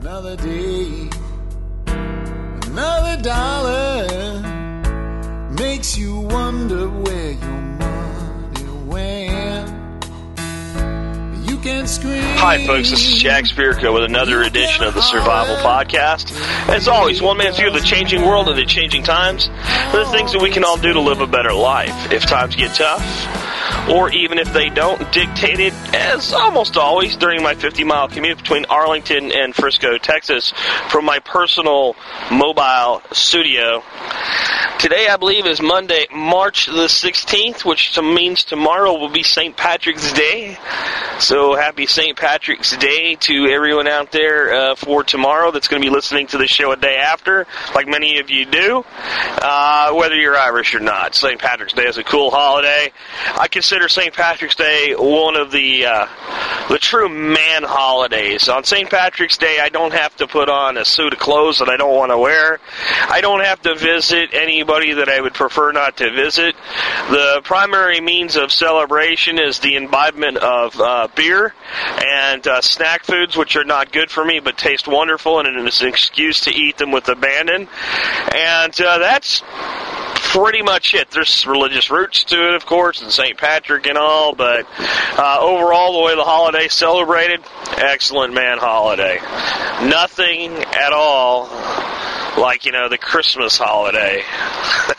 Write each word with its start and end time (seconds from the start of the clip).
Another 0.00 0.36
day, 0.36 1.10
another 1.88 3.20
dollar 3.20 4.06
makes 5.50 5.98
you 5.98 6.20
wonder 6.20 6.88
where 6.88 7.32
your 7.32 7.60
money 7.80 8.64
went. 8.86 9.68
You 11.50 11.58
can 11.58 11.88
scream. 11.88 12.22
Hi, 12.22 12.64
folks. 12.64 12.90
This 12.90 13.08
is 13.08 13.20
Jack 13.20 13.46
Spirko 13.46 13.92
with 13.92 14.04
another 14.04 14.42
edition 14.42 14.84
of 14.84 14.94
the 14.94 15.02
Survival 15.02 15.56
Podcast. 15.56 16.30
As 16.68 16.86
always, 16.86 17.20
one 17.20 17.38
man's 17.38 17.58
view 17.58 17.66
of 17.66 17.74
the 17.74 17.80
changing 17.80 18.22
world 18.22 18.48
and 18.48 18.56
the 18.56 18.66
changing 18.66 19.02
times, 19.02 19.48
and 19.48 19.94
the 19.94 20.06
things 20.12 20.30
that 20.32 20.40
we 20.40 20.52
can 20.52 20.62
all 20.62 20.76
do 20.76 20.92
to 20.92 21.00
live 21.00 21.20
a 21.20 21.26
better 21.26 21.52
life 21.52 22.12
if 22.12 22.22
times 22.22 22.54
get 22.54 22.72
tough, 22.72 23.02
or 23.90 24.10
even 24.10 24.38
if 24.38 24.52
they 24.52 24.68
don't, 24.68 25.12
dictated, 25.12 25.72
as 25.94 26.32
almost 26.32 26.76
always, 26.76 27.16
during 27.16 27.42
my 27.42 27.54
50 27.54 27.84
mile 27.84 28.08
commute 28.08 28.38
between 28.38 28.64
Arlington 28.66 29.32
and 29.32 29.54
Frisco, 29.54 29.98
Texas, 29.98 30.52
from 30.88 31.04
my 31.04 31.18
personal 31.20 31.96
mobile 32.30 33.02
studio. 33.12 33.82
Today, 34.78 35.08
I 35.08 35.16
believe, 35.16 35.44
is 35.44 35.60
Monday, 35.60 36.06
March 36.12 36.66
the 36.66 36.86
16th, 36.86 37.64
which 37.64 38.00
means 38.00 38.44
tomorrow 38.44 38.96
will 38.96 39.08
be 39.08 39.24
St. 39.24 39.56
Patrick's 39.56 40.12
Day. 40.12 40.56
So, 41.18 41.56
happy 41.56 41.86
St. 41.86 42.16
Patrick's 42.16 42.76
Day 42.76 43.16
to 43.16 43.48
everyone 43.48 43.88
out 43.88 44.12
there 44.12 44.54
uh, 44.54 44.74
for 44.76 45.02
tomorrow 45.02 45.50
that's 45.50 45.66
going 45.66 45.82
to 45.82 45.88
be 45.88 45.92
listening 45.92 46.28
to 46.28 46.38
the 46.38 46.46
show 46.46 46.70
a 46.70 46.76
day 46.76 46.94
after, 46.94 47.48
like 47.74 47.88
many 47.88 48.20
of 48.20 48.30
you 48.30 48.46
do, 48.46 48.84
uh, 49.42 49.94
whether 49.94 50.14
you're 50.14 50.36
Irish 50.36 50.76
or 50.76 50.80
not. 50.80 51.16
St. 51.16 51.40
Patrick's 51.40 51.72
Day 51.72 51.86
is 51.86 51.98
a 51.98 52.04
cool 52.04 52.30
holiday. 52.30 52.92
I 53.36 53.48
consider 53.48 53.88
St. 53.88 54.14
Patrick's 54.14 54.54
Day 54.54 54.94
one 54.96 55.34
of 55.34 55.50
the 55.50 55.86
uh, 55.86 56.06
the 56.68 56.78
true 56.78 57.08
man 57.08 57.64
holidays. 57.64 58.48
On 58.48 58.62
St. 58.62 58.88
Patrick's 58.88 59.38
Day, 59.38 59.56
I 59.60 59.70
don't 59.70 59.92
have 59.92 60.14
to 60.16 60.28
put 60.28 60.48
on 60.48 60.76
a 60.76 60.84
suit 60.84 61.14
of 61.14 61.18
clothes 61.18 61.58
that 61.58 61.68
I 61.68 61.76
don't 61.76 61.96
want 61.96 62.12
to 62.12 62.18
wear. 62.18 62.60
I 63.08 63.20
don't 63.20 63.42
have 63.42 63.60
to 63.62 63.74
visit 63.74 64.34
anybody 64.68 64.94
that 64.94 65.08
I 65.08 65.20
would 65.20 65.34
prefer 65.34 65.72
not 65.72 65.96
to 65.98 66.10
visit. 66.10 66.54
The 67.10 67.40
primary 67.44 68.00
means 68.00 68.36
of 68.36 68.52
celebration 68.52 69.38
is 69.38 69.58
the 69.60 69.76
imbibement 69.76 70.36
of 70.36 70.78
uh, 70.78 71.08
beer 71.14 71.54
and 72.04 72.46
uh, 72.46 72.60
snack 72.60 73.04
foods, 73.04 73.36
which 73.36 73.56
are 73.56 73.64
not 73.64 73.92
good 73.92 74.10
for 74.10 74.24
me 74.24 74.40
but 74.40 74.58
taste 74.58 74.86
wonderful, 74.86 75.40
and 75.40 75.48
it 75.48 75.66
is 75.66 75.80
an 75.80 75.88
excuse 75.88 76.42
to 76.42 76.50
eat 76.50 76.76
them 76.76 76.90
with 76.90 77.08
abandon. 77.08 77.68
And 78.34 78.80
uh, 78.80 78.98
that's 78.98 79.42
pretty 79.46 80.60
much 80.60 80.92
it. 80.92 81.10
There's 81.10 81.46
religious 81.46 81.90
roots 81.90 82.24
to 82.24 82.48
it, 82.48 82.54
of 82.54 82.66
course, 82.66 83.00
and 83.00 83.10
St. 83.10 83.38
Patrick 83.38 83.86
and 83.86 83.96
all, 83.96 84.34
but 84.34 84.66
uh, 85.16 85.38
overall, 85.40 85.94
the 85.94 86.04
way 86.04 86.14
the 86.14 86.24
holiday 86.24 86.68
celebrated, 86.68 87.40
excellent 87.76 88.34
man 88.34 88.58
holiday. 88.58 89.18
Nothing 89.88 90.52
at 90.52 90.92
all 90.92 91.48
like, 92.38 92.64
you 92.64 92.72
know, 92.72 92.88
the 92.88 92.98
Christmas 92.98 93.58
holiday. 93.58 94.22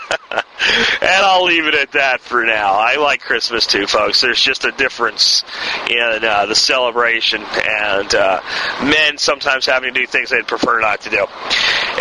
and 1.01 1.25
I'll 1.25 1.45
leave 1.45 1.65
it 1.65 1.73
at 1.73 1.93
that 1.93 2.21
for 2.21 2.43
now. 2.43 2.73
I 2.73 2.97
like 2.97 3.21
Christmas 3.21 3.65
too, 3.65 3.87
folks. 3.87 4.21
There's 4.21 4.41
just 4.41 4.65
a 4.65 4.71
difference 4.71 5.43
in 5.89 6.19
uh, 6.23 6.45
the 6.45 6.55
celebration 6.55 7.41
and 7.41 8.13
uh, 8.13 8.41
men 8.83 9.17
sometimes 9.17 9.65
having 9.65 9.93
to 9.93 9.99
do 10.01 10.07
things 10.07 10.29
they'd 10.29 10.47
prefer 10.47 10.79
not 10.79 11.01
to 11.01 11.09
do. 11.09 11.25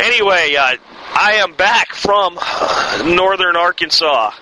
Anyway, 0.02 0.56
uh, 0.58 0.76
I 1.14 1.34
am 1.34 1.54
back 1.54 1.94
from 1.94 2.38
northern 3.14 3.56
Arkansas, 3.56 4.32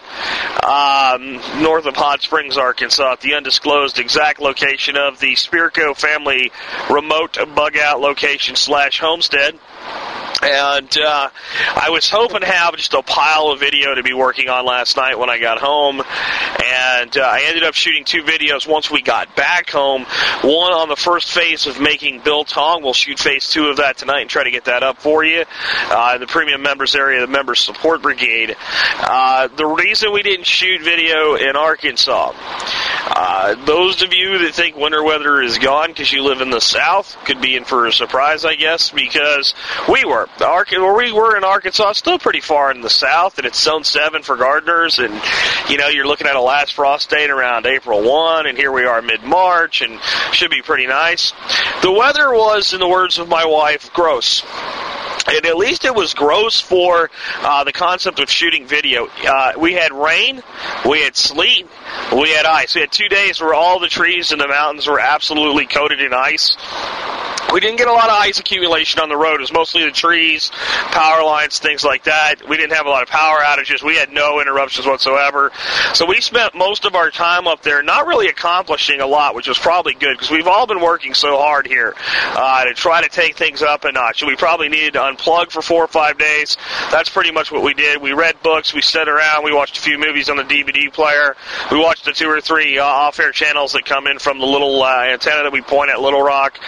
um, 0.62 1.40
north 1.62 1.86
of 1.86 1.96
Hot 1.96 2.20
Springs, 2.22 2.58
Arkansas, 2.58 3.12
at 3.12 3.20
the 3.20 3.34
undisclosed 3.34 3.98
exact 3.98 4.40
location 4.40 4.96
of 4.96 5.20
the 5.20 5.34
Spirko 5.34 5.96
family 5.96 6.50
remote 6.90 7.38
bug 7.54 7.78
out 7.78 8.00
location 8.00 8.56
slash 8.56 9.00
homestead. 9.00 9.58
And 10.42 10.98
uh, 10.98 11.30
I 11.74 11.88
was 11.90 12.10
hoping 12.10 12.40
to 12.40 12.46
have 12.46 12.76
just 12.76 12.92
a 12.92 13.02
pile 13.02 13.48
of 13.48 13.60
video 13.60 13.94
to 13.94 14.02
be 14.02 14.12
working 14.12 14.48
on 14.48 14.66
last 14.66 14.96
night 14.96 15.18
when 15.18 15.30
I 15.30 15.38
got 15.38 15.58
home. 15.58 16.00
And 16.00 17.16
uh, 17.16 17.20
I 17.22 17.44
ended 17.46 17.64
up 17.64 17.74
shooting 17.74 18.04
two 18.04 18.22
videos 18.22 18.66
once 18.66 18.90
we 18.90 19.00
got 19.00 19.34
back 19.34 19.70
home. 19.70 20.04
One 20.42 20.72
on 20.72 20.88
the 20.88 20.96
first 20.96 21.30
phase 21.30 21.66
of 21.66 21.80
making 21.80 22.20
biltong. 22.20 22.82
We'll 22.82 22.92
shoot 22.92 23.18
phase 23.18 23.48
two 23.48 23.68
of 23.68 23.78
that 23.78 23.96
tonight 23.96 24.20
and 24.20 24.30
try 24.30 24.44
to 24.44 24.50
get 24.50 24.66
that 24.66 24.82
up 24.82 24.98
for 24.98 25.24
you. 25.24 25.44
Uh, 25.90 26.12
in 26.14 26.20
the 26.20 26.26
premium 26.26 26.62
members 26.62 26.94
area, 26.94 27.20
the 27.20 27.26
members 27.26 27.60
support 27.60 28.02
brigade. 28.02 28.56
Uh, 28.98 29.48
the 29.48 29.66
reason 29.66 30.12
we 30.12 30.22
didn't 30.22 30.46
shoot 30.46 30.82
video 30.82 31.34
in 31.34 31.56
Arkansas, 31.56 32.32
uh, 33.08 33.54
those 33.64 34.02
of 34.02 34.12
you 34.12 34.38
that 34.38 34.54
think 34.54 34.76
winter 34.76 35.02
weather 35.02 35.40
is 35.40 35.58
gone 35.58 35.88
because 35.88 36.12
you 36.12 36.22
live 36.22 36.40
in 36.40 36.50
the 36.50 36.60
south 36.60 37.16
could 37.24 37.40
be 37.40 37.56
in 37.56 37.64
for 37.64 37.86
a 37.86 37.92
surprise, 37.92 38.44
I 38.44 38.54
guess, 38.54 38.90
because 38.90 39.54
we 39.88 40.04
were. 40.04 40.25
Ark- 40.40 40.70
where 40.70 40.94
we 40.94 41.12
were 41.12 41.36
in 41.36 41.44
Arkansas, 41.44 41.92
still 41.92 42.18
pretty 42.18 42.40
far 42.40 42.70
in 42.70 42.80
the 42.80 42.90
south, 42.90 43.38
and 43.38 43.46
it's 43.46 43.62
zone 43.62 43.84
seven 43.84 44.22
for 44.22 44.36
gardeners. 44.36 44.98
And 44.98 45.20
you 45.68 45.78
know, 45.78 45.88
you're 45.88 46.06
looking 46.06 46.26
at 46.26 46.36
a 46.36 46.40
last 46.40 46.74
frost 46.74 47.10
date 47.10 47.30
around 47.30 47.66
April 47.66 48.02
one, 48.02 48.46
and 48.46 48.56
here 48.56 48.72
we 48.72 48.84
are 48.84 49.02
mid 49.02 49.22
March, 49.22 49.82
and 49.82 50.00
should 50.32 50.50
be 50.50 50.62
pretty 50.62 50.86
nice. 50.86 51.32
The 51.82 51.92
weather 51.92 52.32
was, 52.32 52.72
in 52.72 52.80
the 52.80 52.88
words 52.88 53.18
of 53.18 53.28
my 53.28 53.46
wife, 53.46 53.92
gross 53.92 54.42
and 55.28 55.44
at 55.44 55.56
least 55.56 55.84
it 55.84 55.94
was 55.94 56.14
gross 56.14 56.60
for 56.60 57.10
uh, 57.40 57.64
the 57.64 57.72
concept 57.72 58.20
of 58.20 58.30
shooting 58.30 58.66
video. 58.66 59.08
Uh, 59.26 59.52
we 59.58 59.72
had 59.72 59.92
rain, 59.92 60.42
we 60.88 61.02
had 61.02 61.16
sleet, 61.16 61.66
we 62.12 62.30
had 62.30 62.46
ice. 62.46 62.74
We 62.74 62.80
had 62.80 62.92
two 62.92 63.08
days 63.08 63.40
where 63.40 63.54
all 63.54 63.80
the 63.80 63.88
trees 63.88 64.32
in 64.32 64.38
the 64.38 64.48
mountains 64.48 64.86
were 64.86 65.00
absolutely 65.00 65.66
coated 65.66 66.00
in 66.00 66.12
ice. 66.12 66.56
We 67.52 67.60
didn't 67.60 67.78
get 67.78 67.88
a 67.88 67.92
lot 67.92 68.08
of 68.08 68.16
ice 68.16 68.38
accumulation 68.38 69.00
on 69.00 69.08
the 69.08 69.16
road. 69.16 69.36
It 69.36 69.40
was 69.40 69.52
mostly 69.52 69.84
the 69.84 69.90
trees, 69.90 70.50
power 70.90 71.24
lines, 71.24 71.58
things 71.58 71.84
like 71.84 72.04
that. 72.04 72.36
We 72.48 72.56
didn't 72.56 72.72
have 72.72 72.86
a 72.86 72.90
lot 72.90 73.02
of 73.02 73.08
power 73.08 73.38
outages. 73.38 73.82
We 73.82 73.96
had 73.96 74.10
no 74.10 74.40
interruptions 74.40 74.86
whatsoever. 74.86 75.52
So 75.94 76.06
we 76.06 76.20
spent 76.20 76.54
most 76.54 76.84
of 76.84 76.94
our 76.94 77.10
time 77.10 77.46
up 77.46 77.62
there 77.62 77.82
not 77.82 78.06
really 78.06 78.28
accomplishing 78.28 79.00
a 79.00 79.06
lot, 79.06 79.34
which 79.34 79.48
was 79.48 79.58
probably 79.58 79.94
good 79.94 80.14
because 80.16 80.30
we've 80.30 80.46
all 80.46 80.66
been 80.66 80.80
working 80.80 81.14
so 81.14 81.38
hard 81.38 81.66
here 81.66 81.94
uh, 82.32 82.64
to 82.64 82.74
try 82.74 83.02
to 83.02 83.08
take 83.08 83.36
things 83.36 83.62
up 83.62 83.84
a 83.84 83.92
notch. 83.92 84.22
We 84.22 84.36
probably 84.36 84.68
needed 84.68 84.94
to 84.94 85.00
unplug 85.00 85.50
for 85.50 85.62
four 85.62 85.84
or 85.84 85.88
five 85.88 86.18
days. 86.18 86.56
That's 86.90 87.08
pretty 87.08 87.30
much 87.30 87.52
what 87.52 87.62
we 87.62 87.74
did. 87.74 88.02
We 88.02 88.12
read 88.12 88.42
books, 88.42 88.74
we 88.74 88.82
sat 88.82 89.08
around, 89.08 89.44
we 89.44 89.52
watched 89.52 89.78
a 89.78 89.80
few 89.80 89.98
movies 89.98 90.28
on 90.28 90.36
the 90.36 90.44
DVD 90.44 90.92
player, 90.92 91.36
we 91.70 91.78
watched 91.78 92.04
the 92.04 92.12
two 92.12 92.28
or 92.28 92.40
three 92.40 92.78
uh, 92.78 92.84
off-air 92.84 93.32
channels 93.32 93.72
that 93.72 93.84
come 93.84 94.06
in 94.06 94.18
from 94.18 94.38
the 94.38 94.46
little 94.46 94.82
uh, 94.82 95.04
antenna 95.04 95.44
that 95.44 95.52
we 95.52 95.62
point 95.62 95.90
at 95.90 96.00
Little 96.00 96.22
Rock, 96.22 96.58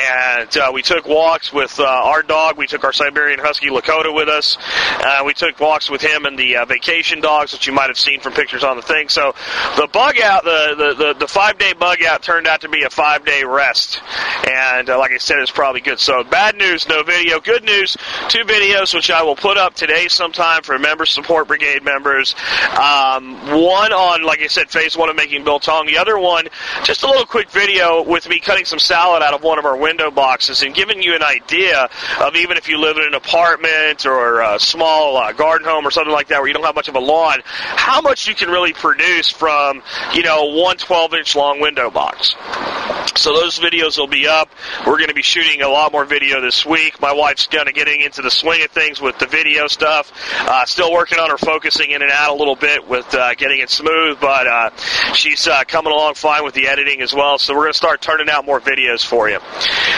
and 0.00 0.13
uh, 0.56 0.70
we 0.72 0.82
took 0.82 1.06
walks 1.06 1.52
with 1.52 1.78
uh, 1.80 1.84
our 1.84 2.22
dog. 2.22 2.56
We 2.58 2.66
took 2.66 2.84
our 2.84 2.92
Siberian 2.92 3.38
Husky 3.40 3.68
Lakota 3.68 4.14
with 4.14 4.28
us. 4.28 4.56
Uh, 5.00 5.22
we 5.24 5.34
took 5.34 5.58
walks 5.60 5.90
with 5.90 6.02
him 6.02 6.26
and 6.26 6.38
the 6.38 6.56
uh, 6.56 6.64
vacation 6.64 7.20
dogs, 7.20 7.52
which 7.52 7.66
you 7.66 7.72
might 7.72 7.88
have 7.88 7.98
seen 7.98 8.20
from 8.20 8.32
pictures 8.32 8.64
on 8.64 8.76
the 8.76 8.82
thing. 8.82 9.08
So 9.08 9.34
the 9.76 9.88
bug 9.92 10.18
out, 10.20 10.44
the 10.44 10.74
the, 10.76 10.94
the, 10.94 11.14
the 11.20 11.28
five 11.28 11.58
day 11.58 11.72
bug 11.72 12.02
out 12.02 12.22
turned 12.22 12.46
out 12.46 12.60
to 12.62 12.68
be 12.68 12.82
a 12.82 12.90
five 12.90 13.24
day 13.24 13.44
rest, 13.44 14.00
and 14.48 14.88
uh, 14.90 14.98
like 14.98 15.12
I 15.12 15.18
said, 15.18 15.38
it's 15.38 15.50
probably 15.50 15.80
good. 15.80 15.98
So 15.98 16.24
bad 16.24 16.56
news, 16.56 16.88
no 16.88 17.02
video. 17.02 17.40
Good 17.40 17.64
news, 17.64 17.96
two 18.28 18.44
videos 18.44 18.94
which 18.94 19.10
I 19.10 19.22
will 19.22 19.36
put 19.36 19.56
up 19.56 19.74
today 19.74 20.08
sometime 20.08 20.62
for 20.62 20.78
member 20.78 21.06
support 21.06 21.48
brigade 21.48 21.82
members. 21.82 22.34
Um, 22.70 23.36
one 23.50 23.92
on, 23.92 24.22
like 24.22 24.40
I 24.40 24.46
said, 24.46 24.70
phase 24.70 24.96
one 24.96 25.08
of 25.08 25.16
making 25.16 25.44
biltong. 25.44 25.86
The 25.86 25.98
other 25.98 26.18
one, 26.18 26.46
just 26.84 27.02
a 27.02 27.06
little 27.06 27.26
quick 27.26 27.50
video 27.50 28.02
with 28.02 28.28
me 28.28 28.40
cutting 28.40 28.64
some 28.64 28.78
salad 28.78 29.22
out 29.22 29.34
of 29.34 29.42
one 29.42 29.58
of 29.58 29.64
our 29.64 29.76
window 30.04 30.14
boxes 30.14 30.62
and 30.62 30.74
giving 30.74 31.02
you 31.02 31.14
an 31.14 31.22
idea 31.22 31.88
of 32.20 32.36
even 32.36 32.56
if 32.56 32.68
you 32.68 32.78
live 32.78 32.96
in 32.96 33.04
an 33.04 33.14
apartment 33.14 34.04
or 34.06 34.40
a 34.40 34.58
small 34.58 35.16
uh, 35.16 35.32
garden 35.32 35.66
home 35.66 35.86
or 35.86 35.90
something 35.90 36.12
like 36.12 36.28
that 36.28 36.38
where 36.38 36.48
you 36.48 36.54
don't 36.54 36.64
have 36.64 36.74
much 36.74 36.88
of 36.88 36.94
a 36.94 37.00
lawn, 37.00 37.40
how 37.44 38.00
much 38.00 38.28
you 38.28 38.34
can 38.34 38.50
really 38.50 38.72
produce 38.72 39.30
from, 39.30 39.82
you 40.14 40.22
know, 40.22 40.44
one 40.60 40.76
12 40.76 41.14
inch 41.14 41.36
long 41.36 41.60
window 41.60 41.90
box. 41.90 42.34
So 43.16 43.32
those 43.32 43.58
videos 43.58 43.96
will 43.96 44.08
be 44.08 44.26
up. 44.26 44.50
We're 44.86 44.96
going 44.96 45.08
to 45.08 45.14
be 45.14 45.22
shooting 45.22 45.62
a 45.62 45.68
lot 45.68 45.92
more 45.92 46.04
video 46.04 46.40
this 46.40 46.66
week. 46.66 47.00
My 47.00 47.12
wife's 47.12 47.46
kind 47.46 47.68
of 47.68 47.74
getting 47.74 48.00
into 48.00 48.22
the 48.22 48.30
swing 48.30 48.62
of 48.64 48.70
things 48.70 49.00
with 49.00 49.18
the 49.18 49.26
video 49.26 49.66
stuff. 49.68 50.12
Uh, 50.40 50.64
still 50.66 50.92
working 50.92 51.18
on 51.18 51.30
her 51.30 51.38
focusing 51.38 51.92
in 51.92 52.02
and 52.02 52.10
out 52.10 52.30
a 52.30 52.34
little 52.34 52.56
bit 52.56 52.86
with 52.88 53.14
uh, 53.14 53.34
getting 53.34 53.60
it 53.60 53.70
smooth, 53.70 54.18
but 54.20 54.46
uh, 54.46 54.70
she's 55.14 55.46
uh, 55.46 55.62
coming 55.64 55.92
along 55.92 56.14
fine 56.14 56.44
with 56.44 56.54
the 56.54 56.66
editing 56.66 57.00
as 57.02 57.14
well. 57.14 57.38
So 57.38 57.54
we're 57.54 57.62
going 57.62 57.72
to 57.72 57.78
start 57.78 58.02
turning 58.02 58.28
out 58.28 58.44
more 58.44 58.60
videos 58.60 59.04
for 59.04 59.28
you. 59.28 59.38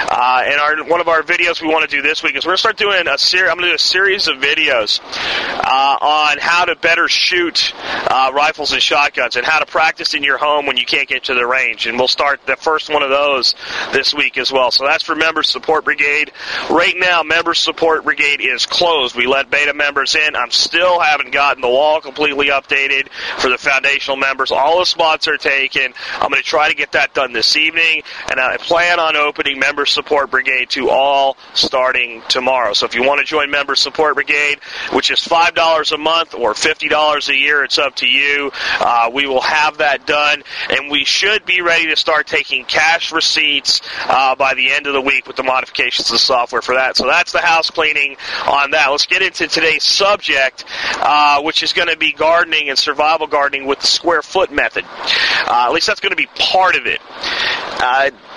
Uh, 0.08 0.42
and 0.44 0.60
our 0.60 0.84
one 0.84 1.00
of 1.00 1.08
our 1.08 1.22
videos 1.22 1.60
we 1.60 1.68
want 1.68 1.88
to 1.88 1.96
do 1.96 2.02
this 2.02 2.22
week 2.22 2.36
is 2.36 2.44
we're 2.44 2.50
going 2.50 2.56
to 2.56 2.60
start 2.60 2.76
doing 2.76 3.08
a 3.08 3.18
series. 3.18 3.50
I'm 3.50 3.56
going 3.56 3.66
to 3.66 3.72
do 3.72 3.74
a 3.74 3.78
series 3.78 4.28
of 4.28 4.36
videos 4.36 5.00
uh, 5.02 5.98
on 6.00 6.38
how 6.38 6.64
to 6.64 6.76
better 6.76 7.08
shoot 7.08 7.72
uh, 8.08 8.30
rifles 8.34 8.72
and 8.72 8.82
shotguns 8.82 9.36
and 9.36 9.44
how 9.44 9.58
to 9.58 9.66
practice 9.66 10.14
in 10.14 10.22
your 10.22 10.38
home 10.38 10.66
when 10.66 10.76
you 10.76 10.86
can't 10.86 11.08
get 11.08 11.24
to 11.24 11.34
the 11.34 11.46
range. 11.46 11.86
And 11.86 11.98
we'll 11.98 12.08
start. 12.08 12.44
The 12.46 12.56
first 12.56 12.88
one 12.90 13.02
of 13.02 13.10
those 13.10 13.54
this 13.92 14.14
week 14.14 14.38
as 14.38 14.52
well. 14.52 14.70
So 14.70 14.84
that's 14.84 15.02
for 15.02 15.14
Members 15.14 15.48
Support 15.48 15.84
Brigade. 15.84 16.32
Right 16.70 16.94
now, 16.96 17.22
Member 17.22 17.54
Support 17.54 18.04
Brigade 18.04 18.40
is 18.40 18.66
closed. 18.66 19.16
We 19.16 19.26
let 19.26 19.50
beta 19.50 19.74
members 19.74 20.14
in. 20.14 20.36
I'm 20.36 20.50
still 20.50 21.00
haven't 21.00 21.32
gotten 21.32 21.62
the 21.62 21.68
wall 21.68 22.00
completely 22.00 22.48
updated 22.48 23.08
for 23.38 23.48
the 23.48 23.58
foundational 23.58 24.16
members. 24.16 24.50
All 24.50 24.78
the 24.78 24.86
spots 24.86 25.28
are 25.28 25.36
taken. 25.36 25.92
I'm 26.14 26.30
going 26.30 26.42
to 26.42 26.48
try 26.48 26.68
to 26.68 26.74
get 26.74 26.92
that 26.92 27.14
done 27.14 27.32
this 27.32 27.56
evening, 27.56 28.02
and 28.30 28.40
I 28.40 28.56
plan 28.56 29.00
on 29.00 29.16
opening 29.16 29.58
Members 29.86 29.94
Support 29.94 30.30
Brigade 30.32 30.70
to 30.70 30.90
all 30.90 31.36
starting 31.54 32.20
tomorrow. 32.28 32.72
So 32.72 32.86
if 32.86 32.96
you 32.96 33.04
want 33.04 33.20
to 33.20 33.24
join 33.24 33.52
Member 33.52 33.76
Support 33.76 34.14
Brigade, 34.14 34.58
which 34.92 35.12
is 35.12 35.20
$5 35.20 35.92
a 35.92 35.98
month 35.98 36.34
or 36.34 36.54
$50 36.54 37.28
a 37.28 37.36
year, 37.36 37.62
it's 37.62 37.78
up 37.78 37.94
to 37.96 38.06
you. 38.06 38.50
Uh, 38.80 39.10
we 39.14 39.26
will 39.26 39.40
have 39.42 39.78
that 39.78 40.04
done, 40.04 40.42
and 40.70 40.90
we 40.90 41.04
should 41.04 41.46
be 41.46 41.60
ready 41.60 41.86
to 41.86 41.96
start 41.96 42.26
taking 42.26 42.64
cash 42.64 43.12
receipts 43.12 43.80
uh, 44.08 44.34
by 44.34 44.54
the 44.54 44.72
end 44.72 44.88
of 44.88 44.92
the 44.92 45.00
week 45.00 45.28
with 45.28 45.36
the 45.36 45.44
modifications 45.44 46.08
to 46.08 46.14
the 46.14 46.18
software 46.18 46.62
for 46.62 46.74
that. 46.74 46.96
So 46.96 47.06
that's 47.06 47.30
the 47.30 47.40
house 47.40 47.70
cleaning 47.70 48.16
on 48.44 48.72
that. 48.72 48.88
Let's 48.88 49.06
get 49.06 49.22
into 49.22 49.46
today's 49.46 49.84
subject, 49.84 50.64
uh, 50.96 51.42
which 51.42 51.62
is 51.62 51.72
going 51.72 51.88
to 51.88 51.96
be 51.96 52.12
gardening 52.12 52.70
and 52.70 52.78
survival 52.78 53.28
gardening 53.28 53.66
with 53.66 53.78
the 53.78 53.86
square 53.86 54.22
foot 54.22 54.50
method. 54.50 54.84
Uh, 54.84 55.66
at 55.68 55.72
least 55.72 55.86
that's 55.86 56.00
going 56.00 56.10
to 56.10 56.16
be 56.16 56.28
part 56.34 56.74
of 56.74 56.86
it. 56.86 57.00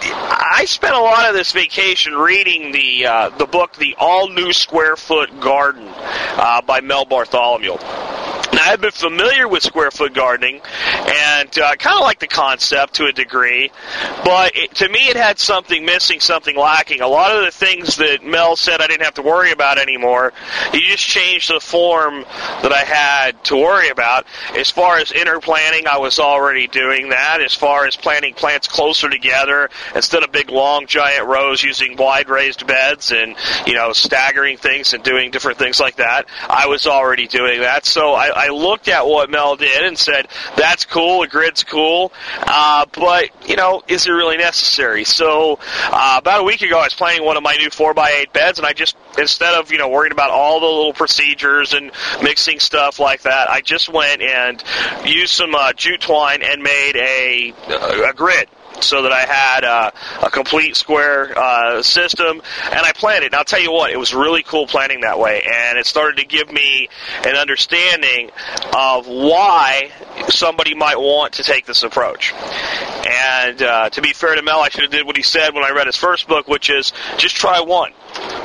I 0.02 0.66
spent 0.66 0.96
a 0.96 1.00
lot 1.00 1.28
of 1.28 1.36
this 1.36 1.52
vacation 1.52 2.14
reading 2.14 2.72
the 2.72 3.06
uh, 3.06 3.30
the 3.38 3.46
book, 3.46 3.76
The 3.76 3.96
All 3.98 4.30
New 4.30 4.54
Square 4.54 4.98
Foot 4.98 5.40
Garden, 5.40 5.88
uh, 5.88 6.62
by 6.62 6.82
Mel 6.82 7.06
Bartholomew. 7.06 7.78
I've 8.70 8.82
been 8.82 8.92
familiar 8.92 9.48
with 9.48 9.64
square 9.64 9.90
foot 9.90 10.14
gardening 10.14 10.62
and 10.86 11.58
uh, 11.58 11.76
kind 11.78 11.96
of 11.96 12.02
like 12.02 12.20
the 12.20 12.28
concept 12.28 12.94
to 12.96 13.08
a 13.08 13.12
degree, 13.12 13.72
but 14.24 14.56
it, 14.56 14.76
to 14.76 14.88
me 14.90 15.10
it 15.10 15.18
had 15.18 15.40
something 15.40 15.84
missing, 15.84 16.20
something 16.20 16.56
lacking. 16.56 17.02
A 17.02 17.08
lot 17.08 17.36
of 17.36 17.44
the 17.46 17.50
things 17.50 17.96
that 17.96 18.24
Mel 18.24 18.56
said 18.56 18.80
I 18.80 18.86
didn't 18.86 19.06
have 19.06 19.16
to 19.16 19.24
worry 19.24 19.52
about 19.52 19.80
anymore, 19.80 20.34
he 20.72 20.82
just 20.82 21.04
changed 21.04 21.50
the 21.50 21.60
form 21.60 22.26
that 22.62 22.72
I 22.72 22.84
had 22.84 23.44
to 23.46 23.56
worry 23.56 23.90
about. 23.90 24.28
As 24.56 24.70
far 24.70 25.00
as 25.00 25.12
interplanting, 25.12 25.88
I 25.88 25.98
was 25.98 26.20
already 26.20 26.68
doing 26.68 27.10
that. 27.10 27.42
As 27.42 27.56
far 27.56 27.88
as 27.88 27.96
planting 27.96 28.36
plants 28.36 28.68
closer 28.68 29.10
together, 29.10 29.72
instead 29.96 30.22
of 30.22 30.32
big, 30.32 30.52
long, 30.52 30.86
giant 30.86 31.26
rows 31.26 31.64
using 31.64 31.98
wide 31.98 32.30
raised 32.30 32.68
beds 32.68 33.12
and, 33.12 33.36
you 33.66 33.74
know, 33.74 33.94
staggering 33.94 34.58
things 34.58 34.94
and 34.94 35.04
doing 35.04 35.32
different 35.32 35.58
things 35.58 35.80
like 35.80 35.96
that, 35.96 36.28
I 36.48 36.68
was 36.68 36.86
already 36.86 37.26
doing 37.26 37.62
that. 37.62 37.88
So 37.88 38.14
I, 38.14 38.28
I 38.28 38.59
looked 38.60 38.88
at 38.88 39.08
what 39.08 39.30
Mel 39.30 39.56
did 39.56 39.84
and 39.84 39.98
said, 39.98 40.28
that's 40.56 40.86
cool, 40.86 41.22
the 41.22 41.28
grid's 41.28 41.64
cool, 41.64 42.12
uh, 42.42 42.86
but, 42.94 43.30
you 43.50 43.56
know, 43.56 43.82
is 43.88 44.06
it 44.06 44.12
really 44.12 44.38
necessary? 44.38 45.04
So 45.04 45.60
uh, 45.86 46.16
about 46.20 46.42
a 46.42 46.44
week 46.44 46.62
ago, 46.62 46.80
I 46.80 46.84
was 46.84 46.94
planning 46.94 47.26
one 47.26 47.38
of 47.38 47.44
my 47.44 47.56
new 47.56 47.70
4x8 47.70 48.34
beds, 48.34 48.60
and 48.60 48.66
I 48.66 48.74
just, 48.74 48.96
instead 49.18 49.54
of, 49.56 49.72
you 49.72 49.78
know, 49.78 49.90
worrying 49.90 50.12
about 50.12 50.30
all 50.30 50.60
the 50.60 50.66
little 50.66 50.94
procedures 50.94 51.74
and 51.74 51.92
mixing 52.22 52.60
stuff 52.60 53.00
like 53.00 53.24
that, 53.24 53.50
I 53.50 53.62
just 53.62 53.90
went 53.90 54.22
and 54.22 54.64
used 55.06 55.34
some 55.34 55.56
uh, 55.56 55.74
jute 55.74 56.02
twine 56.02 56.42
and 56.44 56.62
made 56.62 56.96
a, 56.96 57.54
a 58.10 58.14
grid 58.14 58.50
so 58.82 59.04
that 59.04 59.12
I 59.12 59.22
had 59.22 59.64
uh, 59.64 59.92
a 60.24 60.30
complete 60.30 60.76
square 60.76 61.38
uh, 61.38 61.82
system, 61.82 62.42
and 62.72 62.80
I 62.80 62.92
planned 62.94 63.24
it. 63.24 63.28
And 63.28 63.36
I'll 63.36 63.44
tell 63.44 63.62
you 63.62 63.72
what, 63.72 63.92
it 63.92 63.98
was 63.98 64.14
really 64.14 64.44
cool 64.44 64.68
planning 64.68 65.02
that 65.02 65.20
way, 65.20 65.42
and 65.42 65.78
it 65.78 65.86
started 65.86 66.18
to 66.18 66.26
give 66.26 66.52
me 66.52 66.90
an 67.26 67.36
understanding 67.36 68.32
of 68.76 69.08
why 69.08 69.92
somebody 70.30 70.76
might 70.76 70.98
want 71.00 71.34
to 71.34 71.44
take 71.44 71.66
this 71.66 71.84
approach. 71.84 72.34
And 72.34 73.62
uh, 73.62 73.90
to 73.90 74.02
be 74.02 74.14
fair 74.14 74.36
to 74.36 74.42
Mel, 74.42 74.60
I 74.60 74.70
should 74.70 74.84
have 74.84 74.92
did 74.92 75.06
what 75.06 75.18
he 75.18 75.24
said 75.24 75.54
when 75.54 75.64
I 75.64 75.72
read 75.72 75.88
his 75.88 75.96
first 75.96 76.28
book, 76.28 76.48
which 76.48 76.70
is 76.70 76.94
just 77.18 77.36
try 77.36 77.60
one. 77.62 77.92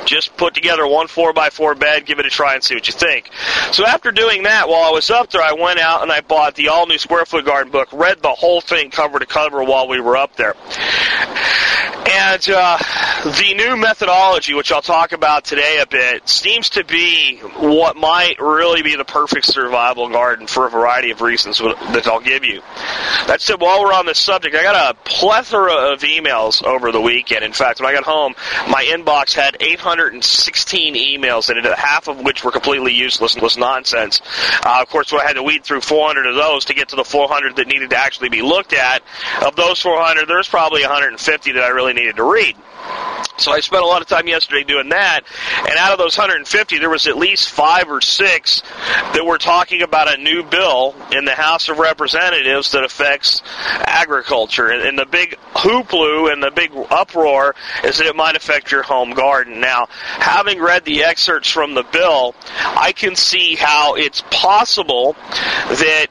Just 0.06 0.36
put 0.36 0.54
together 0.54 0.86
one 0.86 1.08
four 1.08 1.32
by 1.32 1.50
four 1.50 1.74
bed, 1.74 2.06
give 2.06 2.18
it 2.18 2.26
a 2.26 2.30
try, 2.30 2.54
and 2.54 2.62
see 2.62 2.74
what 2.74 2.86
you 2.86 2.92
think. 2.92 3.30
So 3.72 3.86
after 3.86 4.12
doing 4.12 4.44
that, 4.44 4.68
while 4.68 4.84
I 4.84 4.90
was 4.90 5.10
up 5.10 5.30
there, 5.30 5.42
I 5.42 5.52
went 5.52 5.78
out 5.78 6.02
and 6.02 6.12
I 6.12 6.20
bought 6.20 6.54
the 6.54 6.68
all 6.68 6.86
new 6.86 6.98
Square 6.98 7.26
Foot 7.26 7.44
Garden 7.44 7.72
book, 7.72 7.88
read 7.92 8.22
the 8.22 8.30
whole 8.30 8.60
thing 8.60 8.90
cover 8.90 9.18
to 9.18 9.26
cover 9.26 9.62
while 9.64 9.88
we 9.88 10.00
were 10.00 10.16
up 10.16 10.36
there. 10.36 10.54
And 12.06 12.50
uh, 12.50 12.78
the 13.24 13.54
new 13.54 13.76
methodology, 13.76 14.52
which 14.52 14.70
I'll 14.70 14.82
talk 14.82 15.12
about 15.12 15.44
today 15.44 15.78
a 15.80 15.86
bit, 15.86 16.28
seems 16.28 16.68
to 16.70 16.84
be 16.84 17.38
what 17.38 17.96
might 17.96 18.38
really 18.38 18.82
be 18.82 18.94
the 18.96 19.04
perfect 19.04 19.46
survival 19.46 20.10
garden 20.10 20.46
for 20.46 20.66
a 20.66 20.70
variety 20.70 21.10
of 21.12 21.22
reasons 21.22 21.58
that 21.58 22.06
I'll 22.06 22.20
give 22.20 22.44
you. 22.44 22.60
That 23.26 23.40
said, 23.40 23.60
while 23.60 23.82
we're 23.82 23.94
on 23.94 24.04
this 24.04 24.18
subject, 24.18 24.54
I 24.54 24.62
got 24.62 24.94
a 24.94 24.98
plethora 25.08 25.92
of 25.92 26.00
emails 26.00 26.62
over 26.62 26.92
the 26.92 27.00
weekend. 27.00 27.42
In 27.42 27.54
fact, 27.54 27.80
when 27.80 27.88
I 27.88 27.94
got 27.94 28.04
home, 28.04 28.34
my 28.68 28.84
inbox 28.84 29.32
had 29.32 29.56
816 29.60 30.94
emails 30.94 31.48
in 31.50 31.56
it, 31.56 31.64
half 31.78 32.08
of 32.08 32.20
which 32.20 32.44
were 32.44 32.50
completely 32.50 32.92
useless, 32.92 33.34
and 33.34 33.42
was 33.42 33.56
nonsense. 33.56 34.20
Uh, 34.62 34.78
of 34.82 34.88
course, 34.90 35.10
I 35.12 35.24
had 35.24 35.34
to 35.34 35.42
weed 35.42 35.64
through 35.64 35.80
400 35.80 36.26
of 36.26 36.34
those 36.34 36.66
to 36.66 36.74
get 36.74 36.88
to 36.90 36.96
the 36.96 37.04
400 37.04 37.56
that 37.56 37.66
needed 37.66 37.90
to 37.90 37.96
actually 37.96 38.28
be 38.28 38.42
looked 38.42 38.74
at. 38.74 39.02
Of 39.42 39.56
those 39.56 39.80
400, 39.80 40.28
there's 40.28 40.48
probably 40.48 40.82
150 40.82 41.52
that 41.52 41.62
I 41.62 41.68
really 41.68 41.93
needed 41.94 42.16
to 42.16 42.24
read. 42.24 42.56
So 43.36 43.50
I 43.50 43.60
spent 43.60 43.82
a 43.82 43.86
lot 43.86 44.00
of 44.00 44.06
time 44.06 44.28
yesterday 44.28 44.62
doing 44.62 44.90
that, 44.90 45.22
and 45.58 45.76
out 45.76 45.92
of 45.92 45.98
those 45.98 46.16
150, 46.16 46.78
there 46.78 46.88
was 46.88 47.08
at 47.08 47.16
least 47.16 47.50
five 47.50 47.90
or 47.90 48.00
six 48.00 48.62
that 49.12 49.26
were 49.26 49.38
talking 49.38 49.82
about 49.82 50.12
a 50.12 50.22
new 50.22 50.44
bill 50.44 50.94
in 51.10 51.24
the 51.24 51.34
House 51.34 51.68
of 51.68 51.78
Representatives 51.78 52.70
that 52.72 52.84
affects 52.84 53.42
agriculture. 53.66 54.68
And, 54.68 54.94
the 54.94 55.06
big 55.06 55.36
hoopla 55.54 56.32
and 56.32 56.40
the 56.40 56.52
big 56.52 56.70
uproar 56.90 57.56
is 57.82 57.98
that 57.98 58.06
it 58.06 58.14
might 58.14 58.36
affect 58.36 58.70
your 58.70 58.84
home 58.84 59.10
garden. 59.10 59.60
Now, 59.60 59.88
having 59.90 60.60
read 60.60 60.84
the 60.84 61.02
excerpts 61.02 61.50
from 61.50 61.74
the 61.74 61.82
bill, 61.82 62.36
I 62.60 62.92
can 62.92 63.16
see 63.16 63.56
how 63.56 63.96
it's 63.96 64.22
possible 64.30 65.16
that 65.68 66.06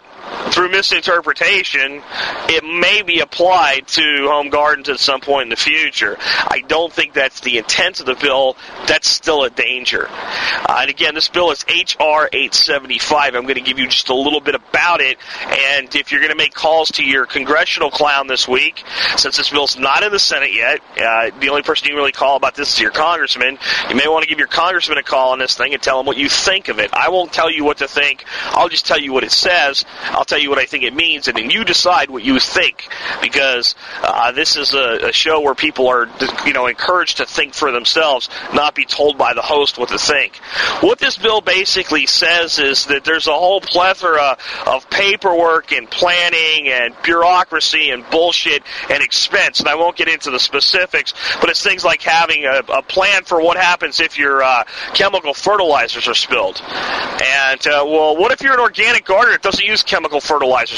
through 0.54 0.70
misinterpretation, 0.70 2.04
it 2.48 2.64
may 2.64 3.02
be 3.02 3.22
applied 3.22 3.88
to 3.88 4.28
home 4.30 4.50
gardens 4.50 4.88
at 4.88 5.00
some 5.00 5.20
point 5.20 5.44
in 5.44 5.50
the 5.50 5.56
future. 5.56 6.16
I 6.20 6.64
don't 6.68 6.94
think 6.94 7.14
that's 7.14 7.40
the 7.40 7.58
intent 7.58 8.00
of 8.00 8.06
the 8.06 8.16
bill. 8.16 8.56
That's 8.86 9.08
still 9.08 9.44
a 9.44 9.50
danger. 9.50 10.08
Uh, 10.10 10.78
and 10.82 10.90
again, 10.92 11.16
this 11.16 11.28
bill 11.28 11.50
is 11.52 11.66
H.R. 11.68 12.30
875. 12.32 13.36
I'm 13.36 13.44
going 13.44 13.56
to 13.56 13.62
give 13.62 13.80
you 13.80 13.88
just 13.88 14.10
a 14.10 14.16
little 14.16 14.42
bit 14.42 14.54
about 14.54 15.02
it. 15.02 15.18
And 15.42 15.94
if 15.96 16.12
you're 16.12 16.22
going 16.22 16.32
to 16.32 16.38
make 16.38 16.54
calls 16.54 16.90
to 16.92 17.04
your 17.04 17.26
congressional 17.26 17.90
clown 17.90 18.28
this 18.28 18.48
week, 18.48 18.84
since 19.18 19.38
this 19.38 19.50
bill's 19.50 19.78
not 19.78 20.04
in 20.04 20.12
the 20.12 20.20
Senate 20.20 20.54
yet, 20.54 20.82
uh, 21.02 21.32
the 21.40 21.50
only 21.50 21.64
person 21.64 21.86
you 21.86 21.92
can 21.92 21.98
really 21.98 22.12
call 22.12 22.38
about 22.38 22.54
this 22.54 22.74
is 22.74 22.80
your 22.80 22.92
congressman. 22.92 23.58
You 23.90 23.96
may 23.96 24.08
want 24.08 24.24
to 24.24 24.30
give 24.30 24.38
your 24.38 24.48
congressman 24.48 25.00
a 25.00 25.04
call 25.04 25.32
on 25.32 25.40
this 25.40 25.58
thing 25.58 25.74
and 25.74 25.82
tell 25.82 26.00
him 26.00 26.06
what 26.06 26.18
you 26.18 26.30
think 26.30 26.68
of 26.68 26.78
it. 26.78 26.94
I 26.94 27.10
won't 27.10 27.34
tell 27.34 27.50
you 27.50 27.64
what 27.64 27.80
to 27.80 27.88
think. 27.88 28.24
I'll 28.46 28.70
just 28.70 28.86
tell 28.86 29.00
you 29.00 29.14
what 29.14 29.24
it 29.24 29.32
says. 29.32 29.84
I'll 30.04 30.26
tell 30.26 30.40
you 30.40 30.43
what 30.48 30.60
I 30.60 30.66
think 30.66 30.84
it 30.84 30.94
means, 30.94 31.28
and 31.28 31.38
then 31.38 31.50
you 31.50 31.64
decide 31.64 32.10
what 32.10 32.24
you 32.24 32.40
think. 32.40 32.88
Because 33.22 33.76
uh, 34.02 34.32
this 34.32 34.56
is 34.56 34.74
a, 34.74 35.10
a 35.10 35.14
show 35.14 35.42
where 35.42 35.56
people 35.56 35.88
are, 35.88 36.08
you 36.46 36.54
know, 36.54 36.68
encouraged 36.68 37.18
to 37.18 37.26
think 37.26 37.54
for 37.54 37.72
themselves, 37.72 38.30
not 38.54 38.76
be 38.76 38.86
told 38.86 39.18
by 39.18 39.34
the 39.34 39.42
host 39.42 39.78
what 39.78 39.90
to 39.90 39.98
think. 39.98 40.38
What 40.82 41.00
this 41.00 41.18
bill 41.18 41.42
basically 41.42 42.06
says 42.06 42.60
is 42.60 42.86
that 42.88 43.04
there's 43.04 43.28
a 43.28 43.34
whole 43.34 43.62
plethora 43.62 44.38
of 44.66 44.90
paperwork 44.90 45.72
and 45.72 45.90
planning 45.90 46.70
and 46.70 46.96
bureaucracy 47.04 47.90
and 47.92 48.04
bullshit 48.10 48.64
and 48.90 49.02
expense. 49.04 49.60
And 49.60 49.70
I 49.70 49.76
won't 49.76 49.96
get 49.96 50.08
into 50.08 50.32
the 50.32 50.40
specifics, 50.40 51.14
but 51.40 51.50
it's 51.50 51.64
things 51.64 51.84
like 51.84 52.02
having 52.02 52.46
a, 52.46 52.62
a 52.72 52.82
plan 52.82 53.24
for 53.24 53.42
what 53.42 53.58
happens 53.58 54.00
if 54.00 54.18
your 54.18 54.44
uh, 54.44 54.64
chemical 54.94 55.34
fertilizers 55.34 56.08
are 56.08 56.14
spilled. 56.14 56.62
And 56.62 57.66
uh, 57.68 57.84
well, 57.86 58.18
what 58.18 58.32
if 58.32 58.42
you're 58.42 58.54
an 58.54 58.60
organic 58.60 59.06
gardener 59.06 59.34
that 59.34 59.42
doesn't 59.42 59.66
use 59.66 59.84
chemical 59.84 60.20
fertilizers? 60.20 60.33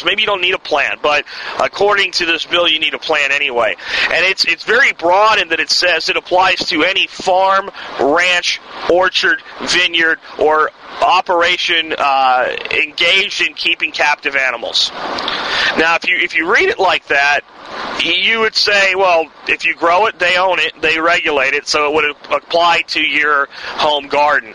Maybe 0.05 0.21
you 0.21 0.27
don't 0.27 0.41
need 0.41 0.53
a 0.53 0.59
plan, 0.59 0.97
but 1.01 1.25
according 1.59 2.11
to 2.13 2.25
this 2.25 2.45
bill, 2.45 2.67
you 2.67 2.79
need 2.79 2.93
a 2.93 2.99
plan 2.99 3.31
anyway. 3.31 3.75
And 4.11 4.25
it's 4.25 4.45
it's 4.45 4.63
very 4.63 4.93
broad 4.93 5.39
in 5.39 5.49
that 5.49 5.59
it 5.59 5.69
says 5.69 6.09
it 6.09 6.17
applies 6.17 6.59
to 6.67 6.83
any 6.83 7.07
farm, 7.07 7.71
ranch, 7.99 8.59
orchard, 8.91 9.41
vineyard, 9.61 10.19
or 10.39 10.71
operation 11.01 11.93
uh, 11.97 12.55
engaged 12.71 13.45
in 13.45 13.53
keeping 13.53 13.91
captive 13.91 14.35
animals. 14.35 14.91
Now, 15.77 15.95
if 15.95 16.07
you 16.07 16.17
if 16.17 16.35
you 16.35 16.51
read 16.51 16.69
it 16.69 16.79
like 16.79 17.07
that, 17.07 17.41
you 18.03 18.41
would 18.41 18.55
say, 18.55 18.95
well, 18.95 19.25
if 19.47 19.65
you 19.65 19.75
grow 19.75 20.05
it, 20.07 20.19
they 20.19 20.37
own 20.37 20.59
it, 20.59 20.73
they 20.81 20.99
regulate 20.99 21.53
it, 21.53 21.67
so 21.67 21.89
it 21.89 21.93
would 21.95 22.15
apply 22.31 22.81
to 22.87 23.01
your 23.01 23.47
home 23.51 24.07
garden. 24.07 24.53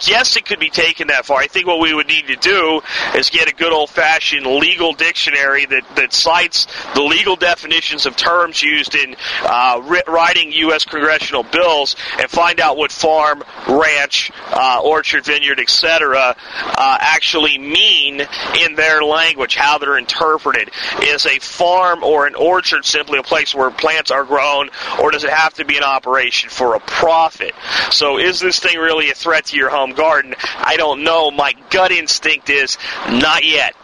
Guess 0.00 0.36
it 0.36 0.44
could 0.46 0.58
be 0.58 0.70
taken 0.70 1.08
that 1.08 1.26
far. 1.26 1.38
I 1.38 1.46
think 1.46 1.66
what 1.66 1.80
we 1.80 1.94
would 1.94 2.06
need 2.06 2.26
to 2.28 2.36
do 2.36 2.80
is 3.14 3.30
get 3.30 3.48
a 3.48 3.54
good 3.54 3.72
old 3.72 3.90
fashioned 3.90 4.46
legal 4.46 4.92
dictionary 4.92 5.66
that, 5.66 5.82
that 5.96 6.12
cites 6.12 6.66
the 6.94 7.02
legal 7.02 7.36
definitions 7.36 8.06
of 8.06 8.16
terms 8.16 8.62
used 8.62 8.94
in 8.94 9.16
uh, 9.42 10.02
writing 10.06 10.52
U.S. 10.52 10.84
congressional 10.84 11.42
bills 11.42 11.96
and 12.18 12.30
find 12.30 12.60
out 12.60 12.76
what 12.76 12.92
farm, 12.92 13.42
ranch, 13.68 14.30
uh, 14.50 14.80
orchard, 14.82 15.24
vineyard, 15.24 15.60
etc., 15.60 16.34
uh, 16.64 16.98
actually 17.00 17.58
mean 17.58 18.26
in 18.60 18.74
their 18.74 19.02
language, 19.02 19.56
how 19.56 19.78
they're 19.78 19.98
interpreted. 19.98 20.70
Is 21.02 21.26
a 21.26 21.38
farm 21.38 22.02
or 22.02 22.26
an 22.26 22.34
orchard 22.34 22.84
simply 22.84 23.18
a 23.18 23.22
place 23.22 23.54
where 23.54 23.70
plants 23.70 24.10
are 24.10 24.24
grown, 24.24 24.70
or 25.00 25.10
does 25.10 25.24
it 25.24 25.30
have 25.30 25.54
to 25.54 25.64
be 25.64 25.76
an 25.76 25.82
operation 25.82 26.50
for 26.50 26.74
a 26.74 26.80
profit? 26.80 27.54
So, 27.90 28.18
is 28.18 28.40
this 28.40 28.58
thing 28.58 28.78
really 28.78 29.10
a 29.10 29.14
threat 29.14 29.46
to 29.46 29.56
your 29.56 29.70
home 29.70 29.83
garden? 29.92 30.34
I 30.56 30.76
don't 30.76 31.04
know. 31.04 31.30
My 31.30 31.54
gut 31.70 31.90
instinct 31.90 32.50
is 32.50 32.78
not 33.08 33.44
yet. 33.44 33.74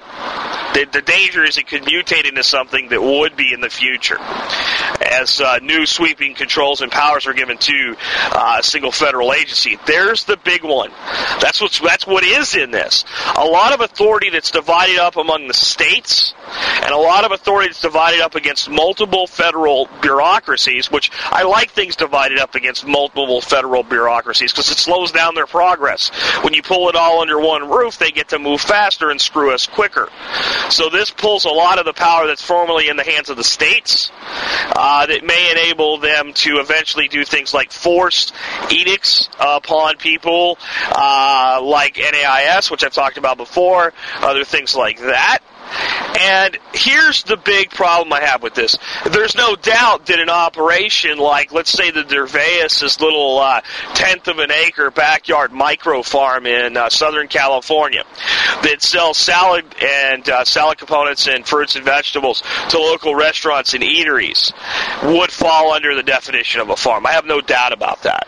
The, 0.75 0.87
the 0.92 1.02
danger 1.02 1.45
is 1.45 1.59
it 1.59 1.66
could 1.66 1.83
mutate 1.83 2.28
into 2.28 2.45
something 2.45 2.90
that 2.90 3.02
would 3.02 3.37
be 3.37 3.52
in 3.52 3.61
the 3.61 3.71
future 3.71 4.19
as 5.00 5.40
uh, 5.40 5.59
new 5.59 5.85
sweeping 5.85 6.35
controls 6.35 6.80
and 6.80 6.92
powers 6.92 7.26
are 7.26 7.33
given 7.33 7.59
to 7.59 7.97
uh, 8.30 8.57
a 8.61 8.62
single 8.62 8.92
federal 8.92 9.33
agency. 9.33 9.78
There's 9.87 10.25
the 10.25 10.37
big 10.37 10.62
one. 10.62 10.90
That's 11.40 11.61
what's 11.61 11.80
that's 11.80 12.07
what 12.07 12.23
is 12.23 12.54
in 12.54 12.71
this. 12.71 13.04
A 13.37 13.45
lot 13.45 13.73
of 13.73 13.80
authority 13.80 14.30
that's 14.30 14.52
divided 14.52 14.99
up 14.99 15.16
among 15.16 15.49
the 15.49 15.54
states, 15.54 16.35
and 16.83 16.92
a 16.92 16.99
lot 16.99 17.25
of 17.25 17.33
authority 17.33 17.71
is 17.71 17.80
divided 17.80 18.21
up 18.21 18.35
against 18.35 18.71
multiple 18.71 19.26
federal 19.26 19.88
bureaucracies. 20.00 20.90
Which 20.90 21.11
I 21.25 21.45
like 21.45 21.71
things 21.71 21.97
divided 21.97 22.38
up 22.38 22.54
against 22.54 22.87
multiple 22.87 23.40
federal 23.40 23.83
bureaucracies 23.83 24.52
because 24.52 24.71
it 24.71 24.78
slows 24.78 25.12
down 25.12 25.35
their 25.35 25.47
progress. 25.47 26.11
When 26.42 26.54
you 26.54 26.62
pull 26.62 26.88
it 26.88 26.97
all 26.97 27.21
under 27.21 27.38
one 27.38 27.69
roof, 27.69 27.99
they 27.99 28.11
get 28.11 28.28
to 28.30 28.38
move 28.38 28.61
faster 28.61 29.11
and 29.11 29.21
screw 29.21 29.52
us 29.52 29.66
quicker. 29.66 30.09
So 30.71 30.88
this 30.88 31.11
pulls 31.11 31.45
a 31.45 31.50
lot 31.50 31.78
of 31.78 31.85
the 31.85 31.92
power 31.92 32.26
that's 32.26 32.42
formerly 32.42 32.88
in 32.88 32.97
the 32.97 33.04
hands 33.04 33.30
of 33.30 33.37
the 33.37 33.45
states. 33.45 34.11
Uh, 34.73 35.07
that 35.07 35.25
may 35.25 35.50
enable 35.50 35.99
them 35.99 36.33
to 36.33 36.59
eventually 36.59 37.09
do 37.09 37.25
things 37.25 37.52
like 37.52 37.73
forced 37.73 38.33
edicts 38.71 39.28
upon 39.38 39.97
people, 39.97 40.59
uh, 40.92 41.61
like 41.62 41.97
NAIS, 41.97 42.71
which 42.71 42.85
I've 42.85 42.92
talked 42.92 43.19
about 43.19 43.37
before, 43.37 43.92
other 44.21 44.45
things 44.45 44.75
like 44.75 44.99
that. 45.00 45.40
And 46.18 46.58
here's 46.74 47.22
the 47.22 47.36
big 47.36 47.70
problem 47.70 48.12
I 48.12 48.20
have 48.20 48.42
with 48.42 48.54
this. 48.54 48.76
There's 49.10 49.34
no 49.34 49.56
doubt 49.56 50.06
that 50.06 50.18
an 50.18 50.28
operation 50.28 51.18
like, 51.18 51.52
let's 51.52 51.70
say, 51.70 51.90
the 51.90 52.02
Dervaes, 52.02 53.00
little 53.00 53.38
uh, 53.38 53.62
tenth 53.94 54.28
of 54.28 54.38
an 54.38 54.50
acre 54.50 54.90
backyard 54.90 55.52
micro 55.52 56.02
farm 56.02 56.46
in 56.46 56.76
uh, 56.76 56.90
Southern 56.90 57.28
California, 57.28 58.04
that 58.62 58.82
sells 58.82 59.16
salad 59.16 59.64
and 59.82 60.28
uh, 60.28 60.44
salad 60.44 60.78
components 60.78 61.26
and 61.26 61.46
fruits 61.46 61.76
and 61.76 61.84
vegetables 61.84 62.42
to 62.68 62.78
local 62.78 63.14
restaurants 63.14 63.74
and 63.74 63.82
eateries, 63.82 64.52
would 65.02 65.30
fall 65.30 65.72
under 65.72 65.94
the 65.94 66.02
definition 66.02 66.60
of 66.60 66.70
a 66.70 66.76
farm. 66.76 67.06
I 67.06 67.12
have 67.12 67.24
no 67.24 67.40
doubt 67.40 67.72
about 67.72 68.02
that 68.02 68.26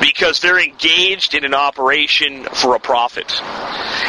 because 0.00 0.40
they're 0.40 0.62
engaged 0.62 1.34
in 1.34 1.44
an 1.44 1.54
operation 1.54 2.44
for 2.44 2.74
a 2.74 2.80
profit, 2.80 3.42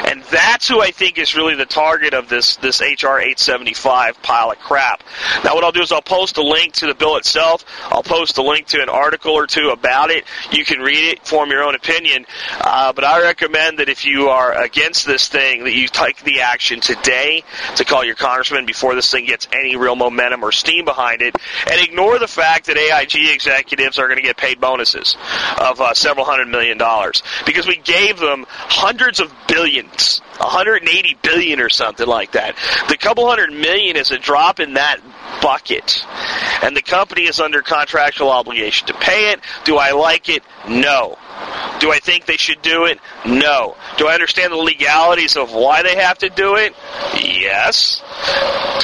and 0.06 0.24
that's 0.26 0.68
who 0.68 0.82
I 0.82 0.92
think 0.92 1.18
is 1.18 1.36
really 1.36 1.56
the 1.56 1.66
target 1.66 2.14
of 2.14 2.30
this 2.30 2.59
this 2.62 2.82
HR 2.82 3.20
875 3.20 4.22
pile 4.22 4.52
of 4.52 4.60
crap. 4.60 5.04
Now, 5.44 5.56
what 5.56 5.64
I'll 5.64 5.72
do 5.72 5.82
is 5.82 5.92
I'll 5.92 6.02
post 6.02 6.38
a 6.38 6.44
link 6.44 6.74
to 6.76 6.88
the 6.88 6.94
bill 6.94 7.18
itself. 7.18 7.66
I'll 7.86 8.04
post 8.04 8.38
a 8.38 8.42
link 8.42 8.68
to 8.68 8.82
an 8.82 8.90
article 8.90 9.32
or 9.32 9.48
two 9.48 9.70
about 9.70 10.10
it. 10.10 10.26
You 10.52 10.66
can 10.66 10.80
read 10.80 11.12
it, 11.12 11.26
form 11.26 11.50
your 11.50 11.64
own 11.64 11.76
opinion. 11.76 12.26
Uh, 12.60 12.94
but 12.94 13.04
I 13.04 13.22
recommend 13.22 13.80
that 13.80 13.90
if 13.90 14.06
you 14.06 14.30
are 14.30 14.54
against 14.54 15.06
this 15.06 15.28
thing, 15.28 15.64
that 15.64 15.74
you 15.74 15.88
take 15.88 16.24
the 16.24 16.42
action 16.42 16.80
today 16.80 17.44
to 17.76 17.86
call 17.86 18.04
your 18.04 18.16
congressman 18.16 18.66
before 18.66 18.96
this 18.96 19.12
thing 19.12 19.26
gets 19.26 19.48
any 19.52 19.76
real 19.76 19.96
momentum 19.96 20.44
or 20.44 20.52
steam 20.52 20.86
behind 20.86 21.22
it, 21.22 21.36
and 21.70 21.82
ignore 21.82 22.20
the 22.20 22.28
fact 22.28 22.66
that 22.68 22.78
AIG 22.78 23.34
executives 23.34 24.00
are 24.00 24.08
going 24.08 24.18
to 24.18 24.24
get 24.24 24.38
paid 24.38 24.60
bonuses 24.60 25.18
of 25.60 25.82
uh, 25.82 25.94
several 25.94 26.26
hundred 26.26 26.48
million 26.48 26.78
dollars 26.78 27.24
because 27.46 27.68
we 27.68 27.78
gave 27.78 28.20
them 28.20 28.46
hundreds 28.50 29.20
of 29.20 29.34
billions, 29.48 30.22
180 30.40 31.18
billion 31.22 31.60
or 31.60 31.70
something 31.70 32.08
like 32.08 32.32
that. 32.34 32.56
The 32.88 32.98
couple 32.98 33.28
hundred 33.28 33.52
million 33.52 33.96
is 33.96 34.12
a 34.12 34.18
drop 34.18 34.60
in 34.60 34.74
that 34.74 35.00
bucket. 35.42 36.06
And 36.64 36.76
the 36.76 36.82
company 36.82 37.24
is 37.24 37.40
under 37.40 37.62
contractual 37.62 38.30
obligation 38.30 38.88
to 38.88 38.94
pay 38.94 39.32
it. 39.32 39.40
Do 39.64 39.78
I 39.78 39.92
like 39.92 40.30
it? 40.30 40.44
No. 40.68 41.18
Do 41.80 41.92
I 41.92 42.00
think 42.00 42.26
they 42.26 42.38
should 42.38 42.62
do 42.62 42.86
it? 42.86 43.00
No. 43.26 43.76
Do 43.98 44.08
I 44.08 44.14
understand 44.14 44.52
the 44.52 44.58
legalities 44.58 45.38
of 45.38 45.54
why 45.54 45.84
they 45.84 45.96
have 45.96 46.18
to 46.20 46.30
do 46.30 46.56
it? 46.56 46.74
Yes. 47.16 48.02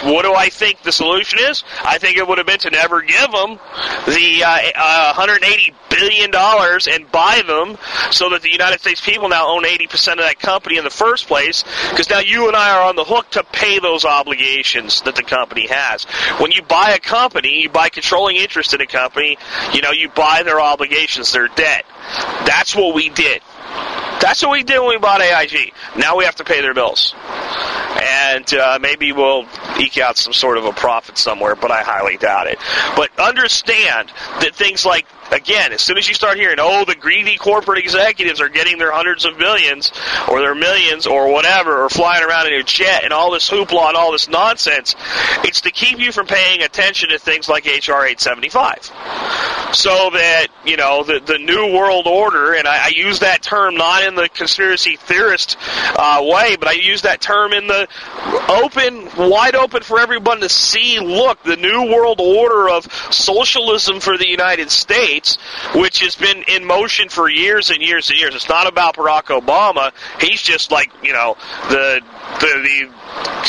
What 0.03 0.23
do 0.23 0.33
I 0.33 0.49
think 0.49 0.83
the 0.83 0.91
solution 0.91 1.39
is? 1.39 1.63
I 1.83 1.97
think 1.97 2.17
it 2.17 2.27
would 2.27 2.37
have 2.37 2.45
been 2.45 2.59
to 2.59 2.69
never 2.69 3.01
give 3.01 3.31
them 3.31 3.59
the 4.05 4.43
uh, 4.43 4.71
uh, 4.75 5.13
180 5.15 5.73
billion 5.89 6.29
dollars 6.31 6.87
and 6.87 7.09
buy 7.11 7.41
them, 7.47 7.77
so 8.11 8.29
that 8.29 8.41
the 8.41 8.51
United 8.51 8.81
States 8.81 9.01
people 9.01 9.29
now 9.29 9.47
own 9.47 9.65
80 9.65 9.87
percent 9.87 10.19
of 10.19 10.25
that 10.25 10.39
company 10.39 10.77
in 10.77 10.83
the 10.83 10.89
first 10.89 11.27
place. 11.27 11.63
Because 11.89 12.09
now 12.09 12.19
you 12.19 12.47
and 12.47 12.55
I 12.55 12.77
are 12.77 12.87
on 12.87 12.95
the 12.95 13.03
hook 13.03 13.31
to 13.31 13.43
pay 13.43 13.79
those 13.79 14.05
obligations 14.05 15.01
that 15.01 15.15
the 15.15 15.23
company 15.23 15.67
has. 15.69 16.03
When 16.39 16.51
you 16.51 16.61
buy 16.61 16.91
a 16.91 16.99
company, 16.99 17.63
you 17.63 17.69
buy 17.69 17.89
controlling 17.89 18.35
interest 18.35 18.73
in 18.73 18.81
a 18.81 18.87
company. 18.87 19.37
You 19.73 19.81
know, 19.81 19.91
you 19.91 20.09
buy 20.09 20.43
their 20.43 20.59
obligations, 20.59 21.31
their 21.31 21.47
debt. 21.47 21.85
That's 22.45 22.75
what 22.75 22.93
we 22.93 23.09
did. 23.09 23.41
That's 24.21 24.41
what 24.41 24.51
we 24.51 24.63
did 24.63 24.79
when 24.79 24.89
we 24.89 24.97
bought 24.97 25.21
AIG. 25.21 25.73
Now 25.97 26.17
we 26.17 26.25
have 26.25 26.35
to 26.35 26.43
pay 26.43 26.61
their 26.61 26.73
bills. 26.73 27.13
And 28.35 28.53
uh, 28.53 28.79
maybe 28.81 29.11
we'll 29.11 29.45
eke 29.79 29.97
out 29.97 30.17
some 30.17 30.33
sort 30.33 30.57
of 30.57 30.65
a 30.65 30.73
profit 30.73 31.17
somewhere, 31.17 31.55
but 31.55 31.71
I 31.71 31.83
highly 31.83 32.17
doubt 32.17 32.47
it. 32.47 32.59
But 32.95 33.17
understand 33.17 34.09
that 34.41 34.55
things 34.55 34.85
like 34.85 35.05
again, 35.31 35.73
as 35.73 35.81
soon 35.81 35.97
as 35.97 36.07
you 36.07 36.13
start 36.13 36.37
hearing, 36.37 36.57
oh, 36.59 36.85
the 36.85 36.95
greedy 36.95 37.37
corporate 37.37 37.79
executives 37.79 38.41
are 38.41 38.49
getting 38.49 38.77
their 38.77 38.91
hundreds 38.91 39.25
of 39.25 39.37
millions 39.37 39.91
or 40.29 40.39
their 40.41 40.55
millions 40.55 41.07
or 41.07 41.31
whatever, 41.31 41.83
or 41.83 41.89
flying 41.89 42.23
around 42.23 42.47
in 42.47 42.53
a 42.53 42.63
jet 42.63 43.03
and 43.03 43.13
all 43.13 43.31
this 43.31 43.49
hoopla 43.49 43.89
and 43.89 43.97
all 43.97 44.11
this 44.11 44.27
nonsense, 44.27 44.95
it's 45.43 45.61
to 45.61 45.71
keep 45.71 45.99
you 45.99 46.11
from 46.11 46.27
paying 46.27 46.61
attention 46.61 47.09
to 47.09 47.19
things 47.19 47.47
like 47.47 47.65
HR 47.65 48.05
875. 48.05 48.91
So 49.73 50.09
that, 50.11 50.47
you 50.65 50.77
know, 50.77 51.03
the, 51.03 51.19
the 51.19 51.37
New 51.37 51.73
World 51.73 52.07
Order, 52.07 52.53
and 52.53 52.67
I, 52.67 52.85
I 52.85 52.87
use 52.89 53.19
that 53.19 53.41
term 53.41 53.75
not 53.75 54.03
in 54.03 54.15
the 54.15 54.29
conspiracy 54.29 54.95
theorist 54.95 55.57
uh, 55.95 56.21
way, 56.23 56.55
but 56.55 56.67
I 56.67 56.73
use 56.73 57.01
that 57.01 57.21
term 57.21 57.53
in 57.53 57.67
the 57.67 57.87
open, 58.49 59.09
wide 59.29 59.55
open 59.55 59.83
for 59.83 59.99
everyone 59.99 60.39
to 60.41 60.49
see, 60.49 60.99
look, 60.99 61.41
the 61.43 61.57
New 61.57 61.93
World 61.93 62.19
Order 62.21 62.69
of 62.69 62.91
socialism 63.11 63.99
for 63.99 64.17
the 64.17 64.27
United 64.27 64.71
States 64.71 65.37
which 65.73 65.99
has 65.99 66.15
been 66.15 66.43
in 66.47 66.65
motion 66.65 67.09
for 67.09 67.29
years 67.29 67.69
and 67.69 67.81
years 67.81 68.09
and 68.09 68.19
years. 68.19 68.35
It's 68.35 68.49
not 68.49 68.67
about 68.67 68.95
Barack 68.95 69.25
Obama. 69.25 69.91
He's 70.21 70.41
just 70.41 70.71
like, 70.71 70.91
you 71.03 71.13
know, 71.13 71.37
the 71.69 72.01
the, 72.39 72.89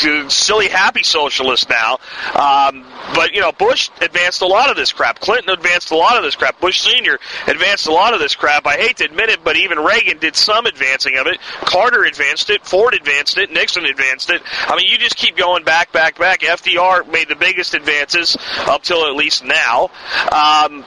the 0.01 0.29
silly 0.29 0.67
happy 0.67 1.03
socialist 1.03 1.69
now. 1.69 1.97
Um, 2.35 2.85
but 3.13 3.33
you 3.33 3.41
know, 3.41 3.51
Bush 3.51 3.89
advanced 4.01 4.41
a 4.41 4.45
lot 4.45 4.69
of 4.69 4.75
this 4.77 4.93
crap. 4.93 5.19
Clinton 5.19 5.49
advanced 5.49 5.91
a 5.91 5.95
lot 5.95 6.06
of 6.15 6.23
this 6.23 6.35
crap. 6.35 6.61
Bush 6.61 6.79
Senior 6.79 7.17
advanced 7.47 7.87
a 7.87 7.91
lot 7.91 8.13
of 8.13 8.19
this 8.19 8.35
crap. 8.35 8.65
I 8.65 8.77
hate 8.77 8.97
to 8.97 9.05
admit 9.05 9.29
it, 9.29 9.43
but 9.43 9.57
even 9.57 9.79
Reagan 9.79 10.19
did 10.19 10.35
some 10.35 10.65
advancing 10.65 11.17
of 11.17 11.27
it. 11.27 11.39
Carter 11.61 12.03
advanced 12.05 12.49
it. 12.49 12.65
Ford 12.65 12.93
advanced 12.93 13.37
it. 13.37 13.51
Nixon 13.51 13.85
advanced 13.85 14.29
it. 14.29 14.41
I 14.67 14.77
mean, 14.77 14.87
you 14.89 14.97
just 14.97 15.17
keep 15.17 15.35
going 15.35 15.63
back, 15.63 15.91
back, 15.91 16.17
back. 16.17 16.41
FDR 16.41 17.11
made 17.11 17.27
the 17.27 17.35
biggest 17.35 17.73
advances 17.73 18.37
up 18.59 18.83
till 18.83 19.05
at 19.05 19.15
least 19.15 19.43
now. 19.43 19.89
Um, 20.31 20.85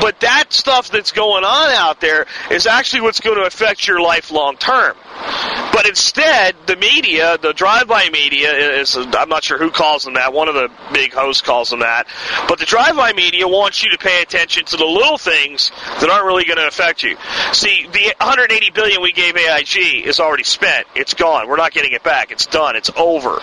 but 0.00 0.20
that 0.20 0.52
stuff 0.52 0.90
that's 0.90 1.12
going 1.12 1.44
on 1.44 1.72
out 1.72 2.00
there 2.00 2.26
is 2.50 2.66
actually 2.66 3.00
what's 3.00 3.20
going 3.20 3.38
to 3.38 3.44
affect 3.44 3.88
your 3.88 4.00
life 4.00 4.30
long 4.30 4.56
term. 4.56 4.96
But 5.78 5.86
instead, 5.86 6.56
the 6.66 6.74
media, 6.74 7.38
the 7.38 7.52
drive-by 7.52 8.08
media, 8.08 8.52
is 8.80 8.96
I'm 8.96 9.28
not 9.28 9.44
sure 9.44 9.58
who 9.58 9.70
calls 9.70 10.02
them 10.02 10.14
that. 10.14 10.32
One 10.32 10.48
of 10.48 10.56
the 10.56 10.72
big 10.92 11.12
hosts 11.12 11.40
calls 11.40 11.70
them 11.70 11.78
that. 11.78 12.08
But 12.48 12.58
the 12.58 12.64
drive-by 12.64 13.12
media 13.12 13.46
wants 13.46 13.84
you 13.84 13.92
to 13.92 13.98
pay 13.98 14.20
attention 14.20 14.64
to 14.64 14.76
the 14.76 14.84
little 14.84 15.18
things 15.18 15.70
that 16.00 16.10
aren't 16.10 16.24
really 16.26 16.44
going 16.46 16.56
to 16.56 16.66
affect 16.66 17.04
you. 17.04 17.16
See, 17.52 17.86
the 17.92 18.12
180 18.18 18.70
billion 18.70 19.00
we 19.00 19.12
gave 19.12 19.36
AIG 19.36 20.04
is 20.04 20.18
already 20.18 20.42
spent. 20.42 20.88
It's 20.96 21.14
gone. 21.14 21.46
We're 21.46 21.56
not 21.56 21.70
getting 21.70 21.92
it 21.92 22.02
back. 22.02 22.32
It's 22.32 22.46
done. 22.46 22.74
It's 22.74 22.90
over. 22.96 23.38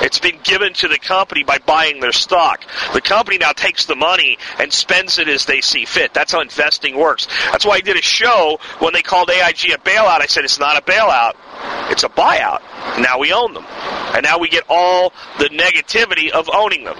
It's 0.00 0.20
been 0.20 0.38
given 0.44 0.74
to 0.74 0.86
the 0.86 0.98
company 0.98 1.42
by 1.42 1.58
buying 1.58 1.98
their 1.98 2.12
stock. 2.12 2.64
The 2.92 3.00
company 3.00 3.38
now 3.38 3.50
takes 3.50 3.86
the 3.86 3.96
money 3.96 4.38
and 4.60 4.72
spends 4.72 5.18
it 5.18 5.26
as 5.26 5.46
they 5.46 5.60
see 5.60 5.86
fit. 5.86 6.14
That's 6.14 6.30
how 6.30 6.40
investing 6.40 6.96
works. 6.96 7.26
That's 7.50 7.66
why 7.66 7.74
I 7.74 7.80
did 7.80 7.96
a 7.96 8.02
show 8.02 8.60
when 8.78 8.92
they 8.92 9.02
called 9.02 9.28
AIG 9.28 9.72
a 9.72 9.78
bailout. 9.78 10.20
I 10.20 10.26
said 10.26 10.44
it's 10.44 10.60
not 10.60 10.78
a 10.78 10.82
bailout. 10.82 11.34
It's 11.90 12.04
a 12.04 12.08
buyout. 12.08 12.60
Now 13.00 13.18
we 13.18 13.32
own 13.32 13.54
them. 13.54 13.64
And 14.14 14.22
now 14.22 14.38
we 14.38 14.48
get 14.48 14.64
all 14.68 15.12
the 15.38 15.48
negativity 15.50 16.30
of 16.30 16.48
owning 16.52 16.84
them. 16.84 16.96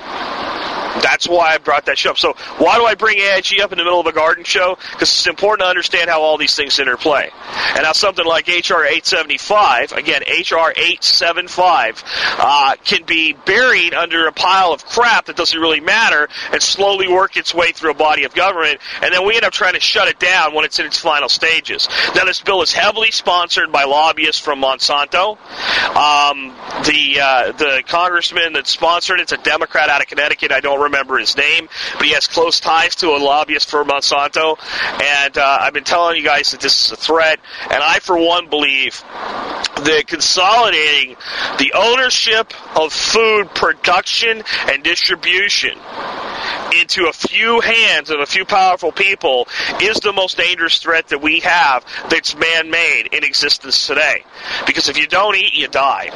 That's 1.03 1.29
why 1.29 1.55
I 1.55 1.59
brought 1.59 1.87
that 1.87 1.99
show 1.99 2.11
up. 2.11 2.19
So 2.19 2.35
why 2.59 2.79
do 2.79 2.85
I 2.85 2.95
bring 2.95 3.19
AIG 3.19 3.61
up 3.61 3.73
in 3.73 3.79
the 3.79 3.85
middle 3.85 4.01
of 4.01 4.07
a 4.07 4.13
garden 4.13 4.45
show? 4.45 4.77
Because 4.93 5.11
it's 5.11 5.27
important 5.27 5.65
to 5.65 5.69
understand 5.69 6.11
how 6.11 6.21
all 6.21 6.39
these 6.39 6.55
things 6.55 6.79
interplay. 6.79 7.31
And 7.77 7.85
how 7.85 7.93
something 7.93 8.25
like 8.25 8.47
HR 8.47 8.85
875, 8.85 9.93
again, 9.93 10.23
HR 10.23 10.71
875, 10.77 12.05
uh, 12.39 12.77
can 12.85 13.05
be 13.05 13.33
buried 13.33 13.95
under 13.95 14.27
a 14.27 14.33
pile 14.33 14.73
of 14.73 14.85
crap 14.87 15.27
that 15.27 15.37
doesn't 15.37 15.59
really 15.59 15.81
matter 15.81 16.29
and 16.53 16.63
slowly 16.63 17.09
work 17.09 17.37
its 17.37 17.55
way 17.55 17.73
through 17.73 17.91
a 17.91 17.95
body 17.95 18.25
of 18.25 18.35
government. 18.35 18.81
And 19.03 19.13
then 19.13 19.27
we 19.27 19.35
end 19.35 19.45
up 19.45 19.53
trying 19.53 19.75
to 19.75 19.81
shut 19.81 20.09
it 20.09 20.19
down 20.19 20.55
when 20.55 20.65
it's 20.65 20.79
in 20.79 20.87
its 20.87 20.99
final 20.99 21.29
stages. 21.29 21.89
Now, 22.15 22.25
this 22.25 22.41
bill 22.41 22.63
is 22.63 22.73
heavily 22.73 23.11
sponsored 23.11 23.73
by 23.73 23.85
lobbyists 23.85 24.41
from 24.41 24.61
Monsanto. 24.61 25.39
Um, 25.97 26.55
the 26.85 27.21
uh, 27.21 27.53
the 27.53 27.83
congressman 27.87 28.53
that 28.55 28.67
sponsored 28.67 29.21
it's 29.21 29.33
a 29.33 29.37
Democrat 29.39 29.89
out 29.89 30.01
of 30.01 30.07
Connecticut. 30.07 30.53
I 30.53 30.61
don't 30.61 30.81
remember 30.85 31.19
his 31.19 31.37
name, 31.37 31.69
but 31.95 32.07
he 32.07 32.13
has 32.13 32.27
close 32.27 32.61
ties 32.61 32.97
to 32.97 33.09
a 33.09 33.19
lobbyist 33.19 33.71
for 33.71 33.85
Monsanto. 33.85 34.59
And 35.03 35.37
uh, 35.37 35.59
I've 35.61 35.75
been 35.75 35.85
telling 35.85 36.17
you 36.17 36.25
guys 36.25 36.53
that 36.53 36.61
this 36.61 36.87
is 36.87 36.93
a 36.93 36.97
threat. 36.97 37.41
And 37.71 37.83
I, 37.83 37.99
for 37.99 38.17
one, 38.19 38.49
believe 38.49 39.03
that 39.77 40.05
consolidating 40.07 41.17
the 41.59 41.73
ownership 41.75 42.53
of 42.77 42.93
food 42.93 43.55
production 43.55 44.43
and 44.69 44.83
distribution 44.83 45.79
into 46.81 47.07
a 47.07 47.13
few 47.13 47.61
hands 47.61 48.11
of 48.11 48.21
a 48.21 48.27
few 48.27 48.45
powerful 48.45 48.93
people 48.93 49.49
is 49.81 49.99
the 50.01 50.13
most 50.13 50.37
dangerous 50.37 50.79
threat 50.79 51.09
that 51.09 51.21
we 51.21 51.41
have 51.41 51.85
that's 52.09 52.37
man 52.37 52.71
made 52.71 53.09
in 53.13 53.25
existence 53.25 53.87
today. 53.87 54.25
Because 54.67 54.89
if 54.89 54.99
you 54.99 55.07
don't 55.07 55.37
eat, 55.37 55.55
you 55.55 55.69
die. 55.69 56.11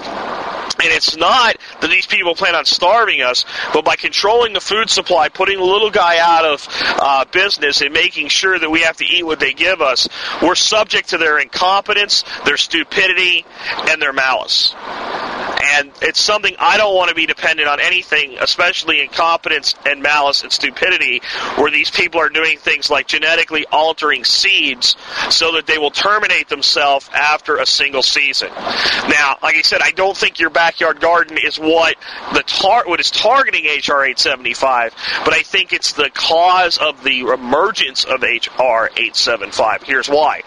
And 0.81 0.93
it's 0.93 1.17
not 1.17 1.57
that 1.81 1.89
these 1.89 2.07
people 2.07 2.35
plan 2.35 2.55
on 2.55 2.65
starving 2.65 3.21
us, 3.21 3.45
but 3.73 3.85
by 3.85 3.97
controlling 3.97 4.53
the 4.53 4.61
food 4.61 4.91
supply, 4.91 5.29
putting 5.29 5.59
the 5.59 5.65
little 5.65 5.91
guy 5.91 6.19
out 6.19 6.45
of 6.45 6.69
uh, 7.01 7.25
business, 7.33 7.81
and 7.81 7.93
making 7.93 8.29
sure 8.29 8.59
that 8.59 8.71
we 8.71 8.83
have 8.83 8.97
to 8.99 9.05
eat 9.05 9.25
what 9.25 9.41
they 9.41 9.53
give 9.53 9.81
us, 9.81 10.09
we're 10.43 10.55
subject 10.55 11.11
to 11.11 11.19
their 11.19 11.39
incompetence, 11.39 12.25
their 12.45 12.57
stupidity, 12.57 13.45
and 13.89 14.01
their 14.01 14.13
malice. 14.13 14.75
And 15.61 15.91
it's 16.03 16.21
something 16.21 16.55
I 16.59 16.77
don't 16.77 16.95
want 16.95 17.09
to 17.11 17.15
be 17.15 17.27
dependent 17.27 17.69
on 17.69 17.81
anything, 17.81 18.37
especially 18.41 19.01
incompetence 19.01 19.75
and 19.85 20.03
malice 20.03 20.43
and 20.43 20.53
stupidity, 20.53 21.21
where 21.57 21.71
these 21.71 21.91
people 21.91 22.21
are 22.21 22.29
doing 22.29 22.59
things 22.59 22.91
like 22.91 23.07
genetically 23.07 23.67
altering 23.67 24.25
seeds 24.25 24.97
so 25.31 25.53
that 25.53 25.67
they 25.67 25.79
will 25.79 25.91
terminate 25.91 26.49
themselves 26.49 27.11
after 27.13 27.57
a 27.57 27.67
single 27.67 28.03
season. 28.03 28.49
Now, 28.49 29.37
like 29.43 29.57
I 29.57 29.63
said, 29.63 29.81
I 29.83 29.91
don't 29.91 30.17
think 30.17 30.39
your 30.39 30.51
backyard 30.59 30.99
garden 30.99 31.39
is 31.39 31.57
what 31.57 31.95
the 32.35 32.43
tar- 32.43 32.83
what 32.89 32.99
is 32.99 33.13
targeting 33.13 33.63
HR 33.67 34.03
875, 34.03 34.93
but 35.25 35.33
I 35.33 35.43
think 35.43 35.73
it's 35.73 35.93
the 35.93 36.11
cause 36.11 36.79
of 36.79 37.05
the 37.05 37.21
emergence 37.21 38.03
of 38.03 38.23
HR 38.23 38.91
875. 38.97 39.85
Here's 39.85 40.09
why. 40.09 40.43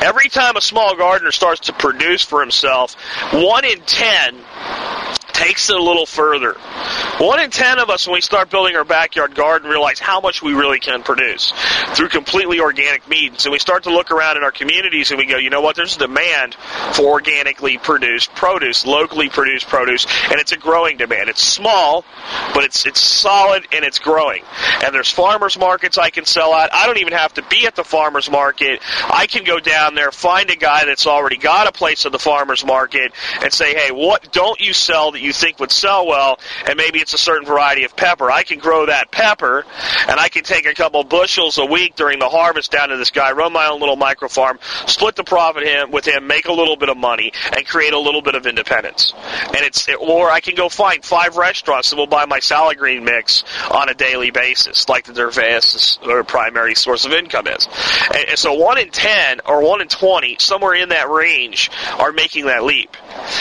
Every 0.00 0.28
time 0.28 0.56
a 0.56 0.60
small 0.60 0.96
gardener 0.96 1.30
starts 1.30 1.60
to 1.66 1.72
produce 1.74 2.24
for 2.24 2.40
himself, 2.40 2.94
one 3.32 3.64
in 3.64 3.80
ten 3.82 4.34
takes 5.32 5.70
it 5.70 5.76
a 5.76 5.82
little 5.82 6.06
further. 6.06 6.54
One 7.18 7.40
in 7.40 7.50
ten 7.50 7.78
of 7.78 7.90
us, 7.90 8.06
when 8.06 8.14
we 8.14 8.20
start 8.20 8.50
building 8.50 8.76
our 8.76 8.84
backyard 8.84 9.34
garden, 9.34 9.70
realize 9.70 9.98
how 9.98 10.20
much 10.20 10.42
we 10.42 10.54
really 10.54 10.80
can 10.80 11.02
produce 11.02 11.52
through 11.94 12.08
completely 12.08 12.60
organic 12.60 13.08
means. 13.08 13.44
And 13.44 13.52
we 13.52 13.58
start 13.58 13.84
to 13.84 13.90
look 13.90 14.10
around 14.10 14.36
in 14.36 14.42
our 14.42 14.52
communities 14.52 15.10
and 15.10 15.18
we 15.18 15.26
go, 15.26 15.36
you 15.36 15.50
know 15.50 15.60
what, 15.60 15.76
there's 15.76 15.96
a 15.96 16.00
demand 16.00 16.54
for 16.92 17.06
organically 17.06 17.78
produced 17.78 18.34
produce, 18.34 18.86
locally 18.86 19.28
produced 19.28 19.68
produce, 19.68 20.06
and 20.30 20.40
it's 20.40 20.52
a 20.52 20.56
growing 20.56 20.96
demand. 20.96 21.28
It's 21.28 21.42
small, 21.42 22.04
but 22.54 22.64
it's 22.64 22.86
it's 22.86 23.00
solid 23.00 23.66
and 23.72 23.84
it's 23.84 23.98
growing. 23.98 24.42
And 24.84 24.94
there's 24.94 25.10
farmers 25.10 25.58
markets 25.58 25.98
I 25.98 26.10
can 26.10 26.24
sell 26.24 26.54
at. 26.54 26.74
I 26.74 26.86
don't 26.86 26.98
even 26.98 27.12
have 27.12 27.34
to 27.34 27.42
be 27.42 27.66
at 27.66 27.76
the 27.76 27.84
farmers 27.84 28.30
market. 28.30 28.80
I 29.08 29.26
can 29.26 29.44
go 29.44 29.60
down 29.60 29.94
there, 29.94 30.10
find 30.10 30.50
a 30.50 30.56
guy 30.56 30.84
that's 30.84 31.06
already 31.06 31.36
got 31.36 31.66
a 31.66 31.72
place 31.72 32.06
at 32.06 32.12
the 32.12 32.18
farmers 32.18 32.64
market, 32.64 33.12
and 33.42 33.52
say, 33.52 33.74
hey, 33.74 33.90
what 33.90 34.32
don't 34.32 34.60
you 34.60 34.72
sell 34.72 35.12
that 35.12 35.21
you 35.22 35.32
think 35.32 35.58
would 35.60 35.72
sell 35.72 36.06
well? 36.06 36.38
And 36.66 36.76
maybe 36.76 36.98
it's 36.98 37.14
a 37.14 37.18
certain 37.18 37.46
variety 37.46 37.84
of 37.84 37.96
pepper. 37.96 38.30
I 38.30 38.42
can 38.42 38.58
grow 38.58 38.86
that 38.86 39.10
pepper, 39.10 39.64
and 40.08 40.18
I 40.18 40.28
can 40.28 40.44
take 40.44 40.66
a 40.66 40.74
couple 40.74 41.02
bushels 41.04 41.58
a 41.58 41.64
week 41.64 41.96
during 41.96 42.18
the 42.18 42.28
harvest 42.28 42.70
down 42.70 42.88
to 42.90 42.96
this 42.96 43.10
guy, 43.10 43.32
run 43.32 43.52
my 43.52 43.66
own 43.66 43.80
little 43.80 43.96
micro 43.96 44.28
farm, 44.28 44.58
split 44.86 45.16
the 45.16 45.24
profit 45.24 45.62
him 45.62 45.90
with 45.90 46.06
him, 46.06 46.26
make 46.26 46.46
a 46.46 46.52
little 46.52 46.76
bit 46.76 46.88
of 46.88 46.96
money, 46.96 47.32
and 47.56 47.66
create 47.66 47.92
a 47.92 47.98
little 47.98 48.22
bit 48.22 48.34
of 48.34 48.46
independence. 48.46 49.14
And 49.46 49.58
it's 49.58 49.88
or 50.00 50.30
I 50.30 50.40
can 50.40 50.54
go 50.54 50.68
find 50.68 51.04
five 51.04 51.36
restaurants 51.36 51.90
that 51.90 51.96
will 51.96 52.06
buy 52.06 52.26
my 52.26 52.40
salad 52.40 52.78
green 52.78 53.04
mix 53.04 53.44
on 53.70 53.88
a 53.88 53.94
daily 53.94 54.30
basis, 54.30 54.88
like 54.88 55.04
the 55.04 55.12
Dervaeses 55.12 56.04
or 56.06 56.24
primary 56.24 56.74
source 56.74 57.04
of 57.04 57.12
income 57.12 57.46
is. 57.46 57.68
And, 58.14 58.28
and 58.30 58.38
so 58.38 58.54
one 58.54 58.78
in 58.78 58.90
ten 58.90 59.40
or 59.46 59.62
one 59.62 59.80
in 59.80 59.88
twenty, 59.88 60.36
somewhere 60.38 60.74
in 60.74 60.88
that 60.88 61.08
range, 61.08 61.70
are 61.98 62.12
making 62.12 62.46
that 62.46 62.64
leap. 62.64 62.96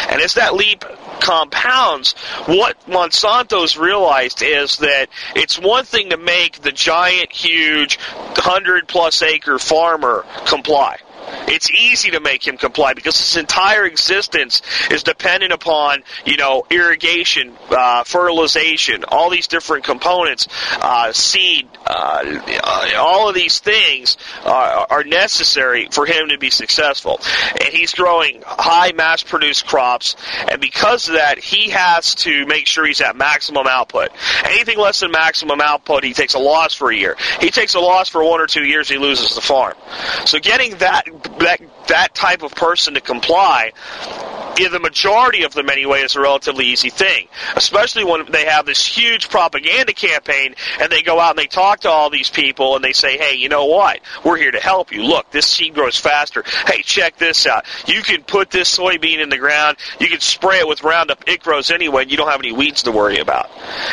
And 0.10 0.22
as 0.22 0.36
that 0.36 0.54
leap 0.54 0.84
compounds, 1.20 1.71
what 2.46 2.78
Monsanto's 2.88 3.78
realized 3.78 4.42
is 4.42 4.78
that 4.78 5.08
it's 5.36 5.60
one 5.60 5.86
thing 5.86 6.10
to 6.10 6.18
make 6.18 6.62
the 6.62 6.72
giant, 6.72 7.32
huge, 7.32 7.98
hundred 8.02 8.88
plus 8.88 9.22
acre 9.22 9.60
farmer 9.60 10.26
comply. 10.46 10.98
It's 11.48 11.70
easy 11.70 12.12
to 12.12 12.20
make 12.20 12.46
him 12.46 12.58
comply 12.58 12.94
because 12.94 13.18
his 13.18 13.38
entire 13.38 13.86
existence 13.86 14.62
is 14.90 15.04
dependent 15.04 15.52
upon, 15.52 16.04
you 16.26 16.38
know, 16.38 16.66
irrigation, 16.70 17.56
uh, 17.70 18.04
fertilization, 18.04 19.04
all 19.08 19.30
these 19.30 19.48
different 19.48 19.84
components, 19.84 20.48
uh, 20.82 21.12
seed, 21.12 21.68
uh, 21.86 22.42
all 22.98 23.30
of 23.30 23.36
these 23.36 23.60
things 23.60 24.18
are, 24.46 25.02
necessary 25.02 25.88
for 25.92 26.06
him 26.06 26.30
to 26.30 26.38
be 26.38 26.52
successful. 26.52 27.20
And 27.60 27.74
he's 27.74 27.94
growing 27.94 28.44
high 28.46 28.92
mass 28.92 29.24
produced 29.24 29.66
crops, 29.66 30.16
and 30.48 30.62
because 30.62 31.10
of 31.10 31.16
that, 31.16 31.40
he 31.40 31.72
has 31.72 32.16
to 32.16 32.46
make 32.46 32.68
sure 32.68 32.86
he's 32.86 33.02
at 33.02 33.16
maximum 33.16 33.66
output. 33.68 34.12
Anything 34.46 34.78
less 34.78 35.00
than 35.00 35.12
maximum 35.12 35.60
output, 35.60 36.04
he 36.04 36.14
takes 36.14 36.36
a 36.36 36.40
loss 36.40 36.76
for 36.76 36.92
a 36.92 36.96
year. 36.96 37.18
He 37.40 37.50
takes 37.50 37.74
a 37.74 37.80
loss 37.80 38.10
for 38.10 38.24
one 38.24 38.40
or 38.40 38.48
two 38.48 38.64
years, 38.64 38.88
he 38.88 38.98
loses 38.98 39.34
the 39.34 39.42
farm. 39.42 39.74
So 40.26 40.40
getting 40.40 40.78
that 40.78 41.06
that 41.40 41.62
that 41.88 42.16
type 42.16 42.44
of 42.44 42.54
person 42.56 42.94
to 42.94 43.02
comply 43.02 43.72
in 44.60 44.72
the 44.72 44.80
majority 44.80 45.44
of 45.44 45.54
them 45.54 45.70
anyway 45.70 46.02
is 46.02 46.16
a 46.16 46.22
relatively 46.22 46.66
easy 46.66 46.90
thing. 46.90 47.28
Especially 47.56 48.04
when 48.04 48.30
they 48.32 48.46
have 48.46 48.66
this 48.66 48.86
huge 48.86 49.30
propaganda 49.30 49.94
campaign 49.94 50.56
and 50.80 50.92
they 50.92 51.02
go 51.02 51.20
out 51.20 51.32
and 51.32 51.40
they 51.40 51.48
talk 51.48 51.82
to 51.82 51.90
all 51.90 52.10
these 52.10 52.30
people 52.30 52.76
and 52.76 52.84
they 52.84 52.94
say 52.94 53.18
hey 53.18 53.36
you 53.36 53.50
know 53.50 53.66
what? 53.66 54.00
We're 54.24 54.38
here 54.38 54.52
to 54.52 54.60
help 54.60 54.92
you. 54.92 55.04
Look 55.04 55.32
this 55.32 55.48
seed 55.48 55.74
grows 55.74 55.98
faster. 55.98 56.44
Hey 56.66 56.82
check 56.82 57.18
this 57.18 57.48
out. 57.48 57.66
You 57.88 58.02
can 58.02 58.24
put 58.24 58.52
this 58.52 58.78
soybean 58.78 59.20
in 59.20 59.30
the 59.30 59.38
ground. 59.38 59.78
You 60.00 60.08
can 60.08 60.20
spray 60.20 60.60
it 60.60 60.68
with 60.68 60.84
roundup. 60.84 61.24
It 61.28 61.42
grows 61.42 61.72
anyway 61.72 62.04
and 62.04 62.12
you 62.12 62.18
don't 62.18 62.30
have 62.30 62.42
any 62.42 62.52
weeds 62.52 62.84
to 62.84 62.92
worry 62.92 63.18
about. 63.18 63.50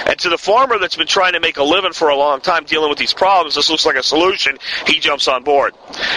And 0.07 0.19
to 0.21 0.29
the 0.29 0.38
farmer 0.38 0.79
that's 0.79 0.97
been 0.97 1.07
trying 1.07 1.33
to 1.35 1.41
make 1.41 1.57
a 1.57 1.64
living 1.64 1.93
for 1.93 2.09
a 2.09 2.17
long 2.17 2.41
time 2.41 2.64
dealing 2.64 2.88
with 2.88 2.99
these 2.99 3.12
problems 3.12 3.55
this 3.55 3.71
looks 3.71 3.87
like 3.87 3.97
a 3.97 4.03
solution. 4.03 4.59
He 4.87 4.99
jumps 4.99 5.29
on 5.29 5.45
board. 5.45 5.75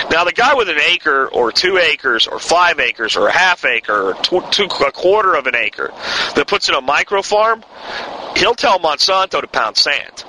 Now 0.10 0.24
the 0.24 0.34
guy 0.34 0.54
with 0.56 0.70
an 0.70 0.78
acre 0.92 1.28
or 1.28 1.52
two 1.52 1.78
acres 1.78 2.28
or 2.28 2.40
five 2.40 2.80
acres 2.80 3.16
or 3.16 3.28
a 3.28 3.32
half 3.32 3.66
acre 3.66 4.14
or 4.14 4.42
two, 4.52 4.66
a 4.66 4.92
quarter 4.92 5.36
of 5.36 5.48
an 5.48 5.56
acre 5.56 5.92
that 6.36 6.48
puts 6.48 6.70
in 6.70 6.76
a 6.76 6.82
micro 6.82 7.22
farm, 7.22 7.64
he'll 8.36 8.56
tell 8.56 8.80
Monsanto 8.80 9.42
to 9.42 9.48
pound 9.48 9.78
sand. 9.78 10.24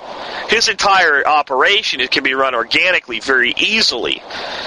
His 0.49 0.67
entire 0.67 1.25
operation 1.25 1.99
it 1.99 2.11
can 2.11 2.23
be 2.23 2.33
run 2.33 2.55
organically 2.55 3.19
very 3.19 3.53
easily. 3.57 4.21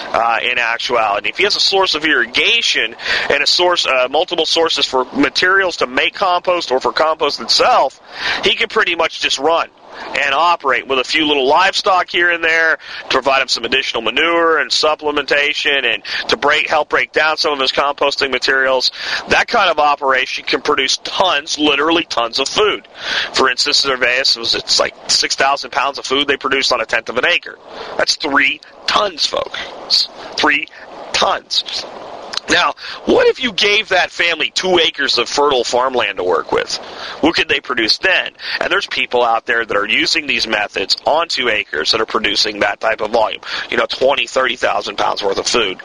Uh, 0.08 0.38
in 0.42 0.58
actuality, 0.58 1.28
if 1.28 1.36
he 1.36 1.44
has 1.44 1.56
a 1.56 1.60
source 1.60 1.94
of 1.94 2.04
irrigation 2.04 2.94
and 3.28 3.42
a 3.42 3.46
source, 3.46 3.84
uh, 3.84 4.08
multiple 4.10 4.46
sources 4.46 4.86
for 4.86 5.04
materials 5.06 5.78
to 5.78 5.86
make 5.86 6.14
compost 6.14 6.70
or 6.70 6.80
for 6.80 6.92
compost 6.92 7.40
itself, 7.40 8.00
he 8.42 8.54
can 8.54 8.68
pretty 8.68 8.94
much 8.94 9.20
just 9.20 9.38
run 9.38 9.68
and 9.98 10.34
operate 10.34 10.86
with 10.86 10.98
a 10.98 11.04
few 11.04 11.26
little 11.26 11.46
livestock 11.46 12.08
here 12.08 12.30
and 12.30 12.42
there 12.42 12.76
to 12.76 13.08
provide 13.08 13.42
him 13.42 13.48
some 13.48 13.64
additional 13.64 14.02
manure 14.02 14.58
and 14.58 14.70
supplementation 14.70 15.84
and 15.84 16.02
to 16.28 16.36
break 16.36 16.68
help 16.68 16.88
break 16.88 17.12
down 17.12 17.36
some 17.36 17.52
of 17.52 17.60
his 17.60 17.72
composting 17.72 18.30
materials. 18.30 18.90
That 19.28 19.48
kind 19.48 19.70
of 19.70 19.78
operation 19.78 20.44
can 20.44 20.62
produce 20.62 20.98
tons, 20.98 21.58
literally 21.58 22.04
tons 22.04 22.38
of 22.38 22.48
food. 22.48 22.86
For 23.34 23.50
instance, 23.50 23.84
Dervaes 23.84 24.36
was 24.36 24.54
it's 24.54 24.80
like 24.80 24.94
six 25.10 25.34
thousand 25.34 25.70
pounds 25.70 25.98
of 25.98 26.06
food 26.06 26.28
they 26.28 26.36
produced 26.36 26.72
on 26.72 26.80
a 26.80 26.86
tenth 26.86 27.08
of 27.08 27.18
an 27.18 27.26
acre. 27.26 27.58
That's 27.96 28.16
three 28.16 28.60
tons, 28.86 29.26
folks. 29.26 30.08
Three 30.36 30.68
tons. 31.12 31.84
Now, 32.48 32.74
what 33.06 33.26
if 33.26 33.42
you 33.42 33.52
gave 33.52 33.88
that 33.88 34.10
family 34.10 34.50
two 34.50 34.78
acres 34.78 35.18
of 35.18 35.28
fertile 35.28 35.64
farmland 35.64 36.18
to 36.18 36.24
work 36.24 36.52
with? 36.52 36.76
What 37.20 37.34
could 37.34 37.48
they 37.48 37.60
produce 37.60 37.98
then? 37.98 38.32
And 38.60 38.70
there's 38.70 38.86
people 38.86 39.22
out 39.24 39.46
there 39.46 39.64
that 39.64 39.76
are 39.76 39.86
using 39.86 40.26
these 40.26 40.46
methods 40.46 40.96
on 41.04 41.28
two 41.28 41.48
acres 41.48 41.92
that 41.92 42.00
are 42.00 42.06
producing 42.06 42.60
that 42.60 42.80
type 42.80 43.00
of 43.00 43.10
volume. 43.10 43.42
You 43.70 43.76
know, 43.76 43.86
20, 43.86 44.26
30,000 44.26 44.96
pounds 44.96 45.22
worth 45.22 45.38
of 45.38 45.46
food. 45.46 45.80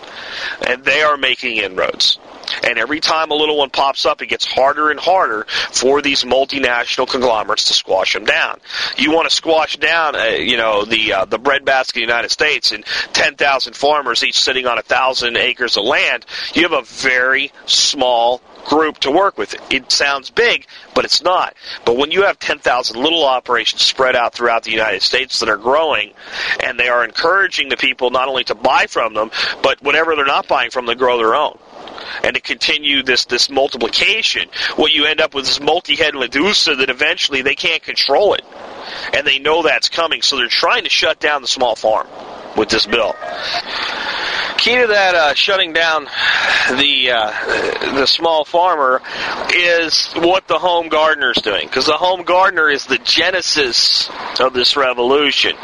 And 0.68 0.84
they 0.84 1.02
are 1.02 1.18
making 1.18 1.58
inroads. 1.58 2.20
And 2.64 2.78
every 2.78 3.00
time 3.00 3.32
a 3.32 3.36
little 3.36 3.58
one 3.58 3.70
pops 3.70 4.06
up, 4.06 4.22
it 4.22 4.28
gets 4.28 4.46
harder 4.46 4.92
and 4.92 5.00
harder 5.00 5.46
for 5.72 6.02
these 6.02 6.24
multinational 6.24 7.08
conglomerates 7.08 7.66
to 7.66 7.74
squash 7.74 8.14
them 8.14 8.26
down. 8.26 8.60
You 8.98 9.12
want 9.12 9.30
to 9.30 9.36
squash 9.36 9.78
down, 9.78 10.16
uh, 10.16 10.26
you 10.26 10.58
know, 10.58 10.86
the 10.86 11.14
uh, 11.14 11.26
the 11.26 11.40
breadbasket 11.40 11.98
of 11.98 12.08
the 12.08 12.14
United 12.14 12.32
States 12.32 12.72
and 12.72 12.86
10,000 13.14 13.76
farmers 13.76 14.24
each 14.24 14.40
sitting 14.40 14.68
on 14.68 14.78
a 14.78 14.84
thousand 14.84 15.38
acres 15.38 15.78
of 15.78 15.86
land. 15.86 16.26
You 16.54 16.64
have 16.64 16.74
a 16.74 16.84
very 16.84 17.52
small 17.66 18.42
group 18.66 19.00
to 19.00 19.12
work 19.12 19.38
with. 19.38 19.56
It 19.72 19.92
sounds 19.92 20.30
big, 20.30 20.66
but 20.94 21.06
it's 21.06 21.22
not. 21.22 21.56
But 21.86 21.98
when 21.98 22.12
you 22.12 22.24
have 22.24 22.40
10,000 22.40 23.02
little 23.02 23.26
operations 23.26 23.82
spread 23.82 24.16
out 24.16 24.34
throughout 24.34 24.64
the 24.64 24.72
United 24.72 25.02
States 25.02 25.40
that 25.40 25.50
are 25.50 25.58
growing, 25.58 26.14
and 26.64 26.80
they 26.80 26.90
are 26.90 27.04
encouraging 27.04 27.70
the 27.70 27.78
people 27.78 28.12
not 28.12 28.28
only 28.28 28.44
to 28.46 28.56
buy 28.56 28.86
from 28.88 29.14
them, 29.14 29.32
but 29.64 29.82
whatever 29.82 30.16
they're 30.16 30.26
not 30.26 30.48
buying 30.48 30.72
from, 30.72 30.86
them, 30.86 30.98
grow 30.98 31.18
their 31.18 31.36
own. 31.36 31.58
And 32.24 32.36
to 32.36 32.42
continue 32.42 33.04
this 33.04 33.26
this 33.26 33.50
multiplication, 33.50 34.50
what 34.76 34.92
you 34.92 35.06
end 35.06 35.22
up 35.22 35.34
with 35.34 35.48
is 35.48 35.60
multi-head 35.60 36.14
Medusa 36.14 36.76
that 36.76 36.90
eventually 36.90 37.42
they 37.42 37.56
can't 37.56 37.84
control 37.84 38.34
it, 38.34 38.44
and 39.14 39.26
they 39.26 39.40
know 39.40 39.64
that's 39.64 39.90
coming, 39.90 40.22
so 40.22 40.38
they're 40.38 40.48
trying 40.48 40.84
to 40.84 40.90
shut 40.90 41.20
down 41.20 41.42
the 41.42 41.48
small 41.48 41.76
farm 41.76 42.08
with 42.56 42.70
this 42.70 42.86
bill 42.86 43.16
key 44.62 44.80
to 44.80 44.88
that 44.88 45.16
uh, 45.16 45.34
shutting 45.34 45.74
down 45.74 46.06
the 46.78 47.12
uh, 47.12 47.96
the 47.96 48.06
small 48.06 48.46
farmer 48.46 49.02
is 49.56 50.14
what 50.14 50.48
the 50.48 50.60
home 50.60 50.88
gardener 50.88 51.32
is 51.32 51.42
doing, 51.42 51.66
because 51.66 51.88
the 51.88 51.98
home 51.98 52.22
gardener 52.22 52.70
is 52.70 52.86
the 52.86 53.00
genesis 53.00 54.08
of 54.40 54.54
this 54.54 54.78
revolution. 54.78 55.56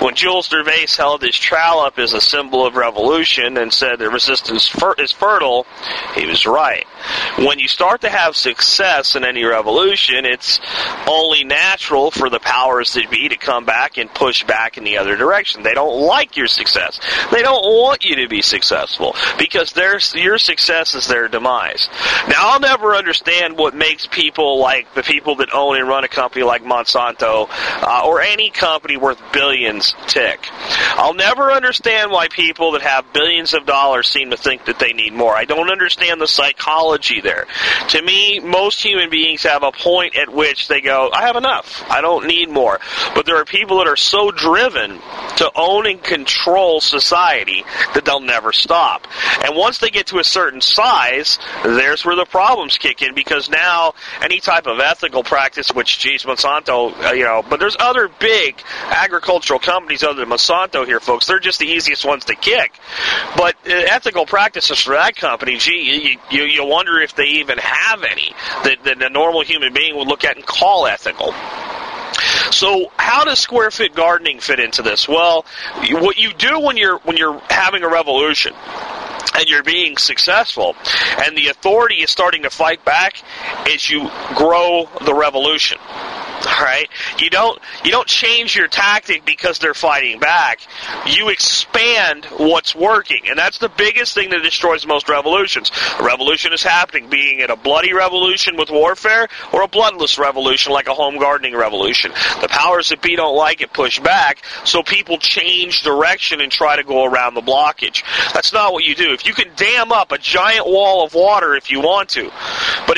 When 0.00 0.14
Jules 0.14 0.50
Dervaes 0.50 0.94
held 0.96 1.22
his 1.22 1.36
trowel 1.36 1.80
up 1.80 1.98
as 1.98 2.12
a 2.12 2.20
symbol 2.20 2.66
of 2.66 2.76
revolution 2.76 3.56
and 3.56 3.72
said 3.72 3.98
the 3.98 4.10
resistance 4.10 4.68
fer- 4.68 4.94
is 4.98 5.12
fertile, 5.12 5.66
he 6.14 6.26
was 6.26 6.44
right. 6.44 6.86
When 7.38 7.58
you 7.58 7.68
start 7.68 8.02
to 8.02 8.10
have 8.10 8.36
success 8.36 9.16
in 9.16 9.24
any 9.24 9.44
revolution, 9.44 10.26
it's 10.26 10.60
only 11.08 11.44
natural 11.44 12.10
for 12.10 12.28
the 12.28 12.38
powers 12.38 12.92
that 12.92 13.10
be 13.10 13.30
to 13.30 13.36
come 13.36 13.64
back 13.64 13.96
and 13.96 14.12
push 14.12 14.44
back 14.44 14.76
in 14.76 14.84
the 14.84 14.98
other 14.98 15.16
direction. 15.16 15.62
They 15.62 15.72
don't 15.72 16.02
like 16.02 16.36
your 16.36 16.48
success. 16.48 17.00
They 17.32 17.40
don't 17.40 17.64
want 17.64 18.04
you 18.04 18.16
to 18.16 18.28
be 18.28 18.41
successful 18.42 19.14
because 19.38 19.72
their 19.72 19.98
your 20.14 20.38
success 20.38 20.94
is 20.94 21.06
their 21.06 21.28
demise. 21.28 21.88
Now, 22.28 22.50
I'll 22.50 22.60
never 22.60 22.94
understand 22.94 23.56
what 23.56 23.74
makes 23.74 24.06
people 24.06 24.58
like 24.58 24.94
the 24.94 25.02
people 25.02 25.36
that 25.36 25.52
own 25.54 25.76
and 25.76 25.88
run 25.88 26.04
a 26.04 26.08
company 26.08 26.44
like 26.44 26.62
Monsanto 26.62 27.48
uh, 27.82 28.02
or 28.04 28.20
any 28.20 28.50
company 28.50 28.96
worth 28.96 29.20
billions 29.32 29.94
tick. 30.06 30.46
I'll 30.94 31.14
never 31.14 31.50
understand 31.50 32.10
why 32.10 32.28
people 32.28 32.72
that 32.72 32.82
have 32.82 33.12
billions 33.12 33.54
of 33.54 33.66
dollars 33.66 34.08
seem 34.08 34.30
to 34.30 34.36
think 34.36 34.66
that 34.66 34.78
they 34.78 34.92
need 34.92 35.12
more. 35.12 35.34
I 35.34 35.44
don't 35.44 35.70
understand 35.70 36.20
the 36.20 36.26
psychology 36.26 37.20
there. 37.20 37.46
To 37.88 38.02
me, 38.02 38.40
most 38.40 38.82
human 38.82 39.10
beings 39.10 39.42
have 39.44 39.62
a 39.62 39.72
point 39.72 40.16
at 40.16 40.32
which 40.32 40.68
they 40.68 40.80
go, 40.80 41.10
I 41.12 41.26
have 41.26 41.36
enough. 41.36 41.84
I 41.90 42.00
don't 42.00 42.26
need 42.26 42.50
more. 42.50 42.80
But 43.14 43.26
there 43.26 43.36
are 43.36 43.44
people 43.44 43.78
that 43.78 43.88
are 43.88 43.96
so 43.96 44.30
driven 44.30 44.98
to 45.36 45.50
own 45.54 45.86
and 45.86 46.02
control 46.02 46.80
society 46.80 47.64
that 47.94 48.04
they'll 48.04 48.20
never 48.32 48.52
stop. 48.52 49.06
And 49.44 49.54
once 49.54 49.78
they 49.78 49.90
get 49.90 50.06
to 50.08 50.18
a 50.18 50.24
certain 50.24 50.60
size, 50.60 51.38
there's 51.64 52.04
where 52.04 52.16
the 52.16 52.24
problems 52.24 52.78
kick 52.78 53.02
in 53.02 53.14
because 53.14 53.50
now 53.50 53.94
any 54.22 54.40
type 54.40 54.66
of 54.66 54.80
ethical 54.80 55.22
practice, 55.22 55.68
which, 55.72 55.98
geez, 55.98 56.22
Monsanto, 56.24 56.92
uh, 57.04 57.12
you 57.12 57.24
know, 57.24 57.44
but 57.48 57.60
there's 57.60 57.76
other 57.78 58.08
big 58.08 58.60
agricultural 58.86 59.60
companies 59.60 60.02
other 60.02 60.20
than 60.20 60.30
Monsanto 60.30 60.86
here, 60.86 61.00
folks. 61.00 61.26
They're 61.26 61.40
just 61.40 61.58
the 61.58 61.66
easiest 61.66 62.04
ones 62.04 62.24
to 62.26 62.34
kick. 62.34 62.72
But 63.36 63.54
uh, 63.66 63.72
ethical 63.96 64.24
practices 64.24 64.80
for 64.80 64.94
that 64.94 65.14
company, 65.16 65.58
gee, 65.58 66.18
you, 66.30 66.38
you, 66.38 66.44
you 66.44 66.66
wonder 66.66 67.00
if 67.00 67.14
they 67.14 67.26
even 67.42 67.58
have 67.58 68.02
any 68.02 68.34
that, 68.64 68.84
that 68.84 69.02
a 69.02 69.10
normal 69.10 69.42
human 69.42 69.72
being 69.72 69.96
would 69.96 70.08
look 70.08 70.24
at 70.24 70.36
and 70.36 70.46
call 70.46 70.86
ethical. 70.86 71.34
So, 72.50 72.90
how 72.96 73.24
does 73.24 73.38
square 73.38 73.70
foot 73.70 73.94
gardening 73.94 74.40
fit 74.40 74.60
into 74.60 74.82
this? 74.82 75.08
Well, 75.08 75.44
what 75.90 76.18
you 76.18 76.32
do 76.32 76.60
when 76.60 76.76
you're 76.76 76.98
when 76.98 77.16
you're 77.16 77.40
having 77.50 77.82
a 77.82 77.88
revolution 77.88 78.54
and 79.34 79.48
you're 79.48 79.62
being 79.62 79.96
successful 79.96 80.76
and 81.18 81.36
the 81.36 81.48
authority 81.48 82.02
is 82.02 82.10
starting 82.10 82.42
to 82.42 82.50
fight 82.50 82.84
back 82.84 83.22
is 83.68 83.88
you 83.88 84.10
grow 84.34 84.88
the 85.04 85.14
revolution 85.14 85.78
all 86.46 86.64
right? 86.64 86.88
You 87.18 87.30
don't 87.30 87.60
you 87.84 87.90
don't 87.90 88.06
change 88.06 88.56
your 88.56 88.68
tactic 88.68 89.24
because 89.24 89.58
they're 89.58 89.74
fighting 89.74 90.18
back. 90.18 90.60
You 91.06 91.28
expand 91.28 92.24
what's 92.36 92.74
working 92.74 93.28
and 93.28 93.38
that's 93.38 93.58
the 93.58 93.68
biggest 93.68 94.14
thing 94.14 94.30
that 94.30 94.42
destroys 94.42 94.86
most 94.86 95.08
revolutions. 95.08 95.70
A 95.98 96.02
revolution 96.02 96.52
is 96.52 96.62
happening 96.62 97.08
being 97.08 97.40
it 97.40 97.50
a 97.50 97.56
bloody 97.56 97.92
revolution 97.92 98.56
with 98.56 98.70
warfare 98.70 99.28
or 99.52 99.62
a 99.62 99.68
bloodless 99.68 100.18
revolution 100.18 100.72
like 100.72 100.88
a 100.88 100.94
home 100.94 101.18
gardening 101.18 101.54
revolution. 101.54 102.12
The 102.40 102.48
powers 102.48 102.88
that 102.90 103.02
be 103.02 103.16
don't 103.16 103.36
like 103.36 103.60
it 103.60 103.72
push 103.72 103.98
back 104.00 104.44
so 104.64 104.82
people 104.82 105.18
change 105.18 105.82
direction 105.82 106.40
and 106.40 106.50
try 106.50 106.76
to 106.76 106.84
go 106.84 107.04
around 107.04 107.34
the 107.34 107.40
blockage. 107.40 108.02
That's 108.32 108.52
not 108.52 108.72
what 108.72 108.84
you 108.84 108.94
do. 108.94 109.12
If 109.12 109.26
you 109.26 109.34
can 109.34 109.54
dam 109.56 109.92
up 109.92 110.12
a 110.12 110.18
giant 110.18 110.66
wall 110.66 111.04
of 111.04 111.14
water 111.14 111.54
if 111.54 111.70
you 111.70 111.80
want 111.80 112.10
to 112.10 112.30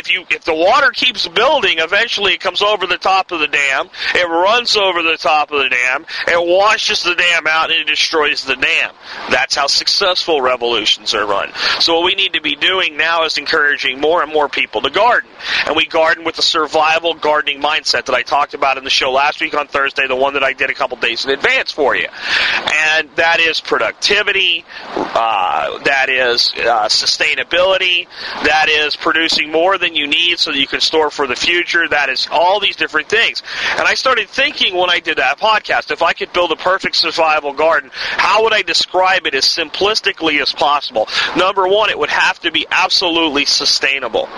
if 0.04 0.12
you 0.12 0.24
if 0.30 0.44
the 0.44 0.54
water 0.54 0.90
keeps 0.90 1.26
building 1.28 1.78
eventually 1.78 2.34
it 2.34 2.40
comes 2.40 2.60
over 2.60 2.86
the 2.86 2.98
top 2.98 3.32
of 3.32 3.40
the 3.40 3.46
dam, 3.46 3.88
it 4.14 4.28
runs 4.28 4.76
over 4.76 5.02
the 5.02 5.16
top 5.16 5.50
of 5.50 5.62
the 5.62 5.68
dam, 5.68 6.04
it 6.28 6.46
washes 6.46 7.02
the 7.02 7.14
dam 7.14 7.46
out, 7.46 7.70
and 7.70 7.80
it 7.80 7.86
destroys 7.86 8.44
the 8.44 8.56
dam. 8.56 8.92
That's 9.30 9.54
how 9.54 9.66
successful 9.66 10.42
revolutions 10.42 11.14
are 11.14 11.26
run. 11.26 11.50
So 11.80 11.94
what 11.94 12.04
we 12.04 12.14
need 12.14 12.34
to 12.34 12.42
be 12.42 12.54
doing 12.56 12.96
now 12.96 13.24
is 13.24 13.38
encouraging 13.38 14.00
more 14.00 14.22
and 14.22 14.32
more 14.32 14.48
people 14.48 14.82
to 14.82 14.90
garden. 14.90 15.30
And 15.66 15.76
we 15.76 15.86
garden 15.86 16.24
with 16.24 16.36
the 16.36 16.42
survival 16.42 17.14
gardening 17.14 17.62
mindset 17.62 18.06
that 18.06 18.14
I 18.14 18.22
talked 18.22 18.54
about 18.54 18.76
in 18.76 18.84
the 18.84 18.90
show 18.90 19.10
last 19.10 19.40
week 19.40 19.54
on 19.54 19.68
Thursday, 19.68 20.06
the 20.06 20.16
one 20.16 20.34
that 20.34 20.44
I 20.44 20.52
did 20.52 20.70
a 20.70 20.74
couple 20.74 20.98
days 20.98 21.24
in 21.24 21.30
advance 21.30 21.70
for 21.70 21.96
you. 21.96 22.08
And 22.08 23.08
that 23.16 23.40
is 23.40 23.60
productivity, 23.60 24.64
uh, 24.94 25.78
that 25.84 26.08
is 26.08 26.52
uh, 26.58 26.88
sustainability, 26.88 28.06
that 28.44 28.68
is 28.68 28.96
producing 28.96 29.50
more 29.50 29.78
than 29.78 29.93
you 29.94 30.06
need 30.06 30.38
so 30.38 30.52
that 30.52 30.58
you 30.58 30.66
can 30.66 30.80
store 30.80 31.10
for 31.10 31.26
the 31.26 31.36
future, 31.36 31.88
that 31.88 32.08
is 32.08 32.28
all 32.30 32.60
these 32.60 32.76
different 32.76 33.08
things. 33.08 33.42
And 33.72 33.82
I 33.82 33.94
started 33.94 34.28
thinking 34.28 34.76
when 34.76 34.90
I 34.90 35.00
did 35.00 35.18
that 35.18 35.38
podcast, 35.38 35.90
if 35.90 36.02
I 36.02 36.12
could 36.12 36.32
build 36.32 36.52
a 36.52 36.56
perfect 36.56 36.96
survival 36.96 37.52
garden, 37.52 37.90
how 37.92 38.44
would 38.44 38.52
I 38.52 38.62
describe 38.62 39.26
it 39.26 39.34
as 39.34 39.44
simplistically 39.44 40.40
as 40.40 40.52
possible? 40.52 41.08
Number 41.36 41.66
one, 41.66 41.90
it 41.90 41.98
would 41.98 42.10
have 42.10 42.40
to 42.40 42.52
be 42.52 42.66
absolutely 42.70 43.44
sustainable. 43.44 44.28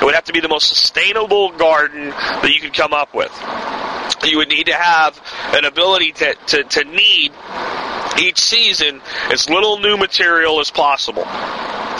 It 0.00 0.04
would 0.04 0.14
have 0.14 0.24
to 0.24 0.32
be 0.32 0.40
the 0.40 0.48
most 0.48 0.68
sustainable 0.68 1.52
garden 1.52 2.10
that 2.10 2.50
you 2.54 2.60
could 2.60 2.74
come 2.74 2.92
up 2.92 3.14
with. 3.14 3.32
You 4.24 4.38
would 4.38 4.48
need 4.48 4.66
to 4.66 4.74
have 4.74 5.20
an 5.54 5.64
ability 5.64 6.12
to, 6.12 6.34
to, 6.34 6.64
to 6.64 6.84
need 6.84 7.32
each 8.18 8.40
season 8.40 9.00
as 9.30 9.48
little 9.48 9.78
new 9.78 9.96
material 9.96 10.60
as 10.60 10.70
possible. 10.70 11.24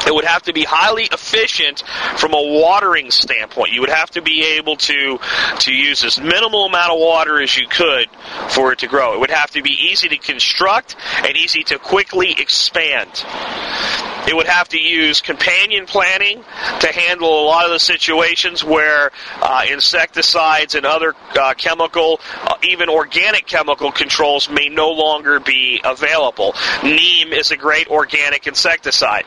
It 0.09 0.15
would 0.15 0.25
have 0.25 0.43
to 0.45 0.55
be 0.55 0.65
highly 0.65 1.05
efficient 1.05 1.85
from 2.17 2.33
a 2.33 2.41
watering 2.41 3.11
standpoint. 3.11 3.75
You 3.75 3.83
would 3.83 3.91
have 3.91 4.11
to 4.13 4.23
be 4.23 4.57
able 4.57 4.77
to 4.77 5.19
to 5.59 5.71
use 5.71 6.03
as 6.03 6.19
minimal 6.19 6.65
amount 6.65 6.93
of 6.93 6.99
water 6.99 7.43
as 7.43 7.55
you 7.59 7.69
could 7.69 8.09
for 8.49 8.73
it 8.73 8.79
to 8.79 8.87
grow. 8.87 9.13
It 9.13 9.21
would 9.21 9.31
have 9.31 9.51
to 9.51 9.61
be 9.61 9.77
easy 9.91 10.09
to 10.09 10.17
construct 10.17 10.97
and 11.19 11.37
easy 11.37 11.63
to 11.65 11.79
quickly 11.79 12.33
expand. 12.39 13.23
It 14.29 14.37
would 14.37 14.47
have 14.47 14.69
to 14.71 14.79
use 14.79 15.23
companion 15.23 15.87
planting 15.87 16.45
to 16.81 16.93
handle 16.93 17.43
a 17.43 17.45
lot 17.45 17.65
of 17.65 17.71
the 17.71 17.79
situations 17.79 18.63
where 18.63 19.11
uh, 19.41 19.65
insecticides 19.71 20.75
and 20.75 20.85
other 20.85 21.15
uh, 21.39 21.55
chemical, 21.55 22.21
uh, 22.43 22.57
even 22.63 22.91
organic 22.91 23.47
chemical 23.47 23.91
controls 23.91 24.51
may 24.51 24.69
no 24.69 24.91
longer 24.91 25.41
be 25.41 25.81
available. 25.83 26.55
Neem 26.83 27.33
is 27.33 27.53
a 27.53 27.57
great 27.57 27.89
organic 27.89 28.47
insecticide. 28.47 29.25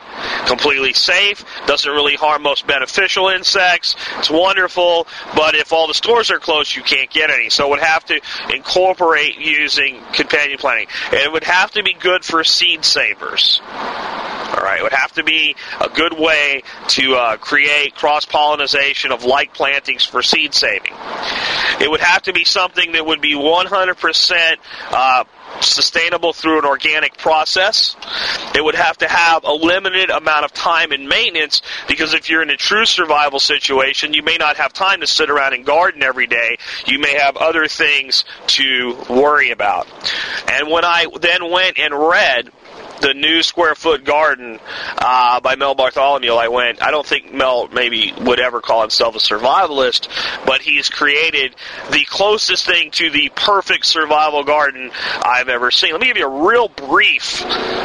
Completely 0.72 0.94
safe, 0.94 1.44
doesn't 1.66 1.90
really 1.90 2.14
harm 2.14 2.42
most 2.42 2.66
beneficial 2.66 3.28
insects. 3.28 3.94
It's 4.16 4.30
wonderful, 4.30 5.06
but 5.36 5.54
if 5.54 5.70
all 5.70 5.86
the 5.86 5.92
stores 5.92 6.30
are 6.30 6.38
closed, 6.38 6.74
you 6.74 6.82
can't 6.82 7.10
get 7.10 7.28
any. 7.28 7.50
So 7.50 7.66
it 7.66 7.70
would 7.72 7.80
have 7.80 8.06
to 8.06 8.18
incorporate 8.48 9.36
using 9.36 10.00
companion 10.14 10.56
planting. 10.56 10.86
It 11.12 11.30
would 11.30 11.44
have 11.44 11.72
to 11.72 11.82
be 11.82 11.92
good 11.92 12.24
for 12.24 12.42
seed 12.42 12.86
savers. 12.86 13.60
All 13.62 14.62
right, 14.62 14.78
it 14.80 14.82
would 14.82 14.94
have 14.94 15.12
to 15.12 15.24
be 15.24 15.56
a 15.78 15.90
good 15.90 16.14
way 16.18 16.62
to 16.88 17.16
uh, 17.16 17.36
create 17.36 17.94
cross 17.94 18.24
pollination 18.24 19.12
of 19.12 19.24
like 19.24 19.52
plantings 19.52 20.06
for 20.06 20.22
seed 20.22 20.54
saving. 20.54 20.94
It 21.82 21.90
would 21.90 22.00
have 22.00 22.22
to 22.22 22.32
be 22.32 22.44
something 22.44 22.92
that 22.92 23.04
would 23.04 23.20
be 23.20 23.34
100% 23.34 24.56
uh, 24.90 25.24
sustainable 25.60 26.32
through 26.32 26.58
an 26.58 26.64
organic 26.64 27.16
process. 27.18 27.96
It 28.54 28.64
would 28.64 28.74
have 28.74 28.98
to 28.98 29.08
have 29.08 29.44
a 29.44 29.52
limited 29.52 30.10
amount 30.10 30.44
of 30.44 30.52
time 30.52 30.92
and 30.92 31.08
maintenance 31.08 31.62
because 31.88 32.14
if 32.14 32.30
you're 32.30 32.42
in 32.42 32.50
a 32.50 32.56
true 32.56 32.86
survival 32.86 33.38
situation, 33.38 34.14
you 34.14 34.22
may 34.22 34.36
not 34.36 34.56
have 34.56 34.72
time 34.72 35.00
to 35.00 35.06
sit 35.06 35.30
around 35.30 35.54
and 35.54 35.64
garden 35.64 36.02
every 36.02 36.26
day. 36.26 36.56
You 36.86 36.98
may 36.98 37.14
have 37.14 37.36
other 37.36 37.66
things 37.68 38.24
to 38.48 38.96
worry 39.08 39.50
about. 39.50 39.88
And 40.50 40.70
when 40.70 40.84
I 40.84 41.06
then 41.20 41.50
went 41.50 41.78
and 41.78 41.94
read 41.94 42.50
the 43.02 43.14
new 43.14 43.42
square 43.42 43.74
foot 43.74 44.04
garden 44.04 44.58
uh, 44.96 45.40
by 45.40 45.56
Mel 45.56 45.74
Bartholomew, 45.74 46.32
I 46.32 46.48
went. 46.48 46.82
I 46.82 46.90
don't 46.90 47.06
think 47.06 47.34
Mel 47.34 47.68
maybe 47.68 48.14
would 48.20 48.40
ever 48.40 48.60
call 48.60 48.80
himself 48.80 49.16
a 49.16 49.18
survivalist, 49.18 50.08
but 50.46 50.62
he's 50.62 50.88
created 50.88 51.54
the 51.90 52.04
closest 52.06 52.64
thing 52.64 52.90
to 52.92 53.10
the 53.10 53.30
perfect 53.34 53.84
survival 53.86 54.44
garden 54.44 54.90
I've 55.22 55.48
ever 55.48 55.70
seen. 55.70 55.92
Let 55.92 56.00
me 56.00 56.06
give 56.06 56.16
you 56.16 56.26
a 56.26 56.46
real 56.46 56.68
brief 56.68 57.40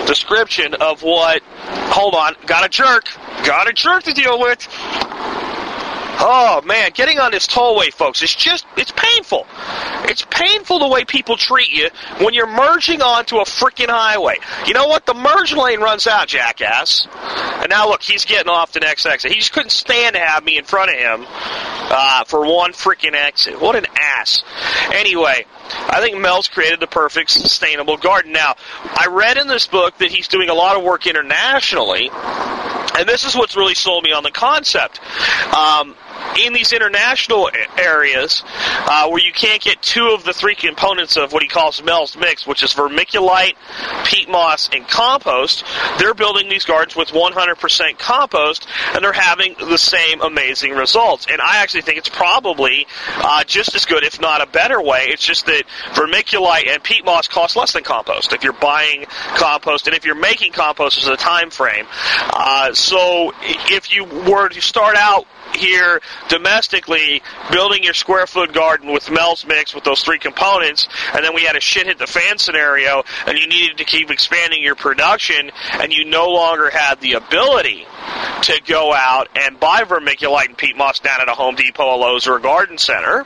description 0.05 0.75
of 0.75 1.01
what. 1.01 1.41
Hold 1.43 2.13
on, 2.13 2.35
got 2.45 2.65
a 2.65 2.69
jerk, 2.69 3.05
got 3.43 3.67
a 3.67 3.73
jerk 3.73 4.03
to 4.03 4.13
deal 4.13 4.39
with. 4.39 4.67
Oh 6.19 6.61
man, 6.65 6.91
getting 6.93 7.19
on 7.19 7.31
this 7.31 7.45
tollway, 7.47 7.93
folks, 7.93 8.21
it's 8.23 8.35
just 8.35 8.65
it's 8.75 8.91
painful. 8.91 9.45
It's 10.09 10.25
painful 10.29 10.79
the 10.79 10.87
way 10.87 11.05
people 11.05 11.37
treat 11.37 11.69
you 11.69 11.89
when 12.19 12.33
you're 12.33 12.47
merging 12.47 13.01
onto 13.01 13.37
a 13.37 13.43
freaking 13.43 13.89
highway. 13.89 14.37
You 14.65 14.73
know 14.73 14.87
what? 14.87 15.05
The 15.05 15.13
merge 15.13 15.53
lane 15.53 15.79
runs 15.79 16.07
out, 16.07 16.27
jackass. 16.27 17.07
And 17.13 17.69
now 17.69 17.89
look, 17.89 18.01
he's 18.01 18.25
getting 18.25 18.49
off 18.49 18.71
the 18.71 18.79
next 18.79 19.05
exit. 19.05 19.31
He 19.31 19.39
just 19.39 19.53
couldn't 19.53 19.71
stand 19.71 20.15
to 20.15 20.19
have 20.19 20.43
me 20.43 20.57
in 20.57 20.63
front 20.63 20.91
of 20.91 20.97
him 20.97 21.25
uh, 21.29 22.23
for 22.25 22.45
one 22.45 22.73
freaking 22.73 23.13
exit. 23.13 23.61
What 23.61 23.75
an 23.75 23.85
ass. 23.99 24.43
Anyway, 24.91 25.45
I 25.69 26.01
think 26.01 26.17
Mel's 26.17 26.47
created 26.47 26.79
the 26.79 26.87
perfect 26.87 27.29
sustainable 27.29 27.97
garden. 27.97 28.31
Now, 28.31 28.55
I 28.83 29.07
read 29.09 29.37
in 29.37 29.47
this 29.47 29.67
book 29.67 29.97
that 29.99 30.11
he's 30.11 30.27
doing 30.27 30.49
a 30.49 30.53
lot 30.53 30.77
of 30.77 30.83
work 30.83 31.05
internationally, 31.07 32.09
and 32.11 33.07
this 33.07 33.25
is 33.25 33.35
what's 33.35 33.55
really 33.55 33.75
sold 33.75 34.03
me 34.03 34.11
on 34.13 34.23
the 34.23 34.31
concept. 34.31 34.99
Um, 35.53 35.95
in 36.39 36.53
these 36.53 36.73
international 36.73 37.49
areas 37.77 38.43
uh, 38.45 39.07
where 39.09 39.21
you 39.21 39.31
can't 39.31 39.61
get 39.61 39.81
two 39.81 40.09
of 40.09 40.23
the 40.23 40.33
three 40.33 40.55
components 40.55 41.17
of 41.17 41.33
what 41.33 41.43
he 41.43 41.49
calls 41.49 41.83
Mel's 41.83 42.17
mix, 42.17 42.45
which 42.45 42.63
is 42.63 42.73
vermiculite, 42.73 43.55
peat 44.05 44.29
moss, 44.29 44.69
and 44.71 44.87
compost, 44.87 45.63
they're 45.99 46.13
building 46.13 46.49
these 46.49 46.65
gardens 46.65 46.95
with 46.95 47.09
100% 47.09 47.99
compost, 47.99 48.67
and 48.93 49.03
they're 49.03 49.13
having 49.13 49.55
the 49.59 49.77
same 49.77 50.21
amazing 50.21 50.71
results. 50.71 51.27
And 51.29 51.41
I 51.41 51.57
actually 51.61 51.81
think 51.81 51.97
it's 51.97 52.09
probably 52.09 52.87
uh, 53.17 53.43
just 53.43 53.75
as 53.75 53.85
good, 53.85 54.03
if 54.03 54.21
not 54.21 54.41
a 54.41 54.47
better 54.47 54.81
way. 54.81 55.05
It's 55.07 55.23
just 55.23 55.45
that 55.47 55.63
vermiculite 55.93 56.67
and 56.67 56.83
peat 56.83 57.05
moss 57.05 57.27
cost 57.27 57.55
less 57.55 57.73
than 57.73 57.83
compost 57.83 58.33
if 58.33 58.43
you're 58.43 58.53
buying 58.53 59.05
compost, 59.35 59.87
and 59.87 59.95
if 59.95 60.05
you're 60.05 60.15
making 60.15 60.51
compost, 60.51 61.01
there's 61.01 61.07
a 61.13 61.17
time 61.17 61.49
frame. 61.49 61.85
Uh, 62.19 62.73
so 62.73 63.33
if 63.43 63.93
you 63.93 64.05
were 64.05 64.49
to 64.49 64.61
start 64.61 64.95
out 64.95 65.25
here 65.55 66.01
domestically 66.29 67.21
building 67.51 67.83
your 67.83 67.93
square 67.93 68.27
foot 68.27 68.53
garden 68.53 68.91
with 68.91 69.09
Mel's 69.11 69.45
mix 69.45 69.73
with 69.73 69.83
those 69.83 70.03
three 70.03 70.19
components, 70.19 70.87
and 71.13 71.23
then 71.23 71.33
we 71.33 71.43
had 71.43 71.55
a 71.55 71.61
shit 71.61 71.87
hit 71.87 71.97
the 71.97 72.07
fan 72.07 72.37
scenario, 72.37 73.03
and 73.25 73.37
you 73.37 73.47
needed 73.47 73.77
to 73.77 73.85
keep 73.85 74.11
expanding 74.11 74.61
your 74.61 74.75
production, 74.75 75.51
and 75.73 75.93
you 75.93 76.05
no 76.05 76.29
longer 76.29 76.69
had 76.69 76.99
the 77.01 77.13
ability 77.13 77.85
to 78.43 78.61
go 78.65 78.93
out 78.93 79.27
and 79.35 79.59
buy 79.59 79.83
vermiculite 79.83 80.47
and 80.47 80.57
peat 80.57 80.77
moss 80.77 80.99
down 80.99 81.21
at 81.21 81.27
a 81.27 81.33
Home 81.33 81.55
Depot, 81.55 81.95
a 81.95 81.97
Lowe's, 81.97 82.27
or 82.27 82.37
a 82.37 82.41
garden 82.41 82.77
center, 82.77 83.25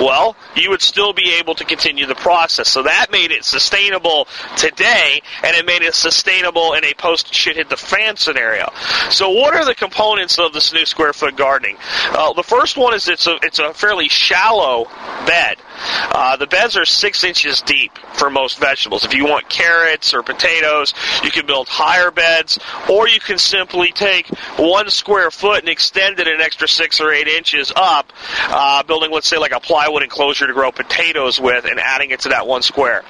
well, 0.00 0.36
you 0.56 0.70
would 0.70 0.80
still 0.80 1.12
be 1.12 1.36
able 1.38 1.54
to 1.56 1.64
continue 1.64 2.06
the 2.06 2.14
process. 2.14 2.68
So 2.68 2.82
that 2.84 3.08
made 3.12 3.30
it 3.30 3.44
sustainable 3.44 4.28
today, 4.56 5.20
and 5.42 5.56
it 5.56 5.66
made 5.66 5.82
it 5.82 5.94
sustainable 5.94 6.72
in 6.74 6.84
a 6.84 6.94
post 6.94 7.34
shit 7.34 7.56
hit 7.56 7.68
the 7.68 7.76
fan 7.76 8.16
scenario. 8.16 8.70
So 9.10 9.30
what 9.30 9.54
are 9.54 9.64
the 9.64 9.74
components 9.74 10.38
of 10.38 10.52
this 10.52 10.72
new 10.72 10.86
square 10.86 11.12
foot 11.20 11.36
gardening? 11.36 11.76
Uh, 12.10 12.32
the 12.32 12.42
first 12.42 12.76
one 12.76 12.94
is 12.94 13.08
it's 13.08 13.26
a 13.26 13.38
it's 13.42 13.58
a 13.58 13.72
fairly 13.72 14.08
shallow 14.08 14.86
bed. 15.26 15.56
Uh, 15.80 16.36
the 16.36 16.46
beds 16.46 16.76
are 16.76 16.84
six 16.84 17.24
inches 17.24 17.60
deep 17.62 17.96
for 18.14 18.30
most 18.30 18.58
vegetables. 18.58 19.04
If 19.04 19.14
you 19.14 19.24
want 19.24 19.48
carrots 19.48 20.14
or 20.14 20.22
potatoes, 20.22 20.94
you 21.24 21.30
can 21.30 21.46
build 21.46 21.68
higher 21.68 22.10
beds, 22.10 22.58
or 22.88 23.08
you 23.08 23.20
can 23.20 23.38
simply 23.38 23.92
take 23.92 24.28
one 24.56 24.90
square 24.90 25.30
foot 25.30 25.60
and 25.60 25.68
extend 25.68 26.20
it 26.20 26.28
an 26.28 26.40
extra 26.40 26.68
six 26.68 27.00
or 27.00 27.12
eight 27.12 27.28
inches 27.28 27.72
up, 27.74 28.12
uh, 28.48 28.82
building, 28.82 29.10
let's 29.10 29.28
say, 29.28 29.38
like 29.38 29.52
a 29.52 29.60
plywood 29.60 30.02
enclosure 30.02 30.46
to 30.46 30.52
grow 30.52 30.72
potatoes 30.72 31.40
with, 31.40 31.64
and 31.64 31.78
adding 31.80 32.10
it 32.10 32.20
to 32.20 32.30
that 32.30 32.46
one 32.46 32.62
square. 32.62 33.04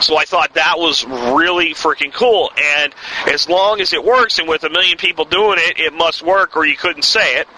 So 0.00 0.16
I 0.16 0.24
thought 0.24 0.54
that 0.54 0.78
was 0.78 1.04
really 1.04 1.74
freaking 1.74 2.12
cool. 2.12 2.50
And 2.56 2.94
as 3.26 3.48
long 3.48 3.80
as 3.80 3.92
it 3.92 4.04
works, 4.04 4.38
and 4.38 4.48
with 4.48 4.64
a 4.64 4.70
million 4.70 4.98
people 4.98 5.24
doing 5.24 5.58
it, 5.58 5.78
it 5.78 5.92
must 5.92 6.22
work, 6.22 6.56
or 6.56 6.66
you 6.66 6.76
couldn't 6.76 7.02
say 7.02 7.40
it. 7.40 7.48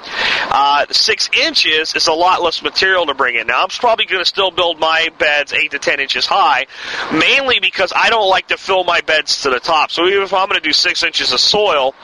Uh, 0.51 0.87
six 0.91 1.29
inches 1.37 1.95
is 1.95 2.07
a 2.07 2.13
lot 2.13 2.43
less 2.43 2.63
material 2.63 3.07
to 3.07 3.15
bring 3.15 3.37
in. 3.37 3.47
Now, 3.47 3.63
I'm 3.63 3.69
probably 3.69 4.07
going 4.07 4.23
to 4.23 4.29
still 4.29 4.51
build 4.59 4.81
my 4.81 5.09
beds 5.19 5.53
8 5.53 5.71
to 5.71 5.79
10 5.79 6.01
inches 6.01 6.27
high, 6.27 6.67
mainly 7.13 7.61
because 7.61 7.93
I 7.95 8.11
don't 8.11 8.29
like 8.29 8.49
to 8.49 8.57
fill 8.57 8.83
my 8.83 9.01
beds 9.03 9.43
to 9.43 9.51
the 9.51 9.61
top. 9.61 9.93
So 9.93 10.07
even 10.07 10.25
if 10.25 10.35
I'm 10.35 10.49
going 10.49 10.61
to 10.61 10.69
do 10.69 10.73
6 10.73 11.03
inches 11.05 11.33
of 11.33 11.39
soil, 11.39 11.95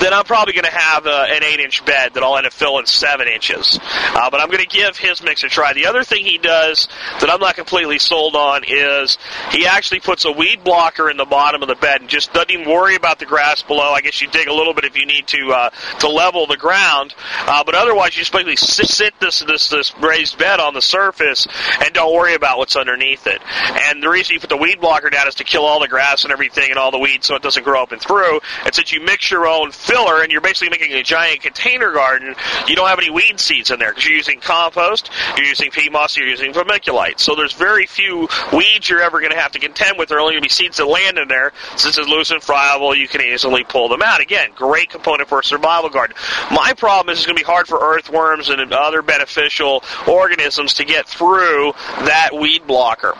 then 0.00 0.14
I'm 0.14 0.24
probably 0.24 0.54
going 0.54 0.64
to 0.64 0.70
have 0.70 1.06
uh, 1.06 1.26
an 1.28 1.42
8 1.42 1.58
inch 1.60 1.84
bed 1.84 2.14
that 2.14 2.22
I'll 2.22 2.36
end 2.36 2.46
up 2.46 2.52
filling 2.52 2.86
7 2.86 3.26
inches. 3.26 3.80
Uh, 3.82 4.30
but 4.30 4.40
I'm 4.40 4.46
going 4.46 4.64
to 4.64 4.66
give 4.66 4.96
his 4.96 5.22
mix 5.22 5.42
a 5.42 5.48
try. 5.48 5.72
The 5.72 5.86
other 5.86 6.04
thing 6.04 6.24
he 6.24 6.38
does 6.38 6.86
that 7.20 7.28
I'm 7.28 7.40
not 7.40 7.56
completely 7.56 7.98
sold 7.98 8.36
on 8.36 8.62
is 8.66 9.18
he 9.50 9.66
actually 9.66 10.00
puts 10.00 10.24
a 10.24 10.32
weed 10.32 10.62
blocker 10.62 11.10
in 11.10 11.16
the 11.16 11.24
bottom 11.24 11.62
of 11.62 11.68
the 11.68 11.74
bed 11.74 12.00
and 12.00 12.08
just 12.08 12.32
doesn't 12.32 12.50
even 12.50 12.70
worry 12.70 12.94
about 12.94 13.18
the 13.18 13.26
grass 13.26 13.62
below. 13.62 13.90
I 13.92 14.00
guess 14.00 14.20
you 14.22 14.28
dig 14.28 14.46
a 14.46 14.54
little 14.54 14.72
bit 14.72 14.84
if 14.84 14.96
you 14.96 15.04
need 15.04 15.26
to 15.28 15.50
uh, 15.50 15.70
to 15.98 16.08
level 16.08 16.46
the 16.46 16.56
ground, 16.56 17.14
uh, 17.40 17.64
but 17.64 17.74
otherwise 17.74 18.16
you 18.16 18.20
just 18.20 18.32
basically 18.32 18.56
sit 18.56 19.18
this 19.20 19.40
this 19.40 19.68
this 19.68 19.96
raised 19.98 20.38
bed 20.38 20.60
on 20.60 20.74
the 20.74 20.82
surface 20.82 21.39
and 21.46 21.92
don't 21.94 22.14
worry 22.14 22.34
about 22.34 22.58
what's 22.58 22.76
underneath 22.76 23.26
it. 23.26 23.40
And 23.88 24.02
the 24.02 24.08
reason 24.08 24.34
you 24.34 24.40
put 24.40 24.50
the 24.50 24.56
weed 24.56 24.80
blocker 24.80 25.10
down 25.10 25.28
is 25.28 25.34
to 25.36 25.44
kill 25.44 25.64
all 25.64 25.80
the 25.80 25.88
grass 25.88 26.24
and 26.24 26.32
everything 26.32 26.70
and 26.70 26.78
all 26.78 26.90
the 26.90 26.98
weeds 26.98 27.26
so 27.26 27.34
it 27.34 27.42
doesn't 27.42 27.64
grow 27.64 27.82
up 27.82 27.92
and 27.92 28.00
through. 28.00 28.40
And 28.64 28.74
since 28.74 28.92
you 28.92 29.00
mix 29.00 29.30
your 29.30 29.46
own 29.46 29.72
filler 29.72 30.22
and 30.22 30.32
you're 30.32 30.40
basically 30.40 30.70
making 30.70 30.92
a 30.92 31.02
giant 31.02 31.42
container 31.42 31.92
garden, 31.92 32.34
you 32.66 32.76
don't 32.76 32.88
have 32.88 32.98
any 32.98 33.10
weed 33.10 33.38
seeds 33.40 33.70
in 33.70 33.78
there 33.78 33.90
because 33.90 34.06
you're 34.06 34.16
using 34.16 34.40
compost, 34.40 35.10
you're 35.36 35.46
using 35.46 35.70
peat 35.70 35.92
moss, 35.92 36.16
you're 36.16 36.26
using 36.26 36.52
vermiculite. 36.52 37.20
So 37.20 37.34
there's 37.34 37.52
very 37.52 37.86
few 37.86 38.28
weeds 38.52 38.88
you're 38.88 39.02
ever 39.02 39.20
going 39.20 39.32
to 39.32 39.38
have 39.38 39.52
to 39.52 39.58
contend 39.58 39.98
with. 39.98 40.08
There 40.08 40.18
are 40.18 40.20
only 40.20 40.34
going 40.34 40.42
to 40.42 40.48
be 40.48 40.52
seeds 40.52 40.78
that 40.78 40.86
land 40.86 41.18
in 41.18 41.28
there. 41.28 41.52
Since 41.76 41.98
it's 41.98 42.08
loose 42.08 42.30
and 42.30 42.42
friable, 42.42 42.94
you 42.94 43.08
can 43.08 43.20
easily 43.20 43.64
pull 43.64 43.88
them 43.88 44.02
out. 44.02 44.20
Again, 44.20 44.50
great 44.54 44.90
component 44.90 45.28
for 45.28 45.40
a 45.40 45.44
survival 45.44 45.90
garden. 45.90 46.16
My 46.50 46.72
problem 46.76 47.12
is 47.12 47.18
it's 47.18 47.26
going 47.26 47.36
to 47.36 47.42
be 47.42 47.46
hard 47.46 47.66
for 47.66 47.78
earthworms 47.78 48.48
and 48.48 48.72
other 48.72 49.02
beneficial 49.02 49.84
organisms 50.06 50.74
to 50.74 50.84
get 50.84 51.06
through 51.06 51.29
that 51.34 52.30
weed 52.32 52.66
blocker. 52.66 53.14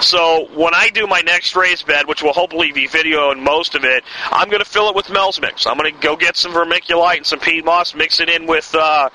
So 0.00 0.48
when 0.54 0.74
I 0.74 0.90
do 0.90 1.06
my 1.06 1.20
next 1.20 1.56
raised 1.56 1.86
bed, 1.86 2.06
which 2.06 2.22
will 2.22 2.32
hopefully 2.32 2.72
be 2.72 2.86
video 2.86 3.30
and 3.30 3.42
most 3.42 3.74
of 3.74 3.84
it, 3.84 4.04
I'm 4.30 4.48
going 4.48 4.62
to 4.62 4.68
fill 4.68 4.88
it 4.88 4.94
with 4.94 5.10
Mel's 5.10 5.40
mix. 5.40 5.66
I'm 5.66 5.78
going 5.78 5.92
to 5.92 6.00
go 6.00 6.16
get 6.16 6.36
some 6.36 6.52
vermiculite 6.52 7.18
and 7.18 7.26
some 7.26 7.40
peat 7.40 7.64
moss, 7.64 7.94
mix 7.94 8.20
it 8.20 8.28
in 8.28 8.46
with 8.46 8.74
uh, 8.74 9.08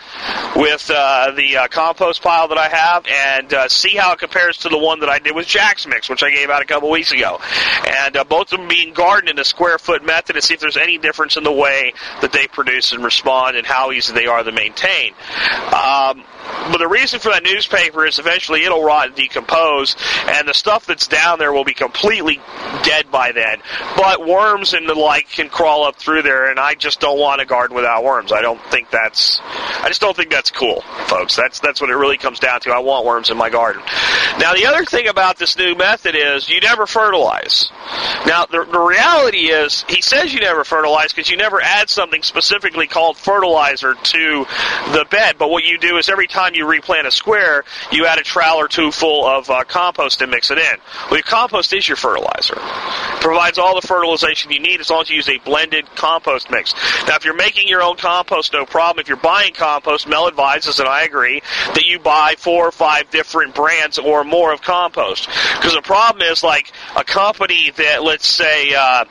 with 0.56 0.90
uh, 0.94 1.32
the 1.36 1.58
uh, 1.58 1.68
compost 1.68 2.22
pile 2.22 2.48
that 2.48 2.58
I 2.58 2.70
have, 2.70 3.06
and 3.08 3.54
uh, 3.54 3.68
see 3.68 3.96
how 3.96 4.14
it 4.14 4.20
compares 4.20 4.58
to 4.60 4.70
the 4.70 4.78
one 4.78 5.00
that 5.02 5.10
I 5.10 5.20
did 5.20 5.36
with 5.36 5.48
Jack's 5.48 5.88
mix, 5.88 6.10
which 6.10 6.24
I 6.24 6.30
gave 6.30 6.50
out 6.50 6.62
a 6.62 6.66
couple 6.66 6.90
weeks 6.90 7.12
ago. 7.12 7.40
And 7.88 8.18
uh, 8.18 8.24
both 8.24 8.52
of 8.52 8.60
them 8.60 8.68
being 8.68 8.94
gardened 8.94 9.30
in 9.30 9.40
a 9.40 9.46
square 9.46 9.78
foot 9.78 10.04
method 10.04 10.34
to 10.34 10.42
see 10.42 10.54
if 10.54 10.60
there's 10.60 10.78
any 10.78 10.98
difference 10.98 11.38
in 11.38 11.44
the 11.44 11.52
way 11.52 11.94
that 12.22 12.32
they 12.32 12.48
produce 12.48 12.92
and 12.92 13.04
respond 13.04 13.58
and 13.58 13.66
how 13.66 13.92
easy 13.92 14.14
they 14.14 14.28
are 14.28 14.44
to 14.44 14.52
maintain. 14.52 15.14
Um, 15.74 16.24
but 16.72 16.78
the 16.80 16.88
reason 16.88 17.20
for 17.20 17.30
that 17.30 17.44
newspaper 17.44 18.06
is 18.06 18.20
eventually 18.20 18.41
it'll 18.50 18.84
rot 18.84 19.08
and 19.08 19.16
decompose, 19.16 19.96
and 20.28 20.48
the 20.48 20.54
stuff 20.54 20.86
that's 20.86 21.08
down 21.08 21.40
there 21.40 21.54
will 21.54 21.64
be 21.64 21.74
completely 21.74 22.40
dead 22.84 23.12
by 23.12 23.32
then. 23.32 23.62
But 23.96 24.26
worms 24.26 24.74
and 24.74 24.88
the 24.88 24.96
like 24.96 25.30
can 25.30 25.50
crawl 25.50 25.84
up 25.84 25.98
through 25.98 26.24
there, 26.24 26.50
and 26.50 26.60
I 26.60 26.76
just 26.76 27.00
don't 27.00 27.20
want 27.20 27.42
a 27.42 27.46
garden 27.46 27.76
without 27.76 28.04
worms. 28.04 28.32
I 28.32 28.42
don't 28.42 28.62
think 28.66 28.90
that's, 28.90 29.40
I 29.44 29.86
just 29.88 30.02
don't 30.02 30.16
think 30.16 30.32
that's 30.32 30.52
cool, 30.52 30.82
folks. 31.08 31.36
That's 31.36 31.60
that's 31.60 31.82
what 31.82 31.90
it 31.90 31.96
really 31.96 32.18
comes 32.18 32.40
down 32.40 32.60
to. 32.62 32.72
I 32.72 32.80
want 32.80 33.06
worms 33.06 33.30
in 33.30 33.38
my 33.38 33.50
garden. 33.50 33.82
Now 34.40 34.54
the 34.54 34.66
other 34.66 34.86
thing 34.86 35.08
about 35.08 35.38
this 35.38 35.58
new 35.58 35.76
method 35.76 36.16
is 36.16 36.50
you 36.50 36.60
never 36.62 36.88
fertilize. 36.88 37.72
Now 38.26 38.46
the, 38.46 38.66
the 38.72 38.80
reality 38.80 39.52
is 39.52 39.86
he 39.88 40.02
says 40.02 40.34
you 40.34 40.40
never 40.40 40.64
fertilize 40.64 41.14
because 41.14 41.30
you 41.30 41.38
never 41.38 41.62
add 41.62 41.90
something 41.90 42.24
specifically 42.24 42.88
called 42.88 43.18
fertilizer 43.18 43.96
to 43.96 44.46
the 44.94 45.06
bed. 45.10 45.36
But 45.38 45.50
what 45.50 45.64
you 45.64 45.78
do 45.78 45.98
is 45.98 46.10
every 46.10 46.28
time 46.28 46.56
you 46.56 46.68
replant 46.68 47.08
a 47.08 47.12
square, 47.12 47.64
you 47.92 48.06
add 48.06 48.20
a 48.20 48.21
trowel 48.24 48.58
or 48.58 48.68
two 48.68 48.92
full 48.92 49.26
of 49.26 49.50
uh, 49.50 49.64
compost 49.64 50.22
and 50.22 50.32
mix 50.32 50.52
it 50.52 50.58
in. 50.58 50.78
Well, 51.10 51.18
your 51.18 51.24
compost 51.24 51.74
is 51.74 51.88
your 51.88 51.98
fertilizer. 51.98 52.56
It 52.56 53.22
provides 53.22 53.58
all 53.58 53.80
the 53.80 53.86
fertilization 53.86 54.52
you 54.52 54.60
need 54.60 54.80
as 54.80 54.90
long 54.90 55.02
as 55.02 55.10
you 55.10 55.18
use 55.18 55.30
a 55.30 55.38
blended 55.40 55.86
compost 55.96 56.50
mix. 56.50 56.74
Now, 57.08 57.16
if 57.16 57.26
you're 57.26 57.36
making 57.36 57.68
your 57.68 57.82
own 57.82 57.98
compost, 57.98 58.54
no 58.54 58.66
problem. 58.66 59.02
If 59.02 59.08
you're 59.08 59.18
buying 59.18 59.54
compost, 59.54 60.08
Mel 60.08 60.28
advises, 60.28 60.80
and 60.80 60.88
I 60.88 61.04
agree, 61.04 61.42
that 61.74 61.86
you 61.86 62.00
buy 62.00 62.36
four 62.38 62.68
or 62.68 62.72
five 62.72 63.10
different 63.12 63.56
brands 63.56 63.98
or 63.98 64.24
more 64.24 64.54
of 64.54 64.62
compost. 64.62 65.28
Because 65.56 65.74
the 65.74 65.82
problem 65.82 66.28
is, 66.28 66.44
like, 66.44 66.72
a 66.96 67.04
company 67.04 67.72
that, 67.78 68.04
let's 68.04 68.28
say, 68.28 68.74
uh, 68.74 69.06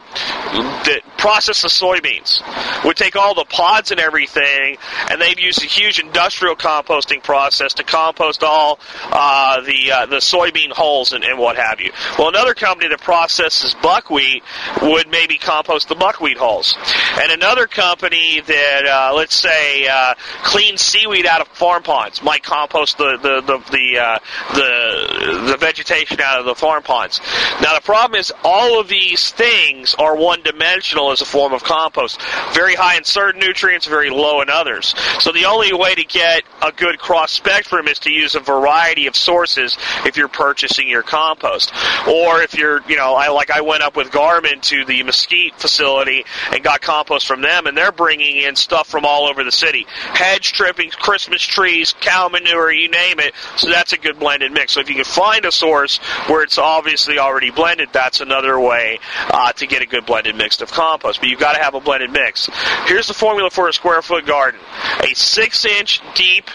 that 0.84 1.02
process 1.18 1.62
the 1.62 1.68
soybeans. 1.68 2.42
Would 2.84 2.96
take 2.96 3.16
all 3.16 3.34
the 3.34 3.44
pods 3.44 3.90
and 3.90 4.00
everything, 4.00 4.76
and 5.10 5.20
they'd 5.20 5.38
use 5.38 5.58
a 5.58 5.66
huge 5.66 6.00
industrial 6.00 6.56
composting 6.56 7.22
process 7.22 7.74
to 7.74 7.84
compost 7.84 8.42
all 8.42 8.80
uh, 9.04 9.60
the 9.62 9.92
uh, 9.92 10.06
the 10.06 10.16
soybean 10.16 10.70
hulls 10.70 11.12
and, 11.12 11.24
and 11.24 11.38
what 11.38 11.56
have 11.56 11.80
you. 11.80 11.92
Well, 12.18 12.28
another 12.28 12.54
company 12.54 12.88
that 12.88 13.00
processes 13.00 13.74
buckwheat 13.82 14.42
would 14.82 15.08
maybe 15.08 15.38
compost 15.38 15.88
the 15.88 15.94
buckwheat 15.94 16.38
hulls, 16.38 16.76
and 17.20 17.32
another 17.32 17.66
company 17.66 18.40
that 18.40 18.86
uh, 18.86 19.14
let's 19.14 19.34
say 19.34 19.86
uh, 19.88 20.14
cleans 20.42 20.80
seaweed 20.80 21.26
out 21.26 21.40
of 21.40 21.48
farm 21.48 21.82
ponds 21.82 22.22
might 22.22 22.42
compost 22.42 22.98
the 22.98 23.16
the 23.22 23.40
the 23.40 23.58
the, 23.70 23.98
uh, 23.98 24.18
the 24.54 25.50
the 25.50 25.56
vegetation 25.56 26.20
out 26.20 26.38
of 26.38 26.46
the 26.46 26.54
farm 26.54 26.82
ponds. 26.82 27.20
Now 27.62 27.74
the 27.74 27.82
problem 27.82 28.18
is 28.18 28.32
all 28.44 28.80
of 28.80 28.88
these 28.88 29.30
things 29.32 29.94
are 29.94 30.16
one 30.16 30.42
dimensional 30.42 31.10
as 31.10 31.20
a 31.20 31.24
form 31.24 31.52
of 31.52 31.62
compost. 31.62 32.20
Very 32.52 32.74
high 32.74 32.96
in 32.96 33.04
certain 33.04 33.40
nutrients, 33.40 33.86
very 33.86 34.10
low 34.10 34.40
in 34.42 34.50
others. 34.50 34.94
So 35.20 35.32
the 35.32 35.44
only 35.44 35.72
way 35.72 35.94
to 35.94 36.04
get 36.04 36.42
a 36.62 36.72
good 36.72 36.98
cross 36.98 37.32
spectrum 37.32 37.88
is 37.88 37.98
to 38.00 38.10
use 38.10 38.34
a 38.34 38.40
variety 38.40 38.89
of 39.06 39.16
sources 39.16 39.76
if 40.04 40.16
you're 40.16 40.28
purchasing 40.28 40.88
your 40.88 41.02
compost. 41.02 41.72
Or 42.08 42.42
if 42.42 42.54
you're, 42.54 42.80
you 42.88 42.96
know, 42.96 43.14
I 43.14 43.28
like 43.28 43.50
I 43.50 43.60
went 43.60 43.82
up 43.82 43.96
with 43.96 44.10
Garmin 44.10 44.60
to 44.62 44.84
the 44.84 45.02
Mesquite 45.02 45.54
facility 45.56 46.24
and 46.52 46.62
got 46.62 46.80
compost 46.80 47.26
from 47.26 47.42
them 47.42 47.66
and 47.66 47.76
they're 47.76 47.92
bringing 47.92 48.38
in 48.38 48.56
stuff 48.56 48.88
from 48.88 49.04
all 49.04 49.28
over 49.28 49.44
the 49.44 49.52
city. 49.52 49.86
Hedge 49.88 50.52
trippings, 50.52 50.94
Christmas 50.94 51.42
trees, 51.42 51.94
cow 52.00 52.28
manure, 52.28 52.72
you 52.72 52.90
name 52.90 53.20
it. 53.20 53.34
So 53.56 53.70
that's 53.70 53.92
a 53.92 53.98
good 53.98 54.18
blended 54.18 54.52
mix. 54.52 54.72
So 54.72 54.80
if 54.80 54.88
you 54.88 54.96
can 54.96 55.04
find 55.04 55.44
a 55.44 55.52
source 55.52 55.98
where 56.28 56.42
it's 56.42 56.58
obviously 56.58 57.18
already 57.18 57.50
blended, 57.50 57.90
that's 57.92 58.20
another 58.20 58.58
way 58.58 58.98
uh, 59.28 59.52
to 59.52 59.66
get 59.66 59.82
a 59.82 59.86
good 59.86 60.06
blended 60.06 60.36
mix 60.36 60.60
of 60.60 60.70
compost. 60.70 61.20
But 61.20 61.28
you've 61.28 61.40
got 61.40 61.54
to 61.54 61.62
have 61.62 61.74
a 61.74 61.80
blended 61.80 62.10
mix. 62.10 62.48
Here's 62.86 63.08
the 63.08 63.14
formula 63.14 63.50
for 63.50 63.68
a 63.68 63.72
square 63.72 64.02
foot 64.02 64.26
garden: 64.26 64.60
a 65.02 65.14
six 65.14 65.64
inch 65.64 66.00
deep, 66.14 66.48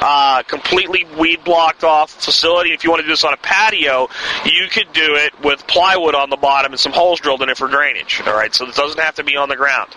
uh, 0.00 0.42
completely 0.42 1.04
weed 1.18 1.44
blocked 1.64 1.84
off 1.84 2.10
facility. 2.10 2.72
If 2.72 2.84
you 2.84 2.90
want 2.90 3.00
to 3.00 3.06
do 3.06 3.12
this 3.12 3.24
on 3.24 3.32
a 3.32 3.38
patio, 3.38 4.08
you 4.44 4.68
could 4.70 4.92
do 4.92 5.14
it 5.14 5.32
with 5.42 5.66
plywood 5.66 6.14
on 6.14 6.28
the 6.28 6.36
bottom 6.36 6.72
and 6.72 6.80
some 6.80 6.92
holes 6.92 7.20
drilled 7.20 7.40
in 7.40 7.48
it 7.48 7.56
for 7.56 7.68
drainage. 7.68 8.20
All 8.26 8.34
right, 8.34 8.54
so 8.54 8.68
it 8.68 8.74
doesn't 8.74 9.00
have 9.00 9.14
to 9.14 9.24
be 9.24 9.36
on 9.36 9.48
the 9.48 9.56
ground. 9.56 9.90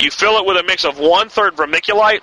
You 0.00 0.10
fill 0.10 0.36
it 0.36 0.44
with 0.44 0.58
a 0.58 0.64
mix 0.64 0.84
of 0.84 0.98
one 0.98 1.30
third 1.30 1.56
vermiculite, 1.56 2.20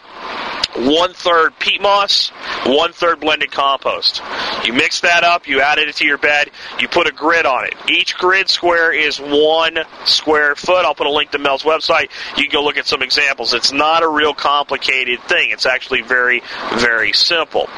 one 0.75 1.13
third 1.13 1.57
peat 1.59 1.81
moss, 1.81 2.29
one 2.65 2.93
third 2.93 3.19
blended 3.19 3.51
compost. 3.51 4.21
You 4.63 4.73
mix 4.73 5.01
that 5.01 5.23
up, 5.23 5.47
you 5.47 5.61
add 5.61 5.77
it 5.79 5.95
to 5.95 6.05
your 6.05 6.17
bed, 6.17 6.51
you 6.79 6.87
put 6.87 7.07
a 7.07 7.11
grid 7.11 7.45
on 7.45 7.65
it. 7.65 7.75
Each 7.89 8.15
grid 8.15 8.49
square 8.49 8.93
is 8.93 9.19
one 9.19 9.79
square 10.05 10.55
foot. 10.55 10.85
I'll 10.85 10.95
put 10.95 11.07
a 11.07 11.11
link 11.11 11.31
to 11.31 11.39
Mel's 11.39 11.63
website. 11.63 12.09
You 12.37 12.43
can 12.43 12.51
go 12.51 12.63
look 12.63 12.77
at 12.77 12.85
some 12.85 13.01
examples. 13.01 13.53
It's 13.53 13.71
not 13.71 14.03
a 14.03 14.07
real 14.07 14.33
complicated 14.33 15.21
thing. 15.23 15.51
It's 15.51 15.65
actually 15.65 16.01
very, 16.01 16.41
very 16.75 17.13
simple. 17.13 17.69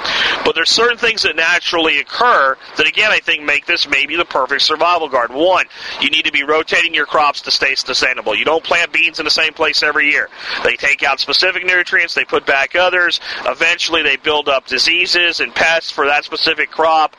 But 0.44 0.56
there's 0.56 0.70
certain 0.70 0.98
things 0.98 1.24
that 1.24 1.36
naturally 1.36 2.00
occur 2.00 2.58
that 2.78 2.88
again 2.88 3.12
I 3.12 3.20
think 3.20 3.44
make 3.44 3.66
this 3.66 3.88
maybe 3.88 4.16
the 4.16 4.26
perfect 4.26 4.62
survival 4.62 5.10
garden. 5.10 5.38
One, 5.38 5.66
you 6.02 6.10
need 6.10 6.26
to 6.26 6.32
be 6.32 6.44
rotating 6.44 6.94
your 6.94 7.06
crops 7.06 7.42
to 7.42 7.52
stay 7.52 7.76
sustainable. 7.76 8.36
You 8.36 8.46
don't 8.46 8.64
plant 8.64 8.92
beans 8.92 9.20
in 9.20 9.26
the 9.26 9.32
same 9.32 9.54
place 9.54 9.84
every 9.84 10.10
year. 10.10 10.30
They 10.64 10.76
take 10.76 11.04
out 11.04 11.20
specific 11.20 11.66
nutrients, 11.66 12.16
they 12.16 12.26
put 12.26 12.46
back 12.46 12.76
others. 12.82 13.22
Eventually 13.46 14.04
they 14.04 14.18
build 14.18 14.50
up 14.50 14.66
diseases 14.68 15.40
and 15.40 15.56
pests 15.56 15.90
for 15.90 16.06
that 16.08 16.26
specific 16.26 16.70
crop 16.72 17.16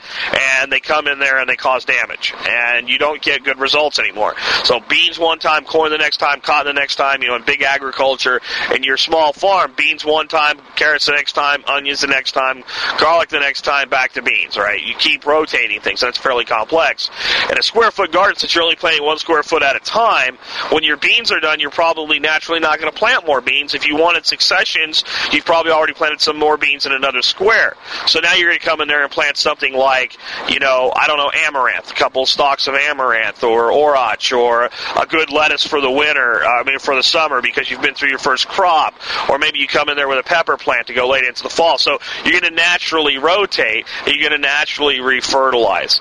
and 0.61 0.71
they 0.71 0.81
come 0.81 1.07
in 1.07 1.19
there 1.19 1.39
and 1.39 1.49
they 1.49 1.57
cause 1.57 1.85
damage. 1.85 2.35
And 2.47 2.89
you 2.89 2.99
don't 2.99 3.23
get 3.23 3.45
good 3.45 3.59
results 3.59 3.99
anymore. 3.99 4.35
So 4.65 4.81
beans 4.81 5.19
one 5.19 5.39
time, 5.39 5.65
corn 5.65 5.91
the 5.91 5.99
next 5.99 6.19
time, 6.19 6.41
cotton 6.41 6.75
the 6.75 6.79
next 6.79 6.97
time, 6.97 7.23
you 7.23 7.29
know, 7.29 7.37
in 7.37 7.45
big 7.45 7.63
agriculture, 7.63 8.41
in 8.75 8.83
your 8.83 8.97
small 8.97 9.33
farm, 9.33 9.73
beans 9.77 10.05
one 10.05 10.29
time, 10.29 10.59
carrots 10.77 11.07
the 11.07 11.13
next 11.13 11.33
time, 11.33 11.65
onions 11.67 12.01
the 12.01 12.07
next 12.09 12.33
time, 12.33 12.65
garlic 12.99 13.29
the 13.29 13.39
next 13.39 13.63
time, 13.63 13.89
back 13.89 14.13
to 14.13 14.23
beans, 14.23 14.57
right? 14.57 14.83
You 14.83 14.95
keep 14.95 15.25
rotating 15.25 15.81
things. 15.81 16.01
That's 16.01 16.19
fairly 16.19 16.45
complex. 16.45 17.11
In 17.51 17.59
a 17.59 17.63
square 17.63 17.91
foot 17.91 18.13
garden, 18.13 18.37
since 18.37 18.55
you're 18.55 18.65
only 18.65 18.77
planting 18.77 19.05
one 19.05 19.19
square 19.19 19.43
foot 19.43 19.63
at 19.63 19.77
a 19.77 19.81
time, 19.81 20.37
when 20.71 20.83
your 20.83 20.97
beans 20.97 21.31
are 21.31 21.41
done, 21.41 21.61
you're 21.61 21.71
probably 21.71 22.19
naturally 22.19 22.61
not 22.61 22.79
going 22.79 22.93
to 22.93 22.99
plant 22.99 23.27
more 23.27 23.41
beans. 23.41 23.75
If 23.75 23.87
you 23.87 23.97
wanted 23.97 24.27
successions, 24.27 25.05
you've 25.33 25.45
probably 25.53 25.71
already 25.71 25.93
planted 25.93 26.19
some 26.19 26.39
more 26.39 26.57
beans 26.57 26.87
in 26.87 26.93
another 26.93 27.21
square. 27.21 27.77
So 28.07 28.21
now 28.21 28.33
you're 28.33 28.49
going 28.49 28.59
to 28.59 28.65
come 28.65 28.81
in 28.81 28.89
there 28.89 29.03
and 29.03 29.13
plant 29.13 29.37
something 29.37 29.75
like, 29.75 30.17
you 30.49 30.59
know, 30.61 30.91
I 30.97 31.07
don't 31.07 31.19
know, 31.19 31.31
amaranth, 31.31 31.91
a 31.91 31.95
couple 31.95 32.25
stalks 32.25 32.69
of 32.69 32.75
amaranth 32.75 33.45
or 33.45 33.71
orach 33.71 34.35
or 34.35 34.71
a 34.99 35.07
good 35.07 35.31
lettuce 35.31 35.67
for 35.67 35.83
the 35.83 35.91
winter, 35.91 36.43
uh, 36.43 36.61
I 36.61 36.63
mean 36.63 36.79
for 36.79 36.95
the 36.95 37.03
summer 37.03 37.43
because 37.43 37.71
you've 37.71 37.83
been 37.83 37.93
through 37.93 38.09
your 38.09 38.19
first 38.19 38.49
crop. 38.49 38.95
Or 39.29 39.37
maybe 39.37 39.59
you 39.59 39.67
come 39.67 39.91
in 39.91 39.97
there 39.97 40.09
with 40.09 40.19
a 40.21 40.23
pepper 40.23 40.57
plant 40.57 40.87
to 40.87 40.95
go 40.95 41.07
late 41.07 41.25
into 41.25 41.43
the 41.43 41.51
fall. 41.51 41.77
So 41.77 41.99
you're 42.25 42.41
going 42.41 42.51
to 42.51 42.57
naturally 42.57 43.19
rotate 43.19 43.85
and 44.07 44.15
you're 44.17 44.27
going 44.27 44.41
to 44.41 44.49
naturally 44.49 45.01
refertilize. 45.01 46.01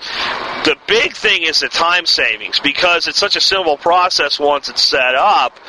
The 0.64 0.78
big 0.88 1.14
thing 1.14 1.44
is 1.44 1.60
the 1.60 1.68
time 1.68 2.06
savings 2.06 2.62
because 2.62 3.10
it's 3.10 3.20
such 3.20 3.36
a 3.36 3.42
simple 3.42 3.76
process 3.76 4.40
once 4.40 4.70
it's 4.70 4.82
set 4.82 5.14
up. 5.14 5.60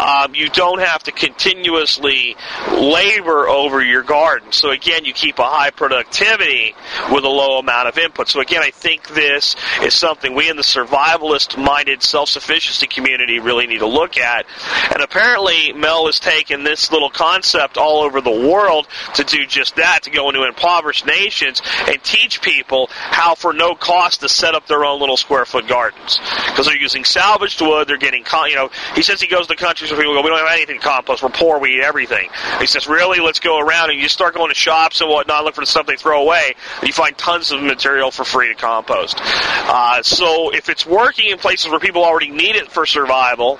Um, 0.00 0.34
you 0.34 0.48
don't 0.48 0.80
have 0.80 1.02
to 1.02 1.12
continuously 1.12 2.34
labor 2.70 3.25
over 3.28 3.82
your 3.82 4.02
garden. 4.02 4.52
So 4.52 4.70
again, 4.70 5.04
you 5.04 5.12
keep 5.12 5.38
a 5.38 5.44
high 5.44 5.70
productivity 5.70 6.74
with 7.12 7.24
a 7.24 7.28
low 7.28 7.58
amount 7.58 7.88
of 7.88 7.98
input. 7.98 8.28
So 8.28 8.40
again, 8.40 8.62
I 8.62 8.70
think 8.70 9.08
this 9.08 9.56
is 9.82 9.94
something 9.94 10.34
we 10.34 10.48
in 10.48 10.56
the 10.56 10.62
survivalist 10.62 11.62
minded 11.62 12.02
self-sufficiency 12.02 12.86
community 12.86 13.38
really 13.38 13.66
need 13.66 13.78
to 13.78 13.86
look 13.86 14.16
at. 14.16 14.46
And 14.92 15.02
apparently 15.02 15.72
Mel 15.72 16.06
has 16.06 16.20
taken 16.20 16.64
this 16.64 16.92
little 16.92 17.10
concept 17.10 17.76
all 17.76 18.02
over 18.02 18.20
the 18.20 18.30
world 18.30 18.86
to 19.14 19.24
do 19.24 19.46
just 19.46 19.76
that, 19.76 20.04
to 20.04 20.10
go 20.10 20.28
into 20.28 20.46
impoverished 20.46 21.06
nations 21.06 21.62
and 21.88 22.02
teach 22.02 22.40
people 22.42 22.88
how 22.90 23.34
for 23.34 23.52
no 23.52 23.74
cost 23.74 24.20
to 24.20 24.28
set 24.28 24.54
up 24.54 24.66
their 24.66 24.84
own 24.84 25.00
little 25.00 25.16
square 25.16 25.44
foot 25.44 25.66
gardens. 25.66 26.18
Because 26.46 26.66
they're 26.66 26.76
using 26.76 27.04
salvaged 27.04 27.60
wood, 27.60 27.88
they're 27.88 27.96
getting, 27.96 28.24
you 28.48 28.54
know, 28.54 28.70
he 28.94 29.02
says 29.02 29.20
he 29.20 29.26
goes 29.26 29.46
to 29.46 29.56
countries 29.56 29.90
where 29.90 30.00
people 30.00 30.14
go, 30.14 30.22
we 30.22 30.28
don't 30.28 30.38
have 30.38 30.48
anything 30.52 30.78
to 30.78 30.86
compost, 30.86 31.22
we're 31.22 31.28
poor, 31.28 31.58
we 31.58 31.76
eat 31.76 31.82
everything. 31.82 32.28
He 32.58 32.66
says, 32.66 32.86
really, 32.86 33.15
let's 33.20 33.40
go 33.40 33.58
around 33.58 33.90
and 33.90 34.00
you 34.00 34.08
start 34.08 34.34
going 34.34 34.48
to 34.48 34.54
shops 34.54 35.00
and 35.00 35.10
whatnot, 35.10 35.44
look 35.44 35.54
for 35.54 35.64
something 35.64 35.96
to 35.96 36.02
throw 36.02 36.22
away, 36.22 36.54
you 36.82 36.92
find 36.92 37.16
tons 37.16 37.52
of 37.52 37.62
material 37.62 38.10
for 38.10 38.24
free 38.24 38.48
to 38.48 38.54
compost. 38.54 39.18
Uh, 39.20 40.02
so 40.02 40.50
if 40.52 40.68
it's 40.68 40.86
working 40.86 41.30
in 41.30 41.38
places 41.38 41.70
where 41.70 41.80
people 41.80 42.04
already 42.04 42.30
need 42.30 42.56
it 42.56 42.70
for 42.70 42.86
survival, 42.86 43.58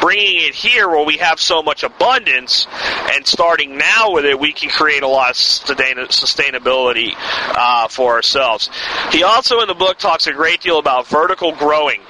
bringing 0.00 0.48
it 0.48 0.54
here 0.54 0.88
where 0.88 1.04
we 1.04 1.18
have 1.18 1.40
so 1.40 1.62
much 1.62 1.82
abundance 1.82 2.66
and 3.12 3.26
starting 3.26 3.76
now 3.78 4.12
with 4.12 4.24
it, 4.24 4.38
we 4.38 4.52
can 4.52 4.70
create 4.70 5.02
a 5.02 5.08
lot 5.08 5.30
of 5.30 5.36
sustain- 5.36 5.96
sustainability 6.08 7.12
uh, 7.16 7.88
for 7.88 8.14
ourselves. 8.14 8.70
He 9.10 9.22
also 9.22 9.60
in 9.60 9.68
the 9.68 9.74
book 9.74 9.98
talks 9.98 10.26
a 10.26 10.32
great 10.32 10.60
deal 10.60 10.78
about 10.78 11.06
vertical 11.06 11.54
growing. 11.54 12.00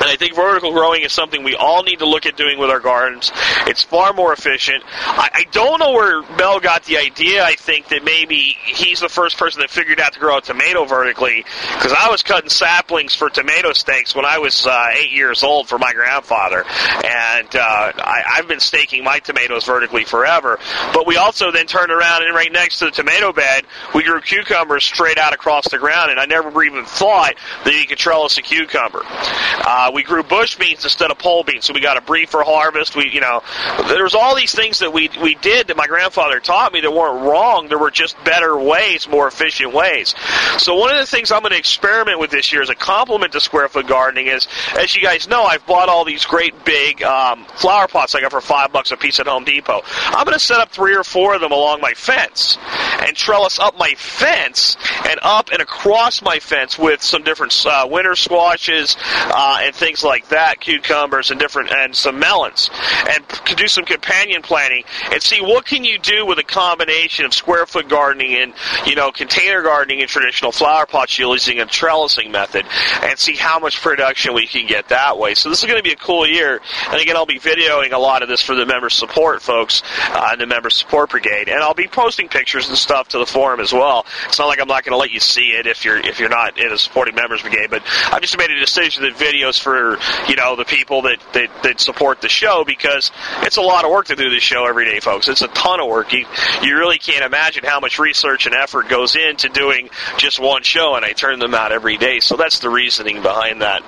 And 0.00 0.08
I 0.08 0.16
think 0.16 0.34
vertical 0.34 0.72
growing 0.72 1.02
is 1.02 1.12
something 1.12 1.42
we 1.42 1.54
all 1.54 1.82
need 1.82 2.00
to 2.00 2.06
look 2.06 2.26
at 2.26 2.36
doing 2.36 2.58
with 2.58 2.70
our 2.70 2.80
gardens. 2.80 3.30
It's 3.66 3.82
far 3.82 4.12
more 4.12 4.32
efficient. 4.32 4.82
I, 4.86 5.30
I 5.32 5.44
don't 5.52 5.78
know 5.78 5.92
where 5.92 6.22
Mel 6.36 6.60
got 6.60 6.84
the 6.84 6.98
idea. 6.98 7.44
I 7.44 7.54
think 7.54 7.88
that 7.88 8.04
maybe 8.04 8.56
he's 8.64 9.00
the 9.00 9.08
first 9.08 9.36
person 9.38 9.60
that 9.60 9.70
figured 9.70 10.00
out 10.00 10.12
to 10.14 10.20
grow 10.20 10.38
a 10.38 10.40
tomato 10.40 10.84
vertically. 10.84 11.44
Because 11.74 11.92
I 11.92 12.10
was 12.10 12.22
cutting 12.22 12.50
saplings 12.50 13.14
for 13.14 13.28
tomato 13.30 13.72
stakes 13.72 14.14
when 14.14 14.24
I 14.24 14.38
was 14.38 14.66
uh, 14.66 14.88
eight 14.94 15.12
years 15.12 15.42
old 15.42 15.68
for 15.68 15.78
my 15.78 15.92
grandfather, 15.92 16.64
and 17.04 17.48
uh, 17.54 17.92
I, 17.96 18.22
I've 18.34 18.48
been 18.48 18.60
staking 18.60 19.04
my 19.04 19.18
tomatoes 19.18 19.64
vertically 19.64 20.04
forever. 20.04 20.58
But 20.92 21.06
we 21.06 21.16
also 21.16 21.50
then 21.50 21.66
turned 21.66 21.90
around 21.90 22.24
and 22.24 22.34
right 22.34 22.52
next 22.52 22.78
to 22.78 22.86
the 22.86 22.90
tomato 22.90 23.32
bed, 23.32 23.64
we 23.94 24.04
grew 24.04 24.20
cucumbers 24.20 24.84
straight 24.84 25.18
out 25.18 25.32
across 25.32 25.68
the 25.68 25.78
ground, 25.78 26.10
and 26.10 26.20
I 26.20 26.26
never 26.26 26.62
even 26.62 26.84
thought 26.84 27.34
that 27.64 27.74
you 27.74 27.86
could 27.86 27.98
trellis 27.98 28.38
a 28.38 28.42
cucumber. 28.42 29.02
Uh, 29.04 29.81
we 29.92 30.02
grew 30.02 30.22
bush 30.22 30.56
beans 30.56 30.84
instead 30.84 31.10
of 31.10 31.18
pole 31.18 31.44
beans, 31.44 31.66
so 31.66 31.72
we 31.72 31.80
got 31.80 31.96
a 31.96 32.00
briefer 32.00 32.42
harvest. 32.42 32.94
We, 32.96 33.10
you 33.10 33.20
know, 33.20 33.42
there 33.88 34.02
was 34.04 34.14
all 34.14 34.36
these 34.36 34.54
things 34.54 34.78
that 34.80 34.92
we 34.92 35.10
we 35.20 35.34
did 35.36 35.68
that 35.68 35.76
my 35.76 35.86
grandfather 35.86 36.40
taught 36.40 36.72
me 36.72 36.80
that 36.80 36.90
weren't 36.90 37.24
wrong. 37.24 37.68
There 37.68 37.78
were 37.78 37.90
just 37.90 38.22
better 38.24 38.58
ways, 38.58 39.08
more 39.08 39.26
efficient 39.26 39.72
ways. 39.72 40.14
So 40.58 40.74
one 40.74 40.92
of 40.92 40.98
the 40.98 41.06
things 41.06 41.30
I'm 41.30 41.40
going 41.40 41.52
to 41.52 41.58
experiment 41.58 42.18
with 42.18 42.30
this 42.30 42.52
year 42.52 42.62
as 42.62 42.68
a 42.68 42.74
complement 42.74 43.32
to 43.32 43.40
square 43.40 43.68
foot 43.68 43.86
gardening 43.86 44.26
is, 44.26 44.46
as 44.78 44.94
you 44.94 45.02
guys 45.02 45.28
know, 45.28 45.44
I've 45.44 45.66
bought 45.66 45.88
all 45.88 46.04
these 46.04 46.24
great 46.24 46.64
big 46.64 47.02
um, 47.02 47.44
flower 47.56 47.88
pots 47.88 48.14
I 48.14 48.20
got 48.20 48.30
for 48.30 48.40
five 48.40 48.72
bucks 48.72 48.90
a 48.90 48.96
piece 48.96 49.20
at 49.20 49.26
Home 49.26 49.44
Depot. 49.44 49.82
I'm 50.06 50.24
going 50.24 50.34
to 50.34 50.44
set 50.44 50.60
up 50.60 50.70
three 50.70 50.94
or 50.94 51.04
four 51.04 51.34
of 51.34 51.40
them 51.40 51.52
along 51.52 51.80
my 51.80 51.94
fence 51.94 52.58
and 53.06 53.16
trellis 53.16 53.58
up 53.58 53.78
my 53.78 53.94
fence 53.96 54.76
and 55.08 55.18
up 55.22 55.50
and 55.50 55.60
across 55.60 56.22
my 56.22 56.38
fence 56.38 56.78
with 56.78 57.02
some 57.02 57.22
different 57.22 57.54
uh, 57.66 57.86
winter 57.90 58.14
squashes 58.14 58.96
uh, 59.26 59.60
and 59.62 59.74
things 59.74 60.02
like 60.02 60.28
that, 60.28 60.60
cucumbers 60.60 61.30
and 61.30 61.38
different, 61.38 61.70
and 61.70 61.94
some 61.94 62.18
melons, 62.18 62.70
and 63.08 63.24
do 63.56 63.68
some 63.68 63.84
companion 63.84 64.42
planting 64.42 64.84
and 65.12 65.22
see 65.22 65.40
what 65.40 65.64
can 65.64 65.84
you 65.84 65.98
do 65.98 66.26
with 66.26 66.38
a 66.38 66.42
combination 66.42 67.24
of 67.24 67.34
square 67.34 67.66
foot 67.66 67.88
gardening 67.88 68.34
and 68.34 68.54
you 68.86 68.94
know 68.94 69.10
container 69.10 69.62
gardening 69.62 70.00
and 70.00 70.08
traditional 70.08 70.52
flower 70.52 70.86
pots 70.86 71.18
using 71.18 71.60
a 71.60 71.66
trellising 71.66 72.30
method, 72.30 72.66
and 73.02 73.18
see 73.18 73.36
how 73.36 73.58
much 73.58 73.80
production 73.80 74.34
we 74.34 74.46
can 74.46 74.66
get 74.66 74.88
that 74.88 75.18
way. 75.18 75.34
So 75.34 75.48
this 75.48 75.60
is 75.60 75.64
going 75.64 75.78
to 75.78 75.82
be 75.82 75.92
a 75.92 75.96
cool 75.96 76.26
year, 76.26 76.60
and 76.90 77.00
again, 77.00 77.16
I'll 77.16 77.26
be 77.26 77.38
videoing 77.38 77.92
a 77.92 77.98
lot 77.98 78.22
of 78.22 78.28
this 78.28 78.42
for 78.42 78.54
the 78.54 78.66
member 78.66 78.90
support 78.90 79.42
folks 79.42 79.82
uh, 80.10 80.30
and 80.32 80.40
the 80.40 80.46
member 80.46 80.70
support 80.70 81.10
brigade, 81.10 81.48
and 81.48 81.62
I'll 81.62 81.74
be 81.74 81.86
posting 81.86 82.28
pictures 82.28 82.68
and 82.68 82.76
stuff 82.76 83.08
to 83.08 83.18
the 83.18 83.26
forum 83.26 83.60
as 83.60 83.72
well. 83.72 84.06
It's 84.26 84.38
not 84.38 84.46
like 84.46 84.60
I'm 84.60 84.68
not 84.68 84.84
going 84.84 84.92
to 84.92 84.98
let 84.98 85.10
you 85.10 85.20
see 85.20 85.50
it 85.50 85.66
if 85.66 85.84
you're 85.84 85.98
if 85.98 86.18
you're 86.18 86.28
not 86.28 86.58
in 86.58 86.72
a 86.72 86.78
supporting 86.78 87.14
members 87.14 87.42
brigade, 87.42 87.70
but 87.70 87.82
I've 88.10 88.22
just 88.22 88.36
made 88.38 88.50
a 88.50 88.58
decision 88.58 89.02
that 89.04 89.14
for 89.58 89.98
you 90.28 90.36
know 90.36 90.56
the 90.56 90.64
people 90.64 91.02
that, 91.02 91.18
that 91.32 91.50
that 91.62 91.80
support 91.80 92.20
the 92.20 92.28
show 92.28 92.64
because 92.64 93.10
it's 93.42 93.56
a 93.56 93.62
lot 93.62 93.84
of 93.84 93.90
work 93.90 94.06
to 94.06 94.16
do 94.16 94.30
this 94.30 94.42
show 94.42 94.66
every 94.66 94.84
day, 94.84 95.00
folks. 95.00 95.28
It's 95.28 95.42
a 95.42 95.48
ton 95.48 95.80
of 95.80 95.88
work. 95.88 96.12
You 96.12 96.26
you 96.62 96.76
really 96.76 96.98
can't 96.98 97.24
imagine 97.24 97.64
how 97.64 97.80
much 97.80 97.98
research 97.98 98.46
and 98.46 98.54
effort 98.54 98.88
goes 98.88 99.16
into 99.16 99.48
doing 99.48 99.90
just 100.18 100.40
one 100.40 100.62
show, 100.62 100.94
and 100.94 101.04
I 101.04 101.12
turn 101.12 101.38
them 101.38 101.54
out 101.54 101.72
every 101.72 101.96
day. 101.96 102.20
So 102.20 102.36
that's 102.36 102.58
the 102.58 102.70
reasoning 102.70 103.22
behind 103.22 103.62
that. 103.62 103.82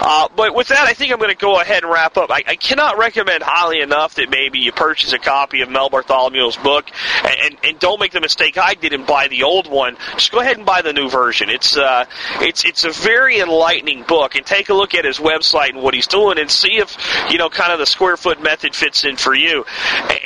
Uh, 0.00 0.28
but 0.34 0.54
with 0.54 0.68
that, 0.68 0.86
I 0.86 0.94
think 0.94 1.12
I'm 1.12 1.18
going 1.18 1.30
to 1.30 1.36
go 1.36 1.60
ahead 1.60 1.82
and 1.82 1.92
wrap 1.92 2.16
up. 2.16 2.30
I, 2.30 2.42
I 2.46 2.56
cannot 2.56 2.98
recommend 2.98 3.42
highly 3.42 3.80
enough 3.80 4.14
that 4.16 4.30
maybe 4.30 4.58
you 4.58 4.72
purchase 4.72 5.12
a 5.12 5.18
copy 5.18 5.60
of 5.62 5.70
Mel 5.70 5.90
Bartholomew's 5.90 6.56
book, 6.56 6.86
and, 7.24 7.36
and, 7.42 7.56
and 7.64 7.78
don't 7.78 8.00
make 8.00 8.12
the 8.12 8.20
mistake 8.20 8.58
I 8.58 8.74
did 8.74 8.92
and 8.92 9.06
buy 9.06 9.28
the 9.28 9.42
old 9.42 9.68
one. 9.68 9.96
Just 10.14 10.32
go 10.32 10.40
ahead 10.40 10.56
and 10.56 10.66
buy 10.66 10.82
the 10.82 10.92
new 10.92 11.08
version. 11.08 11.48
It's 11.50 11.76
uh, 11.76 12.04
it's 12.40 12.64
it's 12.64 12.84
a 12.84 12.90
very 12.90 13.40
enlightening 13.40 14.02
book, 14.02 14.34
and 14.34 14.44
take 14.44 14.68
a 14.68 14.74
look 14.74 14.94
at 14.94 15.04
his 15.08 15.18
website 15.18 15.70
and 15.70 15.82
what 15.82 15.94
he's 15.94 16.06
doing, 16.06 16.38
and 16.38 16.50
see 16.50 16.78
if 16.78 16.96
you 17.30 17.38
know 17.38 17.48
kind 17.48 17.72
of 17.72 17.78
the 17.78 17.86
square 17.86 18.16
foot 18.16 18.42
method 18.42 18.74
fits 18.74 19.04
in 19.04 19.16
for 19.16 19.34
you. 19.34 19.64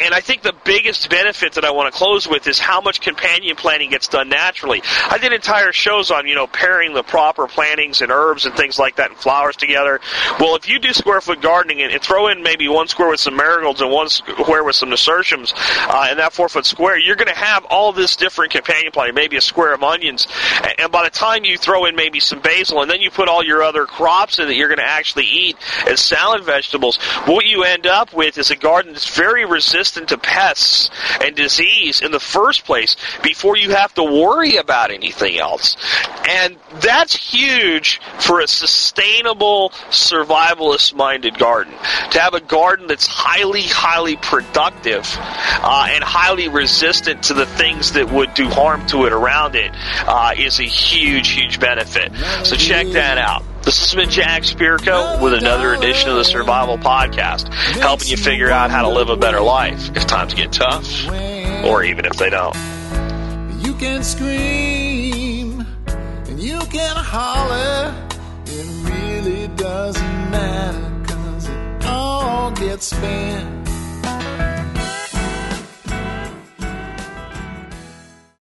And 0.00 0.14
I 0.14 0.20
think 0.20 0.42
the 0.42 0.54
biggest 0.64 1.08
benefit 1.08 1.54
that 1.54 1.64
I 1.64 1.70
want 1.70 1.92
to 1.92 1.98
close 1.98 2.28
with 2.28 2.46
is 2.46 2.58
how 2.58 2.80
much 2.80 3.00
companion 3.00 3.56
planting 3.56 3.90
gets 3.90 4.08
done 4.08 4.28
naturally. 4.28 4.82
I 5.08 5.18
did 5.18 5.32
entire 5.32 5.72
shows 5.72 6.10
on 6.10 6.26
you 6.26 6.34
know 6.34 6.46
pairing 6.46 6.94
the 6.94 7.02
proper 7.02 7.46
plantings 7.46 8.02
and 8.02 8.12
herbs 8.12 8.46
and 8.46 8.54
things 8.54 8.78
like 8.78 8.96
that 8.96 9.10
and 9.10 9.18
flowers 9.18 9.56
together. 9.56 10.00
Well, 10.38 10.56
if 10.56 10.68
you 10.68 10.78
do 10.78 10.92
square 10.92 11.20
foot 11.20 11.40
gardening 11.40 11.80
and, 11.82 11.92
and 11.92 12.02
throw 12.02 12.28
in 12.28 12.42
maybe 12.42 12.68
one 12.68 12.88
square 12.88 13.08
with 13.08 13.20
some 13.20 13.36
marigolds 13.36 13.80
and 13.80 13.90
one 13.90 14.08
square 14.08 14.64
with 14.64 14.76
some 14.76 14.90
nasturtiums 14.90 15.52
uh, 15.56 16.08
in 16.10 16.16
that 16.18 16.32
four 16.32 16.48
foot 16.48 16.66
square, 16.66 16.98
you're 16.98 17.16
going 17.16 17.32
to 17.32 17.38
have 17.38 17.64
all 17.66 17.92
this 17.92 18.16
different 18.16 18.52
companion 18.52 18.92
planting, 18.92 19.14
maybe 19.14 19.36
a 19.36 19.40
square 19.40 19.74
of 19.74 19.82
onions. 19.82 20.26
And, 20.62 20.80
and 20.80 20.92
by 20.92 21.04
the 21.04 21.10
time 21.10 21.44
you 21.44 21.56
throw 21.56 21.84
in 21.84 21.96
maybe 21.96 22.20
some 22.20 22.40
basil 22.40 22.82
and 22.82 22.90
then 22.90 23.00
you 23.00 23.10
put 23.10 23.28
all 23.28 23.44
your 23.44 23.62
other 23.62 23.86
crops 23.86 24.38
in 24.38 24.48
that 24.48 24.54
you're 24.54 24.68
going 24.74 24.86
to 24.86 24.90
actually 24.90 25.26
eat 25.26 25.56
as 25.86 26.00
salad 26.00 26.44
vegetables, 26.44 26.96
what 27.26 27.44
you 27.44 27.64
end 27.64 27.86
up 27.86 28.12
with 28.14 28.38
is 28.38 28.50
a 28.50 28.56
garden 28.56 28.92
that's 28.92 29.14
very 29.14 29.44
resistant 29.44 30.08
to 30.08 30.18
pests 30.18 30.90
and 31.20 31.36
disease 31.36 32.00
in 32.00 32.10
the 32.10 32.20
first 32.20 32.64
place 32.64 32.96
before 33.22 33.56
you 33.56 33.70
have 33.70 33.92
to 33.94 34.02
worry 34.02 34.56
about 34.56 34.90
anything 34.90 35.38
else. 35.38 35.76
And 36.28 36.56
that's 36.80 37.14
huge 37.14 38.00
for 38.18 38.40
a 38.40 38.46
sustainable, 38.46 39.70
survivalist 39.90 40.94
minded 40.94 41.38
garden. 41.38 41.74
To 42.12 42.20
have 42.20 42.34
a 42.34 42.40
garden 42.40 42.86
that's 42.86 43.06
highly, 43.06 43.62
highly 43.62 44.16
productive 44.16 45.06
uh, 45.18 45.88
and 45.90 46.02
highly 46.02 46.48
resistant 46.48 47.24
to 47.24 47.34
the 47.34 47.46
things 47.46 47.92
that 47.92 48.10
would 48.10 48.32
do 48.34 48.48
harm 48.48 48.86
to 48.86 49.04
it 49.04 49.12
around 49.12 49.54
it 49.54 49.70
uh, 50.06 50.34
is 50.36 50.60
a 50.60 50.64
huge, 50.64 51.30
huge 51.30 51.60
benefit. 51.60 52.12
So 52.44 52.56
check 52.56 52.86
that 52.88 53.18
out. 53.18 53.42
This 53.64 53.78
has 53.80 53.94
been 53.94 54.10
Jack 54.10 54.42
Spirko 54.42 55.22
with 55.22 55.34
another 55.34 55.72
edition 55.74 56.10
of 56.10 56.16
the 56.16 56.24
Survival 56.24 56.78
Podcast, 56.78 57.48
helping 57.78 58.08
you 58.08 58.16
figure 58.16 58.50
out 58.50 58.70
how 58.72 58.82
to 58.82 58.88
live 58.88 59.08
a 59.08 59.16
better 59.16 59.40
life 59.40 59.96
if 59.96 60.06
times 60.06 60.34
get 60.34 60.52
tough, 60.52 61.08
or 61.64 61.84
even 61.84 62.04
if 62.04 62.14
they 62.14 62.28
don't. 62.28 62.54
You 63.64 63.74
can 63.74 64.02
scream 64.02 65.64
and 65.86 66.40
you 66.40 66.58
can 66.70 66.96
holler. 66.96 67.94
It 68.46 68.66
really 68.90 69.46
doesn't 69.54 70.30
matter, 70.30 71.14
cause 71.14 71.48
it 71.48 71.86
all 71.86 72.50
gets 72.50 72.86
spent. 72.86 73.61